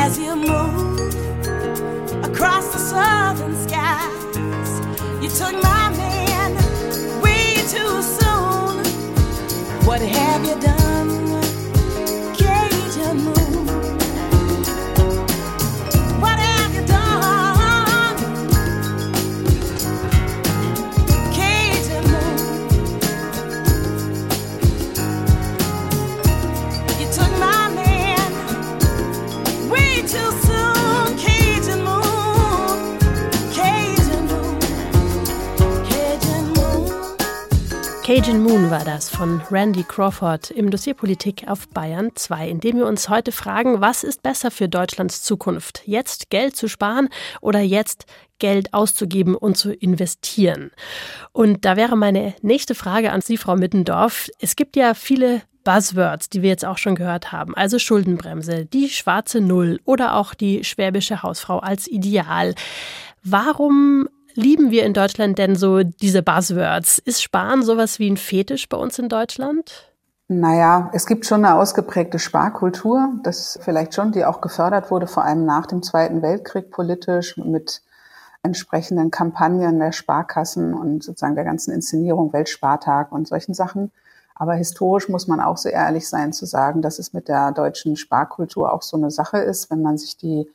As 0.10 0.18
you 0.18 0.36
move 0.36 1.14
across 2.26 2.74
the 2.74 2.80
southern 2.80 3.56
skies, 3.68 4.34
you 5.22 5.30
took 5.30 5.54
my 5.62 5.92
man 5.96 7.22
way 7.22 7.54
too 7.74 8.02
soon. 8.02 8.84
What 9.86 10.02
have 10.02 10.44
you 10.48 10.60
done, 10.60 10.89
Cajun 38.10 38.42
Moon 38.42 38.72
war 38.72 38.84
das 38.84 39.08
von 39.08 39.40
Randy 39.52 39.84
Crawford 39.84 40.50
im 40.50 40.72
Dossier 40.72 40.96
Politik 40.96 41.48
auf 41.48 41.68
Bayern 41.68 42.10
2, 42.16 42.50
in 42.50 42.60
dem 42.60 42.78
wir 42.78 42.88
uns 42.88 43.08
heute 43.08 43.32
fragen, 43.32 43.82
was 43.82 44.04
ist 44.04 44.24
besser 44.24 44.50
für 44.50 44.68
Deutschlands 44.68 45.22
Zukunft? 45.22 45.84
Jetzt 45.86 46.32
Geld 46.32 46.56
zu 46.56 46.68
sparen 46.68 47.10
oder 47.40 47.60
jetzt 47.60 48.08
Geld 48.40 48.74
auszugeben 48.74 49.36
und 49.36 49.58
zu 49.58 49.72
investieren? 49.72 50.72
Und 51.34 51.66
da 51.66 51.76
wäre 51.76 51.96
meine 51.96 52.34
nächste 52.42 52.74
Frage 52.74 53.12
an 53.12 53.22
Sie, 53.22 53.38
Frau 53.38 53.56
Mittendorf. 53.56 54.28
Es 54.40 54.56
gibt 54.56 54.76
ja 54.76 54.96
viele 54.96 55.44
Buzzwords, 55.64 56.30
die 56.30 56.42
wir 56.42 56.50
jetzt 56.50 56.66
auch 56.66 56.80
schon 56.80 56.96
gehört 56.96 57.32
haben, 57.32 57.54
also 57.54 57.78
Schuldenbremse, 57.78 58.66
die 58.66 58.90
schwarze 58.90 59.40
Null 59.40 59.82
oder 59.86 60.16
auch 60.16 60.34
die 60.34 60.64
schwäbische 60.64 61.22
Hausfrau 61.22 61.60
als 61.60 61.88
Ideal. 61.88 62.56
Warum 63.22 64.10
lieben 64.40 64.72
wir 64.72 64.86
in 64.86 64.94
Deutschland 64.94 65.38
denn 65.38 65.56
so 65.56 65.84
diese 65.84 66.24
Buzzwords? 66.24 67.00
Ist 67.00 67.22
Sparen 67.22 67.64
sowas 67.64 68.00
wie 68.00 68.10
ein 68.10 68.18
Fetisch 68.18 68.68
bei 68.70 68.78
uns 68.78 68.98
in 68.98 69.10
Deutschland? 69.10 69.92
Naja, 70.28 70.90
es 70.94 71.06
gibt 71.08 71.26
schon 71.26 71.44
eine 71.44 71.56
ausgeprägte 71.56 72.20
Sparkultur, 72.20 73.14
das 73.24 73.60
vielleicht 73.62 73.96
schon, 73.96 74.12
die 74.12 74.26
auch 74.26 74.42
gefördert 74.42 74.92
wurde, 74.92 75.08
vor 75.08 75.26
allem 75.26 75.46
nach 75.46 75.66
dem 75.66 75.82
Zweiten 75.82 76.22
Weltkrieg 76.22 76.72
politisch 76.72 77.36
mit 77.38 77.82
entsprechenden 78.44 79.12
Kampagnen 79.12 79.80
der 79.80 79.92
Sparkassen 79.92 80.74
und 80.74 81.04
sozusagen 81.04 81.36
der 81.36 81.46
ganzen 81.46 81.74
Inszenierung 81.74 82.32
Weltspartag 82.32 83.12
und 83.12 83.28
solchen 83.28 83.54
Sachen. 83.54 83.92
Aber 84.36 84.54
historisch 84.54 85.10
muss 85.10 85.28
man 85.28 85.42
auch 85.42 85.58
so 85.58 85.68
ehrlich 85.68 86.08
sein 86.08 86.32
zu 86.32 86.46
sagen, 86.46 86.82
dass 86.82 87.00
es 87.00 87.12
mit 87.12 87.28
der 87.28 87.52
deutschen 87.52 87.98
Sparkultur 87.98 88.72
auch 88.72 88.84
so 88.84 88.96
eine 88.96 89.12
Sache 89.12 89.40
ist, 89.40 89.70
wenn 89.70 89.82
man 89.82 89.98
sich 89.98 90.16
die 90.16 90.48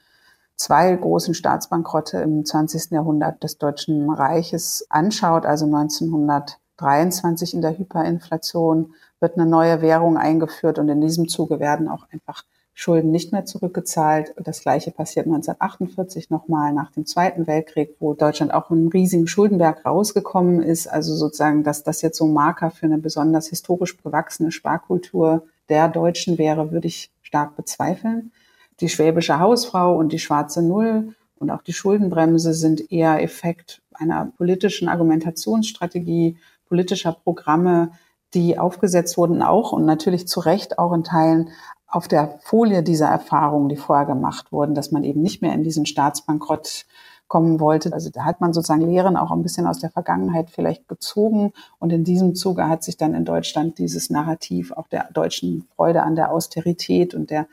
zwei 0.64 0.96
großen 0.96 1.34
Staatsbankrotte 1.34 2.18
im 2.18 2.46
20. 2.46 2.92
Jahrhundert 2.92 3.42
des 3.42 3.58
Deutschen 3.58 4.08
Reiches 4.08 4.86
anschaut, 4.88 5.44
also 5.44 5.66
1923 5.66 7.52
in 7.52 7.60
der 7.60 7.76
Hyperinflation 7.76 8.94
wird 9.20 9.36
eine 9.36 9.44
neue 9.44 9.82
Währung 9.82 10.16
eingeführt 10.16 10.78
und 10.78 10.88
in 10.88 11.02
diesem 11.02 11.28
Zuge 11.28 11.60
werden 11.60 11.86
auch 11.86 12.06
einfach 12.10 12.44
Schulden 12.72 13.10
nicht 13.10 13.30
mehr 13.30 13.44
zurückgezahlt. 13.44 14.34
Das 14.42 14.62
gleiche 14.62 14.90
passiert 14.90 15.26
1948 15.26 16.30
nochmal 16.30 16.72
nach 16.72 16.90
dem 16.92 17.04
Zweiten 17.04 17.46
Weltkrieg, 17.46 17.96
wo 18.00 18.14
Deutschland 18.14 18.54
auch 18.54 18.70
einen 18.70 18.88
riesigen 18.88 19.26
Schuldenberg 19.26 19.84
rausgekommen 19.84 20.62
ist. 20.62 20.86
Also 20.86 21.14
sozusagen, 21.14 21.62
dass 21.62 21.84
das 21.84 22.00
jetzt 22.00 22.16
so 22.16 22.24
ein 22.24 22.32
Marker 22.32 22.70
für 22.70 22.86
eine 22.86 22.98
besonders 22.98 23.48
historisch 23.48 23.98
gewachsene 23.98 24.50
Sparkultur 24.50 25.44
der 25.68 25.88
Deutschen 25.88 26.38
wäre, 26.38 26.72
würde 26.72 26.88
ich 26.88 27.12
stark 27.20 27.54
bezweifeln. 27.54 28.32
Die 28.80 28.88
schwäbische 28.88 29.38
Hausfrau 29.38 29.96
und 29.96 30.12
die 30.12 30.18
schwarze 30.18 30.62
Null 30.62 31.14
und 31.38 31.50
auch 31.50 31.62
die 31.62 31.72
Schuldenbremse 31.72 32.54
sind 32.54 32.90
eher 32.90 33.22
Effekt 33.22 33.82
einer 33.92 34.32
politischen 34.36 34.88
Argumentationsstrategie, 34.88 36.36
politischer 36.68 37.12
Programme, 37.12 37.92
die 38.34 38.58
aufgesetzt 38.58 39.16
wurden 39.16 39.42
auch 39.42 39.72
und 39.72 39.84
natürlich 39.84 40.26
zu 40.26 40.40
Recht 40.40 40.78
auch 40.78 40.92
in 40.92 41.04
Teilen 41.04 41.50
auf 41.86 42.08
der 42.08 42.40
Folie 42.42 42.82
dieser 42.82 43.06
Erfahrungen, 43.06 43.68
die 43.68 43.76
vorher 43.76 44.06
gemacht 44.06 44.50
wurden, 44.50 44.74
dass 44.74 44.90
man 44.90 45.04
eben 45.04 45.22
nicht 45.22 45.42
mehr 45.42 45.52
in 45.52 45.62
diesen 45.62 45.86
Staatsbankrott 45.86 46.86
kommen 47.28 47.60
wollte. 47.60 47.92
Also 47.92 48.10
da 48.10 48.24
hat 48.24 48.40
man 48.40 48.52
sozusagen 48.52 48.88
Lehren 48.88 49.16
auch 49.16 49.30
ein 49.30 49.42
bisschen 49.42 49.66
aus 49.66 49.78
der 49.78 49.90
Vergangenheit 49.90 50.50
vielleicht 50.50 50.88
gezogen. 50.88 51.52
Und 51.78 51.92
in 51.92 52.04
diesem 52.04 52.34
Zuge 52.34 52.68
hat 52.68 52.82
sich 52.82 52.96
dann 52.96 53.14
in 53.14 53.24
Deutschland 53.24 53.78
dieses 53.78 54.10
Narrativ 54.10 54.72
auch 54.72 54.88
der 54.88 55.08
deutschen 55.12 55.66
Freude 55.76 56.02
an 56.02 56.16
der 56.16 56.32
Austerität 56.32 57.14
und 57.14 57.30
der 57.30 57.46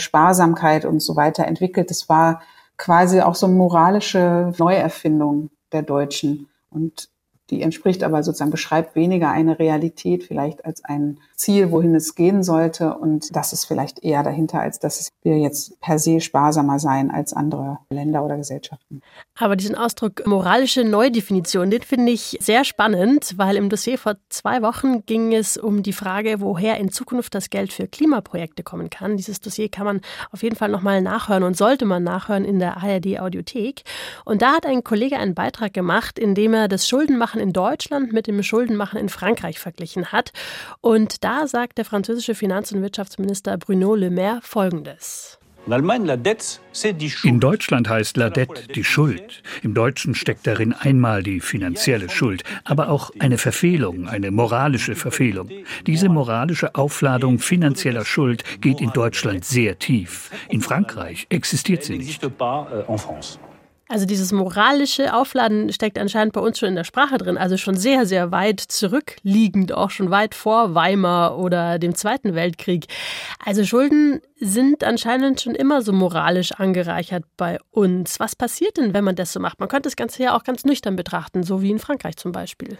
Sparsamkeit 0.00 0.84
und 0.84 1.00
so 1.00 1.16
weiter 1.16 1.46
entwickelt. 1.46 1.90
Das 1.90 2.08
war 2.08 2.42
quasi 2.76 3.20
auch 3.20 3.34
so 3.34 3.46
eine 3.46 3.54
moralische 3.54 4.52
Neuerfindung 4.58 5.50
der 5.72 5.82
Deutschen. 5.82 6.48
Und 6.70 7.08
die 7.50 7.62
entspricht 7.62 8.02
aber 8.02 8.22
sozusagen, 8.22 8.50
beschreibt 8.50 8.94
weniger 8.94 9.30
eine 9.30 9.58
Realität 9.58 10.24
vielleicht 10.24 10.64
als 10.64 10.84
ein 10.84 11.18
Ziel, 11.34 11.70
wohin 11.70 11.94
es 11.94 12.14
gehen 12.14 12.42
sollte. 12.42 12.94
Und 12.94 13.34
das 13.34 13.52
ist 13.52 13.64
vielleicht 13.64 14.04
eher 14.04 14.22
dahinter, 14.22 14.60
als 14.60 14.78
dass 14.78 15.08
wir 15.22 15.38
jetzt 15.38 15.80
per 15.80 15.98
se 15.98 16.20
sparsamer 16.20 16.78
sein 16.78 17.10
als 17.10 17.32
andere 17.32 17.78
Länder 17.90 18.24
oder 18.24 18.36
Gesellschaften. 18.36 19.02
Aber 19.38 19.56
diesen 19.56 19.74
Ausdruck 19.74 20.26
moralische 20.26 20.84
Neudefinition, 20.84 21.70
den 21.70 21.82
finde 21.82 22.12
ich 22.12 22.36
sehr 22.40 22.64
spannend, 22.64 23.34
weil 23.36 23.56
im 23.56 23.68
Dossier 23.68 23.98
vor 23.98 24.16
zwei 24.28 24.62
Wochen 24.62 25.04
ging 25.06 25.34
es 25.34 25.56
um 25.56 25.82
die 25.82 25.92
Frage, 25.92 26.40
woher 26.40 26.76
in 26.76 26.90
Zukunft 26.90 27.34
das 27.34 27.50
Geld 27.50 27.72
für 27.72 27.88
Klimaprojekte 27.88 28.62
kommen 28.62 28.90
kann. 28.90 29.16
Dieses 29.16 29.40
Dossier 29.40 29.68
kann 29.70 29.86
man 29.86 30.00
auf 30.30 30.42
jeden 30.42 30.56
Fall 30.56 30.68
nochmal 30.68 31.00
nachhören 31.00 31.42
und 31.42 31.56
sollte 31.56 31.86
man 31.86 32.04
nachhören 32.04 32.44
in 32.44 32.58
der 32.58 32.76
ARD 32.76 33.18
Audiothek. 33.18 33.82
Und 34.24 34.42
da 34.42 34.52
hat 34.52 34.66
ein 34.66 34.84
Kollege 34.84 35.16
einen 35.16 35.34
Beitrag 35.34 35.72
gemacht, 35.72 36.18
in 36.18 36.34
dem 36.34 36.54
er 36.54 36.68
das 36.68 36.86
Schuldenmachen 36.86 37.39
in 37.40 37.52
Deutschland 37.52 38.12
mit 38.12 38.26
dem 38.26 38.42
Schuldenmachen 38.42 39.00
in 39.00 39.08
Frankreich 39.08 39.58
verglichen 39.58 40.12
hat. 40.12 40.32
Und 40.80 41.24
da 41.24 41.46
sagt 41.46 41.78
der 41.78 41.84
französische 41.84 42.34
Finanz- 42.34 42.72
und 42.72 42.82
Wirtschaftsminister 42.82 43.58
Bruno 43.58 43.94
Le 43.94 44.10
Maire 44.10 44.40
Folgendes. 44.42 45.40
In 47.24 47.40
Deutschland 47.40 47.88
heißt 47.88 48.16
la 48.16 48.30
dette 48.30 48.68
die 48.74 48.82
Schuld. 48.82 49.42
Im 49.62 49.74
Deutschen 49.74 50.14
steckt 50.14 50.46
darin 50.46 50.72
einmal 50.72 51.22
die 51.22 51.40
finanzielle 51.40 52.08
Schuld, 52.08 52.44
aber 52.64 52.88
auch 52.88 53.10
eine 53.18 53.36
Verfehlung, 53.36 54.08
eine 54.08 54.30
moralische 54.30 54.96
Verfehlung. 54.96 55.50
Diese 55.86 56.08
moralische 56.08 56.74
Aufladung 56.74 57.38
finanzieller 57.38 58.04
Schuld 58.04 58.42
geht 58.60 58.80
in 58.80 58.90
Deutschland 58.90 59.44
sehr 59.44 59.78
tief. 59.78 60.30
In 60.48 60.62
Frankreich 60.62 61.26
existiert 61.28 61.84
sie 61.84 61.98
nicht. 61.98 62.20
Also 63.90 64.06
dieses 64.06 64.30
moralische 64.30 65.12
Aufladen 65.14 65.72
steckt 65.72 65.98
anscheinend 65.98 66.32
bei 66.32 66.40
uns 66.40 66.60
schon 66.60 66.68
in 66.68 66.76
der 66.76 66.84
Sprache 66.84 67.18
drin, 67.18 67.36
also 67.36 67.56
schon 67.56 67.76
sehr, 67.76 68.06
sehr 68.06 68.30
weit 68.30 68.60
zurückliegend, 68.60 69.72
auch 69.72 69.90
schon 69.90 70.12
weit 70.12 70.36
vor 70.36 70.76
Weimar 70.76 71.36
oder 71.36 71.80
dem 71.80 71.96
Zweiten 71.96 72.36
Weltkrieg. 72.36 72.86
Also 73.44 73.64
Schulden 73.64 74.20
sind 74.38 74.84
anscheinend 74.84 75.40
schon 75.40 75.56
immer 75.56 75.82
so 75.82 75.92
moralisch 75.92 76.52
angereichert 76.52 77.24
bei 77.36 77.58
uns. 77.72 78.20
Was 78.20 78.36
passiert 78.36 78.76
denn, 78.76 78.94
wenn 78.94 79.02
man 79.02 79.16
das 79.16 79.32
so 79.32 79.40
macht? 79.40 79.58
Man 79.58 79.68
könnte 79.68 79.88
das 79.88 79.96
Ganze 79.96 80.22
ja 80.22 80.36
auch 80.36 80.44
ganz 80.44 80.64
nüchtern 80.64 80.94
betrachten, 80.94 81.42
so 81.42 81.60
wie 81.60 81.72
in 81.72 81.80
Frankreich 81.80 82.16
zum 82.16 82.30
Beispiel. 82.30 82.78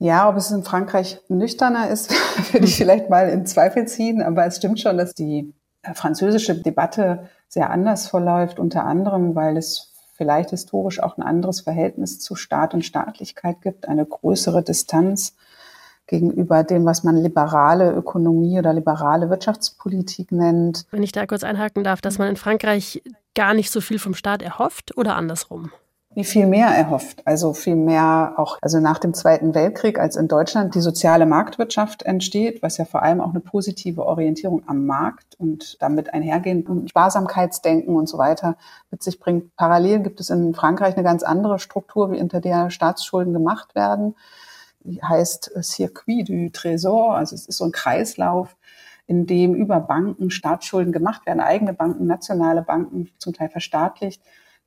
Ja, 0.00 0.28
ob 0.28 0.34
es 0.34 0.50
in 0.50 0.64
Frankreich 0.64 1.20
nüchterner 1.28 1.88
ist, 1.88 2.10
würde 2.52 2.66
ich 2.66 2.74
vielleicht 2.74 3.10
mal 3.10 3.28
in 3.28 3.46
Zweifel 3.46 3.86
ziehen. 3.86 4.22
Aber 4.22 4.44
es 4.44 4.56
stimmt 4.56 4.80
schon, 4.80 4.98
dass 4.98 5.14
die 5.14 5.54
französische 5.94 6.56
Debatte 6.56 7.28
sehr 7.46 7.70
anders 7.70 8.08
verläuft, 8.08 8.58
unter 8.58 8.84
anderem, 8.84 9.36
weil 9.36 9.56
es 9.56 9.87
vielleicht 10.18 10.50
historisch 10.50 11.00
auch 11.00 11.16
ein 11.16 11.22
anderes 11.22 11.60
Verhältnis 11.62 12.18
zu 12.18 12.34
Staat 12.34 12.74
und 12.74 12.84
Staatlichkeit 12.84 13.62
gibt, 13.62 13.88
eine 13.88 14.04
größere 14.04 14.62
Distanz 14.62 15.34
gegenüber 16.06 16.64
dem, 16.64 16.84
was 16.84 17.04
man 17.04 17.16
liberale 17.16 17.92
Ökonomie 17.92 18.58
oder 18.58 18.72
liberale 18.74 19.30
Wirtschaftspolitik 19.30 20.32
nennt. 20.32 20.86
Wenn 20.90 21.02
ich 21.02 21.12
da 21.12 21.26
kurz 21.26 21.44
einhaken 21.44 21.84
darf, 21.84 22.00
dass 22.00 22.18
man 22.18 22.28
in 22.28 22.36
Frankreich 22.36 23.02
gar 23.34 23.54
nicht 23.54 23.70
so 23.70 23.80
viel 23.80 23.98
vom 23.98 24.14
Staat 24.14 24.42
erhofft 24.42 24.96
oder 24.96 25.14
andersrum? 25.16 25.70
Wie 26.18 26.24
viel 26.24 26.48
mehr 26.48 26.66
erhofft. 26.66 27.24
Also 27.28 27.52
viel 27.52 27.76
mehr 27.76 28.34
auch, 28.38 28.58
also 28.60 28.80
nach 28.80 28.98
dem 28.98 29.14
Zweiten 29.14 29.54
Weltkrieg, 29.54 30.00
als 30.00 30.16
in 30.16 30.26
Deutschland 30.26 30.74
die 30.74 30.80
soziale 30.80 31.26
Marktwirtschaft 31.26 32.02
entsteht, 32.02 32.60
was 32.60 32.76
ja 32.76 32.86
vor 32.86 33.04
allem 33.04 33.20
auch 33.20 33.30
eine 33.30 33.38
positive 33.38 34.04
Orientierung 34.04 34.64
am 34.66 34.84
Markt 34.84 35.36
und 35.38 35.80
damit 35.80 36.12
einhergehend 36.12 36.90
Sparsamkeitsdenken 36.90 37.94
und 37.94 38.08
so 38.08 38.18
weiter 38.18 38.56
mit 38.90 39.00
sich 39.00 39.20
bringt. 39.20 39.54
Parallel 39.54 40.00
gibt 40.00 40.18
es 40.18 40.28
in 40.30 40.54
Frankreich 40.54 40.96
eine 40.96 41.04
ganz 41.04 41.22
andere 41.22 41.60
Struktur, 41.60 42.10
wie 42.10 42.20
unter 42.20 42.40
der 42.40 42.70
Staatsschulden 42.70 43.32
gemacht 43.32 43.76
werden. 43.76 44.16
Die 44.80 45.00
heißt 45.00 45.52
Circuit 45.62 46.28
du 46.28 46.48
Trésor, 46.50 47.14
also 47.14 47.36
es 47.36 47.46
ist 47.46 47.58
so 47.58 47.64
ein 47.64 47.70
Kreislauf, 47.70 48.56
in 49.06 49.26
dem 49.28 49.54
über 49.54 49.78
Banken 49.78 50.32
Staatsschulden 50.32 50.92
gemacht 50.92 51.26
werden, 51.26 51.38
eigene 51.38 51.74
Banken, 51.74 52.08
nationale 52.08 52.62
Banken, 52.62 53.08
zum 53.18 53.34
Teil 53.34 53.50
verstaatlicht, 53.50 54.20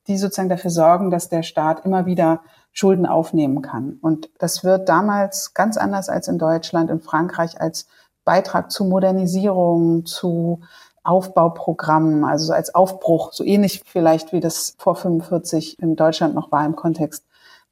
die 0.06 0.16
sozusagen 0.16 0.48
dafür 0.48 0.70
sorgen, 0.70 1.10
dass 1.10 1.28
der 1.28 1.42
Staat 1.42 1.84
immer 1.84 2.06
wieder 2.06 2.40
Schulden 2.72 3.06
aufnehmen 3.06 3.62
kann. 3.62 3.98
Und 4.00 4.30
das 4.38 4.64
wird 4.64 4.88
damals 4.88 5.54
ganz 5.54 5.76
anders 5.76 6.08
als 6.08 6.28
in 6.28 6.38
Deutschland, 6.38 6.90
in 6.90 7.00
Frankreich 7.00 7.60
als 7.60 7.86
Beitrag 8.24 8.70
zu 8.70 8.84
Modernisierung, 8.84 10.06
zu 10.06 10.60
Aufbauprogrammen, 11.04 12.24
also 12.24 12.46
so 12.46 12.52
als 12.52 12.74
Aufbruch, 12.74 13.32
so 13.32 13.44
ähnlich 13.44 13.82
vielleicht 13.84 14.32
wie 14.32 14.40
das 14.40 14.74
vor 14.78 14.94
45 14.94 15.78
in 15.80 15.96
Deutschland 15.96 16.34
noch 16.34 16.52
war 16.52 16.64
im 16.64 16.76
Kontext 16.76 17.24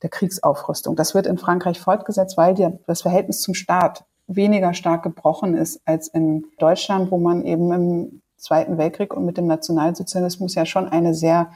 der 0.03 0.11
Kriegsaufrüstung. 0.11 0.97
Das 0.97 1.15
wird 1.15 1.27
in 1.27 1.39
Frankreich 1.39 1.79
fortgesetzt, 1.79 2.37
weil 2.37 2.55
die, 2.55 2.69
das 2.87 3.03
Verhältnis 3.03 3.41
zum 3.41 3.55
Staat 3.55 4.05
weniger 4.27 4.75
stark 4.75 5.03
gebrochen 5.03 5.57
ist 5.57 5.81
als 5.85 6.09
in 6.09 6.47
Deutschland, 6.59 7.11
wo 7.11 7.19
man 7.19 7.45
eben 7.45 7.73
im 7.73 8.23
Zweiten 8.37 8.79
Weltkrieg 8.79 9.15
und 9.15 9.27
mit 9.27 9.37
dem 9.37 9.47
Nationalsozialismus 9.47 10.55
ja 10.55 10.65
schon 10.67 10.89
eine 10.89 11.15
sehr 11.15 11.51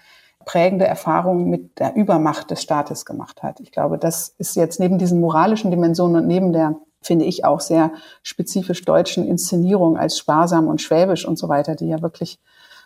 prägende 0.44 0.86
Erfahrung 0.86 1.48
mit 1.48 1.78
der 1.78 1.96
Übermacht 1.96 2.50
des 2.50 2.62
Staates 2.62 3.04
gemacht 3.04 3.42
hat. 3.42 3.60
Ich 3.60 3.72
glaube, 3.72 3.98
das 3.98 4.34
ist 4.38 4.56
jetzt 4.56 4.80
neben 4.80 4.98
diesen 4.98 5.20
moralischen 5.20 5.70
Dimensionen 5.70 6.22
und 6.22 6.26
neben 6.26 6.52
der, 6.52 6.76
finde 7.00 7.24
ich, 7.24 7.44
auch 7.44 7.60
sehr 7.60 7.92
spezifisch 8.22 8.84
deutschen 8.84 9.26
Inszenierung 9.26 9.96
als 9.96 10.18
sparsam 10.18 10.68
und 10.68 10.80
schwäbisch 10.80 11.26
und 11.26 11.38
so 11.38 11.48
weiter, 11.48 11.74
die 11.74 11.88
ja 11.88 12.02
wirklich 12.02 12.38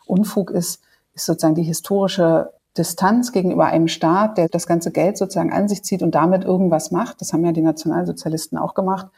Unfug 0.07 0.51
ist, 0.51 0.81
ist 1.15 1.27
sozusagen 1.27 1.55
die 1.55 1.63
historische 1.63 2.53
Distanz 2.77 3.33
gegenüber 3.33 3.67
einem 3.67 3.89
Staat, 3.89 4.39
der 4.39 4.49
das 4.49 4.67
ganze 4.67 4.93
Geld 4.93 5.19
sozusagen 5.19 5.53
an 5.53 5.69
sich 5.69 5.83
zieht 5.83 6.03
und 6.03 6.15
damit 6.15 6.45
irgendwas 6.45 6.91
macht. 6.91 7.21
Das 7.21 7.33
haben 7.33 7.45
ja 7.45 7.53
die 7.53 7.63
Nationalsozialisten 7.63 8.57
auch 8.57 8.75
gemacht 8.75 9.09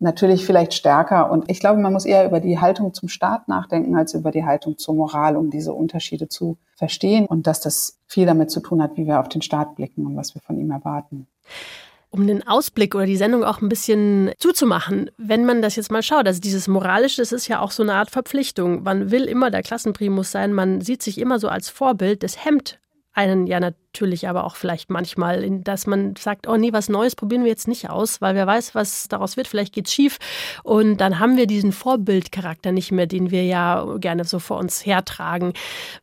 natürlich 0.00 0.44
vielleicht 0.46 0.74
stärker. 0.74 1.30
Und 1.30 1.50
ich 1.50 1.60
glaube, 1.60 1.80
man 1.80 1.92
muss 1.92 2.04
eher 2.04 2.26
über 2.26 2.40
die 2.40 2.58
Haltung 2.58 2.94
zum 2.94 3.08
Staat 3.08 3.48
nachdenken 3.48 3.96
als 3.96 4.14
über 4.14 4.30
die 4.30 4.44
Haltung 4.44 4.78
zur 4.78 4.94
Moral, 4.94 5.36
um 5.36 5.50
diese 5.50 5.72
Unterschiede 5.72 6.28
zu 6.28 6.58
verstehen 6.76 7.26
und 7.26 7.46
dass 7.46 7.60
das 7.60 7.98
viel 8.06 8.26
damit 8.26 8.50
zu 8.50 8.60
tun 8.60 8.82
hat, 8.82 8.96
wie 8.96 9.06
wir 9.06 9.20
auf 9.20 9.28
den 9.28 9.42
Staat 9.42 9.74
blicken 9.74 10.06
und 10.06 10.16
was 10.16 10.34
wir 10.34 10.42
von 10.42 10.58
ihm 10.58 10.70
erwarten. 10.70 11.26
Um 12.10 12.26
den 12.26 12.46
Ausblick 12.46 12.94
oder 12.94 13.04
die 13.04 13.18
Sendung 13.18 13.44
auch 13.44 13.60
ein 13.60 13.68
bisschen 13.68 14.30
zuzumachen, 14.38 15.10
wenn 15.18 15.44
man 15.44 15.60
das 15.60 15.76
jetzt 15.76 15.90
mal 15.90 16.02
schaut, 16.02 16.26
also 16.26 16.40
dieses 16.40 16.66
Moralische, 16.66 17.20
das 17.20 17.32
ist 17.32 17.48
ja 17.48 17.60
auch 17.60 17.70
so 17.70 17.82
eine 17.82 17.94
Art 17.94 18.10
Verpflichtung. 18.10 18.82
Man 18.82 19.10
will 19.10 19.24
immer 19.24 19.50
der 19.50 19.62
Klassenprimus 19.62 20.30
sein, 20.30 20.54
man 20.54 20.80
sieht 20.80 21.02
sich 21.02 21.18
immer 21.18 21.38
so 21.38 21.48
als 21.48 21.68
Vorbild. 21.68 22.22
Das 22.22 22.42
hemmt 22.44 22.78
einen 23.12 23.46
ja 23.46 23.58
natürlich 23.58 24.28
aber 24.28 24.44
auch 24.44 24.56
vielleicht 24.56 24.90
manchmal, 24.90 25.60
dass 25.60 25.86
man 25.86 26.14
sagt, 26.16 26.46
oh 26.46 26.56
nee, 26.56 26.72
was 26.72 26.88
Neues 26.88 27.16
probieren 27.16 27.42
wir 27.42 27.50
jetzt 27.50 27.66
nicht 27.66 27.90
aus, 27.90 28.20
weil 28.20 28.34
wer 28.34 28.46
weiß, 28.46 28.74
was 28.74 29.08
daraus 29.08 29.36
wird, 29.36 29.48
vielleicht 29.48 29.74
geht's 29.74 29.92
schief 29.92 30.18
und 30.62 30.98
dann 30.98 31.18
haben 31.18 31.36
wir 31.36 31.46
diesen 31.46 31.72
Vorbildcharakter 31.72 32.72
nicht 32.72 32.92
mehr, 32.92 33.06
den 33.06 33.30
wir 33.30 33.44
ja 33.44 33.96
gerne 33.98 34.24
so 34.24 34.38
vor 34.38 34.58
uns 34.58 34.86
hertragen. 34.86 35.52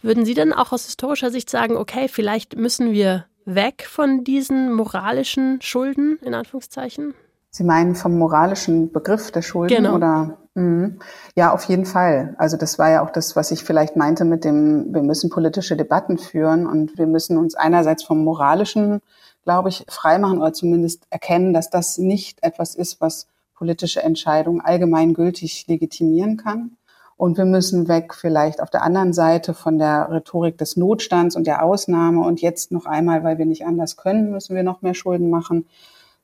Würden 0.01 0.25
Sie 0.25 0.33
denn 0.33 0.51
auch 0.51 0.71
aus 0.71 0.85
historischer 0.85 1.31
Sicht 1.31 1.49
sagen, 1.49 1.77
okay, 1.77 2.07
vielleicht 2.09 2.57
müssen 2.57 2.91
wir 2.91 3.25
weg 3.45 3.85
von 3.87 4.23
diesen 4.23 4.73
moralischen 4.73 5.61
Schulden 5.61 6.17
in 6.21 6.33
Anführungszeichen? 6.33 7.13
Sie 7.51 7.63
meinen 7.63 7.95
vom 7.95 8.17
moralischen 8.17 8.91
Begriff 8.91 9.31
der 9.31 9.41
Schulden 9.41 9.73
genau. 9.73 9.95
oder? 9.95 10.37
Mhm. 10.55 10.99
Ja, 11.35 11.53
auf 11.53 11.65
jeden 11.65 11.85
Fall. 11.85 12.33
Also 12.37 12.55
das 12.55 12.79
war 12.79 12.89
ja 12.89 13.03
auch 13.03 13.09
das, 13.09 13.35
was 13.35 13.51
ich 13.51 13.63
vielleicht 13.63 13.97
meinte 13.97 14.23
mit 14.23 14.45
dem, 14.45 14.93
wir 14.93 15.03
müssen 15.03 15.29
politische 15.29 15.75
Debatten 15.75 16.17
führen 16.17 16.65
und 16.65 16.97
wir 16.97 17.07
müssen 17.07 17.37
uns 17.37 17.55
einerseits 17.55 18.03
vom 18.03 18.23
moralischen, 18.23 19.01
glaube 19.43 19.67
ich, 19.69 19.85
freimachen 19.89 20.39
oder 20.39 20.53
zumindest 20.53 21.07
erkennen, 21.09 21.53
dass 21.53 21.69
das 21.69 21.97
nicht 21.97 22.41
etwas 22.41 22.73
ist, 22.75 23.01
was 23.01 23.27
politische 23.53 24.01
Entscheidungen 24.01 24.61
allgemeingültig 24.61 25.67
legitimieren 25.67 26.37
kann. 26.37 26.77
Und 27.17 27.37
wir 27.37 27.45
müssen 27.45 27.87
weg 27.89 28.13
vielleicht 28.13 28.61
auf 28.61 28.69
der 28.69 28.83
anderen 28.83 29.13
Seite 29.13 29.53
von 29.53 29.77
der 29.77 30.09
Rhetorik 30.09 30.57
des 30.57 30.77
Notstands 30.77 31.35
und 31.35 31.47
der 31.47 31.63
Ausnahme 31.63 32.21
und 32.21 32.41
jetzt 32.41 32.71
noch 32.71 32.85
einmal, 32.85 33.23
weil 33.23 33.37
wir 33.37 33.45
nicht 33.45 33.65
anders 33.65 33.97
können, 33.97 34.31
müssen 34.31 34.55
wir 34.55 34.63
noch 34.63 34.81
mehr 34.81 34.93
Schulden 34.93 35.29
machen 35.29 35.65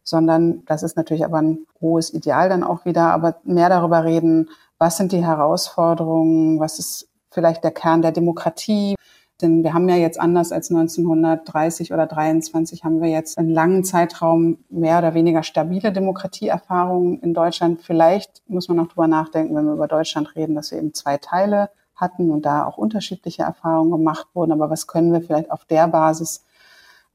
sondern 0.04 0.64
das 0.66 0.84
ist 0.84 0.98
natürlich 0.98 1.26
aber 1.26 1.42
ein 1.42 1.66
hohes 1.80 2.14
Ideal 2.14 2.50
dann 2.50 2.64
auch 2.64 2.86
wieder, 2.86 3.14
aber 3.14 3.38
mehr 3.44 3.70
darüber 3.70 4.04
reden, 4.04 4.50
was 4.78 4.98
sind 4.98 5.12
die 5.12 5.26
Herausforderungen, 5.26 6.60
was 6.60 6.80
ist 6.80 7.10
vielleicht 7.30 7.64
der 7.64 7.72
Kern 7.72 8.02
der 8.02 8.12
Demokratie. 8.12 8.96
Denn 9.42 9.64
wir 9.64 9.74
haben 9.74 9.90
ja 9.90 9.96
jetzt 9.96 10.20
anders 10.20 10.52
als 10.52 10.70
1930 10.70 11.94
oder 11.94 12.06
23 12.06 12.84
haben 12.84 13.02
wir 13.02 13.10
jetzt 13.10 13.38
einen 13.38 13.50
langen 13.50 13.84
Zeitraum 13.84 14.60
mehr 14.70 15.00
oder 15.00 15.14
weniger 15.14 15.42
stabile 15.44 15.92
Demokratieerfahrungen 15.92 17.20
in 17.22 17.34
Deutschland. 17.34 17.82
Vielleicht 17.82 18.44
muss 18.48 18.68
man 18.68 18.78
noch 18.78 18.88
drüber 18.88 19.08
nachdenken, 19.08 19.56
wenn 19.56 19.66
wir 19.66 19.74
über 19.74 19.88
Deutschland 19.88 20.36
reden, 20.36 20.56
dass 20.56 20.72
wir 20.72 20.78
eben 20.78 20.94
zwei 20.94 21.18
Teile 21.18 21.70
hatten 21.96 22.30
und 22.30 22.46
da 22.46 22.66
auch 22.66 22.78
unterschiedliche 22.78 23.44
Erfahrungen 23.44 23.92
gemacht 23.92 24.28
wurden. 24.34 24.52
Aber 24.52 24.70
was 24.70 24.88
können 24.88 25.12
wir 25.12 25.22
vielleicht 25.22 25.52
auf 25.52 25.66
der 25.66 25.88
Basis 25.88 26.44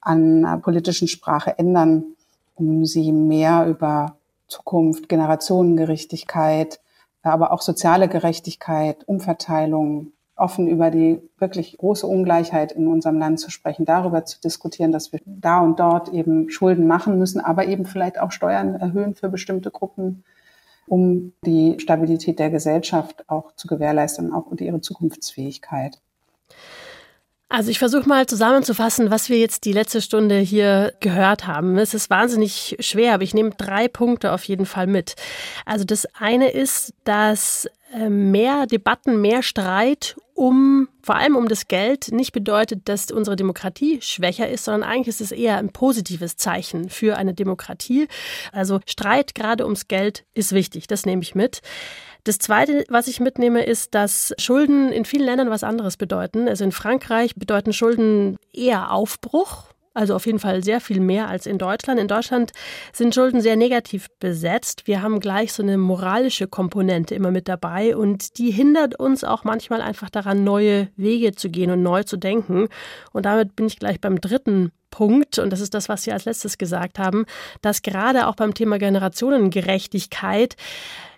an 0.00 0.60
politischen 0.62 1.08
Sprache 1.08 1.58
ändern, 1.58 2.15
um 2.56 2.84
sie 2.84 3.12
mehr 3.12 3.66
über 3.66 4.18
Zukunft, 4.48 5.08
Generationengerechtigkeit, 5.08 6.80
aber 7.22 7.52
auch 7.52 7.62
soziale 7.62 8.08
Gerechtigkeit, 8.08 9.04
Umverteilung, 9.06 10.12
offen 10.36 10.68
über 10.68 10.90
die 10.90 11.20
wirklich 11.38 11.78
große 11.78 12.06
Ungleichheit 12.06 12.72
in 12.72 12.88
unserem 12.88 13.18
Land 13.18 13.40
zu 13.40 13.50
sprechen, 13.50 13.86
darüber 13.86 14.24
zu 14.26 14.40
diskutieren, 14.40 14.92
dass 14.92 15.12
wir 15.12 15.20
da 15.24 15.60
und 15.60 15.80
dort 15.80 16.10
eben 16.10 16.50
Schulden 16.50 16.86
machen 16.86 17.18
müssen, 17.18 17.40
aber 17.40 17.66
eben 17.66 17.86
vielleicht 17.86 18.20
auch 18.20 18.30
Steuern 18.30 18.74
erhöhen 18.74 19.14
für 19.14 19.30
bestimmte 19.30 19.70
Gruppen, 19.70 20.24
um 20.86 21.32
die 21.44 21.76
Stabilität 21.80 22.38
der 22.38 22.50
Gesellschaft 22.50 23.24
auch 23.28 23.52
zu 23.52 23.66
gewährleisten, 23.66 24.32
auch 24.32 24.46
und 24.46 24.60
ihre 24.60 24.82
Zukunftsfähigkeit. 24.82 26.00
Also 27.48 27.70
ich 27.70 27.78
versuche 27.78 28.08
mal 28.08 28.26
zusammenzufassen, 28.26 29.10
was 29.10 29.28
wir 29.28 29.38
jetzt 29.38 29.64
die 29.64 29.72
letzte 29.72 30.02
Stunde 30.02 30.38
hier 30.38 30.92
gehört 30.98 31.46
haben. 31.46 31.78
Es 31.78 31.94
ist 31.94 32.10
wahnsinnig 32.10 32.76
schwer, 32.80 33.14
aber 33.14 33.22
ich 33.22 33.34
nehme 33.34 33.50
drei 33.50 33.86
Punkte 33.86 34.32
auf 34.32 34.42
jeden 34.44 34.66
Fall 34.66 34.88
mit. 34.88 35.14
Also 35.64 35.84
das 35.84 36.06
eine 36.14 36.50
ist, 36.50 36.92
dass 37.04 37.68
äh, 37.92 38.08
mehr 38.08 38.66
Debatten, 38.66 39.20
mehr 39.20 39.44
Streit 39.44 40.16
um, 40.34 40.88
vor 41.02 41.14
allem 41.14 41.34
um 41.36 41.48
das 41.48 41.66
Geld, 41.68 42.12
nicht 42.12 42.32
bedeutet, 42.32 42.88
dass 42.88 43.10
unsere 43.10 43.36
Demokratie 43.36 44.00
schwächer 44.02 44.48
ist, 44.48 44.64
sondern 44.64 44.88
eigentlich 44.88 45.08
ist 45.08 45.20
es 45.20 45.32
eher 45.32 45.56
ein 45.56 45.70
positives 45.70 46.36
Zeichen 46.36 46.90
für 46.90 47.16
eine 47.16 47.32
Demokratie. 47.32 48.08
Also 48.52 48.80
Streit 48.86 49.34
gerade 49.34 49.64
ums 49.64 49.88
Geld 49.88 50.24
ist 50.34 50.52
wichtig, 50.52 50.88
das 50.88 51.06
nehme 51.06 51.22
ich 51.22 51.34
mit. 51.34 51.62
Das 52.26 52.38
Zweite, 52.38 52.84
was 52.88 53.06
ich 53.06 53.20
mitnehme, 53.20 53.64
ist, 53.64 53.94
dass 53.94 54.34
Schulden 54.36 54.90
in 54.90 55.04
vielen 55.04 55.24
Ländern 55.24 55.48
was 55.48 55.62
anderes 55.62 55.96
bedeuten. 55.96 56.48
Also 56.48 56.64
in 56.64 56.72
Frankreich 56.72 57.36
bedeuten 57.36 57.72
Schulden 57.72 58.36
eher 58.52 58.90
Aufbruch. 58.90 59.66
Also 59.94 60.16
auf 60.16 60.26
jeden 60.26 60.40
Fall 60.40 60.64
sehr 60.64 60.80
viel 60.80 60.98
mehr 60.98 61.28
als 61.28 61.46
in 61.46 61.56
Deutschland. 61.56 62.00
In 62.00 62.08
Deutschland 62.08 62.50
sind 62.92 63.14
Schulden 63.14 63.40
sehr 63.40 63.54
negativ 63.54 64.08
besetzt. 64.18 64.88
Wir 64.88 65.02
haben 65.02 65.20
gleich 65.20 65.52
so 65.52 65.62
eine 65.62 65.78
moralische 65.78 66.48
Komponente 66.48 67.14
immer 67.14 67.30
mit 67.30 67.46
dabei 67.46 67.96
und 67.96 68.38
die 68.38 68.50
hindert 68.50 68.98
uns 68.98 69.22
auch 69.22 69.44
manchmal 69.44 69.80
einfach 69.80 70.10
daran, 70.10 70.42
neue 70.42 70.88
Wege 70.96 71.32
zu 71.32 71.48
gehen 71.48 71.70
und 71.70 71.84
neu 71.84 72.02
zu 72.02 72.16
denken. 72.16 72.66
Und 73.12 73.24
damit 73.24 73.54
bin 73.54 73.66
ich 73.66 73.78
gleich 73.78 74.00
beim 74.00 74.20
dritten 74.20 74.72
Punkt, 74.90 75.38
und 75.38 75.50
das 75.50 75.60
ist 75.60 75.74
das, 75.74 75.88
was 75.88 76.02
Sie 76.02 76.12
als 76.12 76.24
letztes 76.24 76.58
gesagt 76.58 76.98
haben, 76.98 77.24
dass 77.60 77.82
gerade 77.82 78.26
auch 78.26 78.34
beim 78.34 78.52
Thema 78.52 78.78
Generationengerechtigkeit 78.78 80.56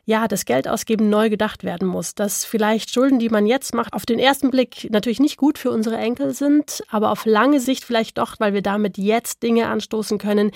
ja, 0.08 0.26
das 0.26 0.46
Geldausgeben 0.46 1.10
neu 1.10 1.28
gedacht 1.28 1.64
werden 1.64 1.86
muss. 1.86 2.14
Dass 2.14 2.46
vielleicht 2.46 2.90
Schulden, 2.90 3.18
die 3.18 3.28
man 3.28 3.44
jetzt 3.44 3.74
macht, 3.74 3.92
auf 3.92 4.06
den 4.06 4.18
ersten 4.18 4.50
Blick 4.50 4.88
natürlich 4.90 5.20
nicht 5.20 5.36
gut 5.36 5.58
für 5.58 5.70
unsere 5.70 5.98
Enkel 5.98 6.32
sind, 6.32 6.82
aber 6.88 7.10
auf 7.10 7.26
lange 7.26 7.60
Sicht 7.60 7.84
vielleicht 7.84 8.16
doch, 8.16 8.36
weil 8.38 8.54
wir 8.54 8.62
damit 8.62 8.96
jetzt 8.96 9.42
Dinge 9.42 9.68
anstoßen 9.68 10.16
können, 10.16 10.50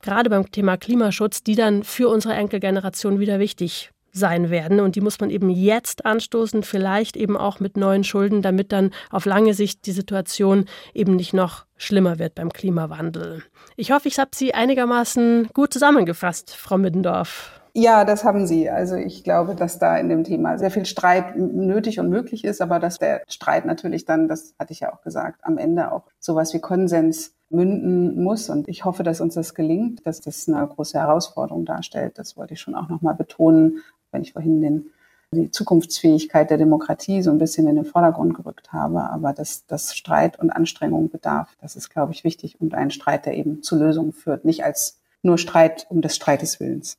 gerade 0.00 0.30
beim 0.30 0.50
Thema 0.50 0.78
Klimaschutz, 0.78 1.42
die 1.42 1.54
dann 1.54 1.84
für 1.84 2.08
unsere 2.08 2.32
Enkelgeneration 2.32 3.20
wieder 3.20 3.38
wichtig 3.38 3.90
sein 4.14 4.48
werden. 4.48 4.80
Und 4.80 4.96
die 4.96 5.02
muss 5.02 5.20
man 5.20 5.28
eben 5.28 5.50
jetzt 5.50 6.06
anstoßen, 6.06 6.62
vielleicht 6.62 7.18
eben 7.18 7.36
auch 7.36 7.60
mit 7.60 7.76
neuen 7.76 8.04
Schulden, 8.04 8.40
damit 8.40 8.72
dann 8.72 8.92
auf 9.10 9.26
lange 9.26 9.52
Sicht 9.52 9.84
die 9.84 9.92
Situation 9.92 10.64
eben 10.94 11.14
nicht 11.14 11.34
noch 11.34 11.66
schlimmer 11.76 12.18
wird 12.18 12.36
beim 12.36 12.50
Klimawandel. 12.54 13.42
Ich 13.76 13.90
hoffe, 13.90 14.08
ich 14.08 14.18
habe 14.18 14.30
Sie 14.32 14.54
einigermaßen 14.54 15.50
gut 15.52 15.74
zusammengefasst, 15.74 16.56
Frau 16.56 16.78
Middendorf. 16.78 17.58
Ja, 17.74 18.04
das 18.04 18.24
haben 18.24 18.46
Sie. 18.46 18.68
Also 18.70 18.96
ich 18.96 19.24
glaube, 19.24 19.54
dass 19.54 19.78
da 19.78 19.96
in 19.96 20.08
dem 20.08 20.24
Thema 20.24 20.58
sehr 20.58 20.70
viel 20.70 20.86
Streit 20.86 21.36
nötig 21.36 22.00
und 22.00 22.08
möglich 22.08 22.44
ist, 22.44 22.60
aber 22.60 22.78
dass 22.78 22.98
der 22.98 23.22
Streit 23.28 23.66
natürlich 23.66 24.04
dann, 24.04 24.28
das 24.28 24.54
hatte 24.58 24.72
ich 24.72 24.80
ja 24.80 24.92
auch 24.92 25.02
gesagt, 25.02 25.40
am 25.42 25.58
Ende 25.58 25.92
auch 25.92 26.04
sowas 26.18 26.52
wie 26.54 26.60
Konsens 26.60 27.34
münden 27.50 28.22
muss. 28.22 28.48
Und 28.50 28.68
ich 28.68 28.84
hoffe, 28.84 29.02
dass 29.02 29.20
uns 29.20 29.34
das 29.34 29.54
gelingt, 29.54 30.06
dass 30.06 30.20
das 30.20 30.48
eine 30.48 30.66
große 30.66 30.98
Herausforderung 30.98 31.64
darstellt. 31.64 32.18
Das 32.18 32.36
wollte 32.36 32.54
ich 32.54 32.60
schon 32.60 32.74
auch 32.74 32.88
nochmal 32.88 33.14
betonen, 33.14 33.78
wenn 34.12 34.22
ich 34.22 34.32
vorhin 34.32 34.60
den, 34.60 34.90
die 35.32 35.50
Zukunftsfähigkeit 35.50 36.50
der 36.50 36.58
Demokratie 36.58 37.22
so 37.22 37.30
ein 37.30 37.38
bisschen 37.38 37.68
in 37.68 37.76
den 37.76 37.84
Vordergrund 37.84 38.34
gerückt 38.34 38.72
habe. 38.72 39.02
Aber 39.02 39.32
dass 39.32 39.66
das 39.66 39.96
Streit 39.96 40.38
und 40.38 40.50
Anstrengung 40.50 41.10
bedarf, 41.10 41.54
das 41.60 41.76
ist, 41.76 41.90
glaube 41.90 42.12
ich, 42.12 42.24
wichtig 42.24 42.60
und 42.60 42.74
ein 42.74 42.90
Streit, 42.90 43.26
der 43.26 43.36
eben 43.36 43.62
zu 43.62 43.76
Lösungen 43.76 44.12
führt, 44.12 44.44
nicht 44.44 44.64
als 44.64 45.00
nur 45.22 45.38
Streit 45.38 45.86
um 45.90 46.00
des 46.00 46.16
Streites 46.16 46.60
Willens. 46.60 46.96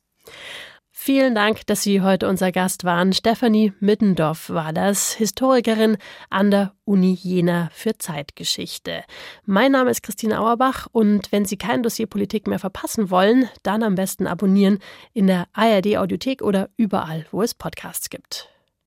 Vielen 1.02 1.34
Dank, 1.34 1.66
dass 1.66 1.82
Sie 1.82 2.02
heute 2.02 2.28
unser 2.28 2.52
Gast 2.52 2.84
waren. 2.84 3.14
Stefanie 3.14 3.72
Middendorf 3.80 4.50
war 4.50 4.74
das, 4.74 5.14
Historikerin 5.14 5.96
an 6.28 6.50
der 6.50 6.74
Uni 6.84 7.14
Jena 7.14 7.70
für 7.72 7.96
Zeitgeschichte. 7.96 9.04
Mein 9.46 9.72
Name 9.72 9.90
ist 9.90 10.02
Christine 10.02 10.38
Auerbach 10.38 10.88
und 10.92 11.32
wenn 11.32 11.46
Sie 11.46 11.56
kein 11.56 11.82
Dossier 11.82 12.06
Politik 12.06 12.46
mehr 12.46 12.58
verpassen 12.58 13.10
wollen, 13.10 13.48
dann 13.62 13.82
am 13.82 13.94
besten 13.94 14.26
abonnieren 14.26 14.78
in 15.14 15.26
der 15.26 15.46
ARD 15.54 15.96
Audiothek 15.96 16.42
oder 16.42 16.68
überall, 16.76 17.24
wo 17.30 17.40
es 17.40 17.54
Podcasts 17.54 18.10
gibt. 18.10 18.50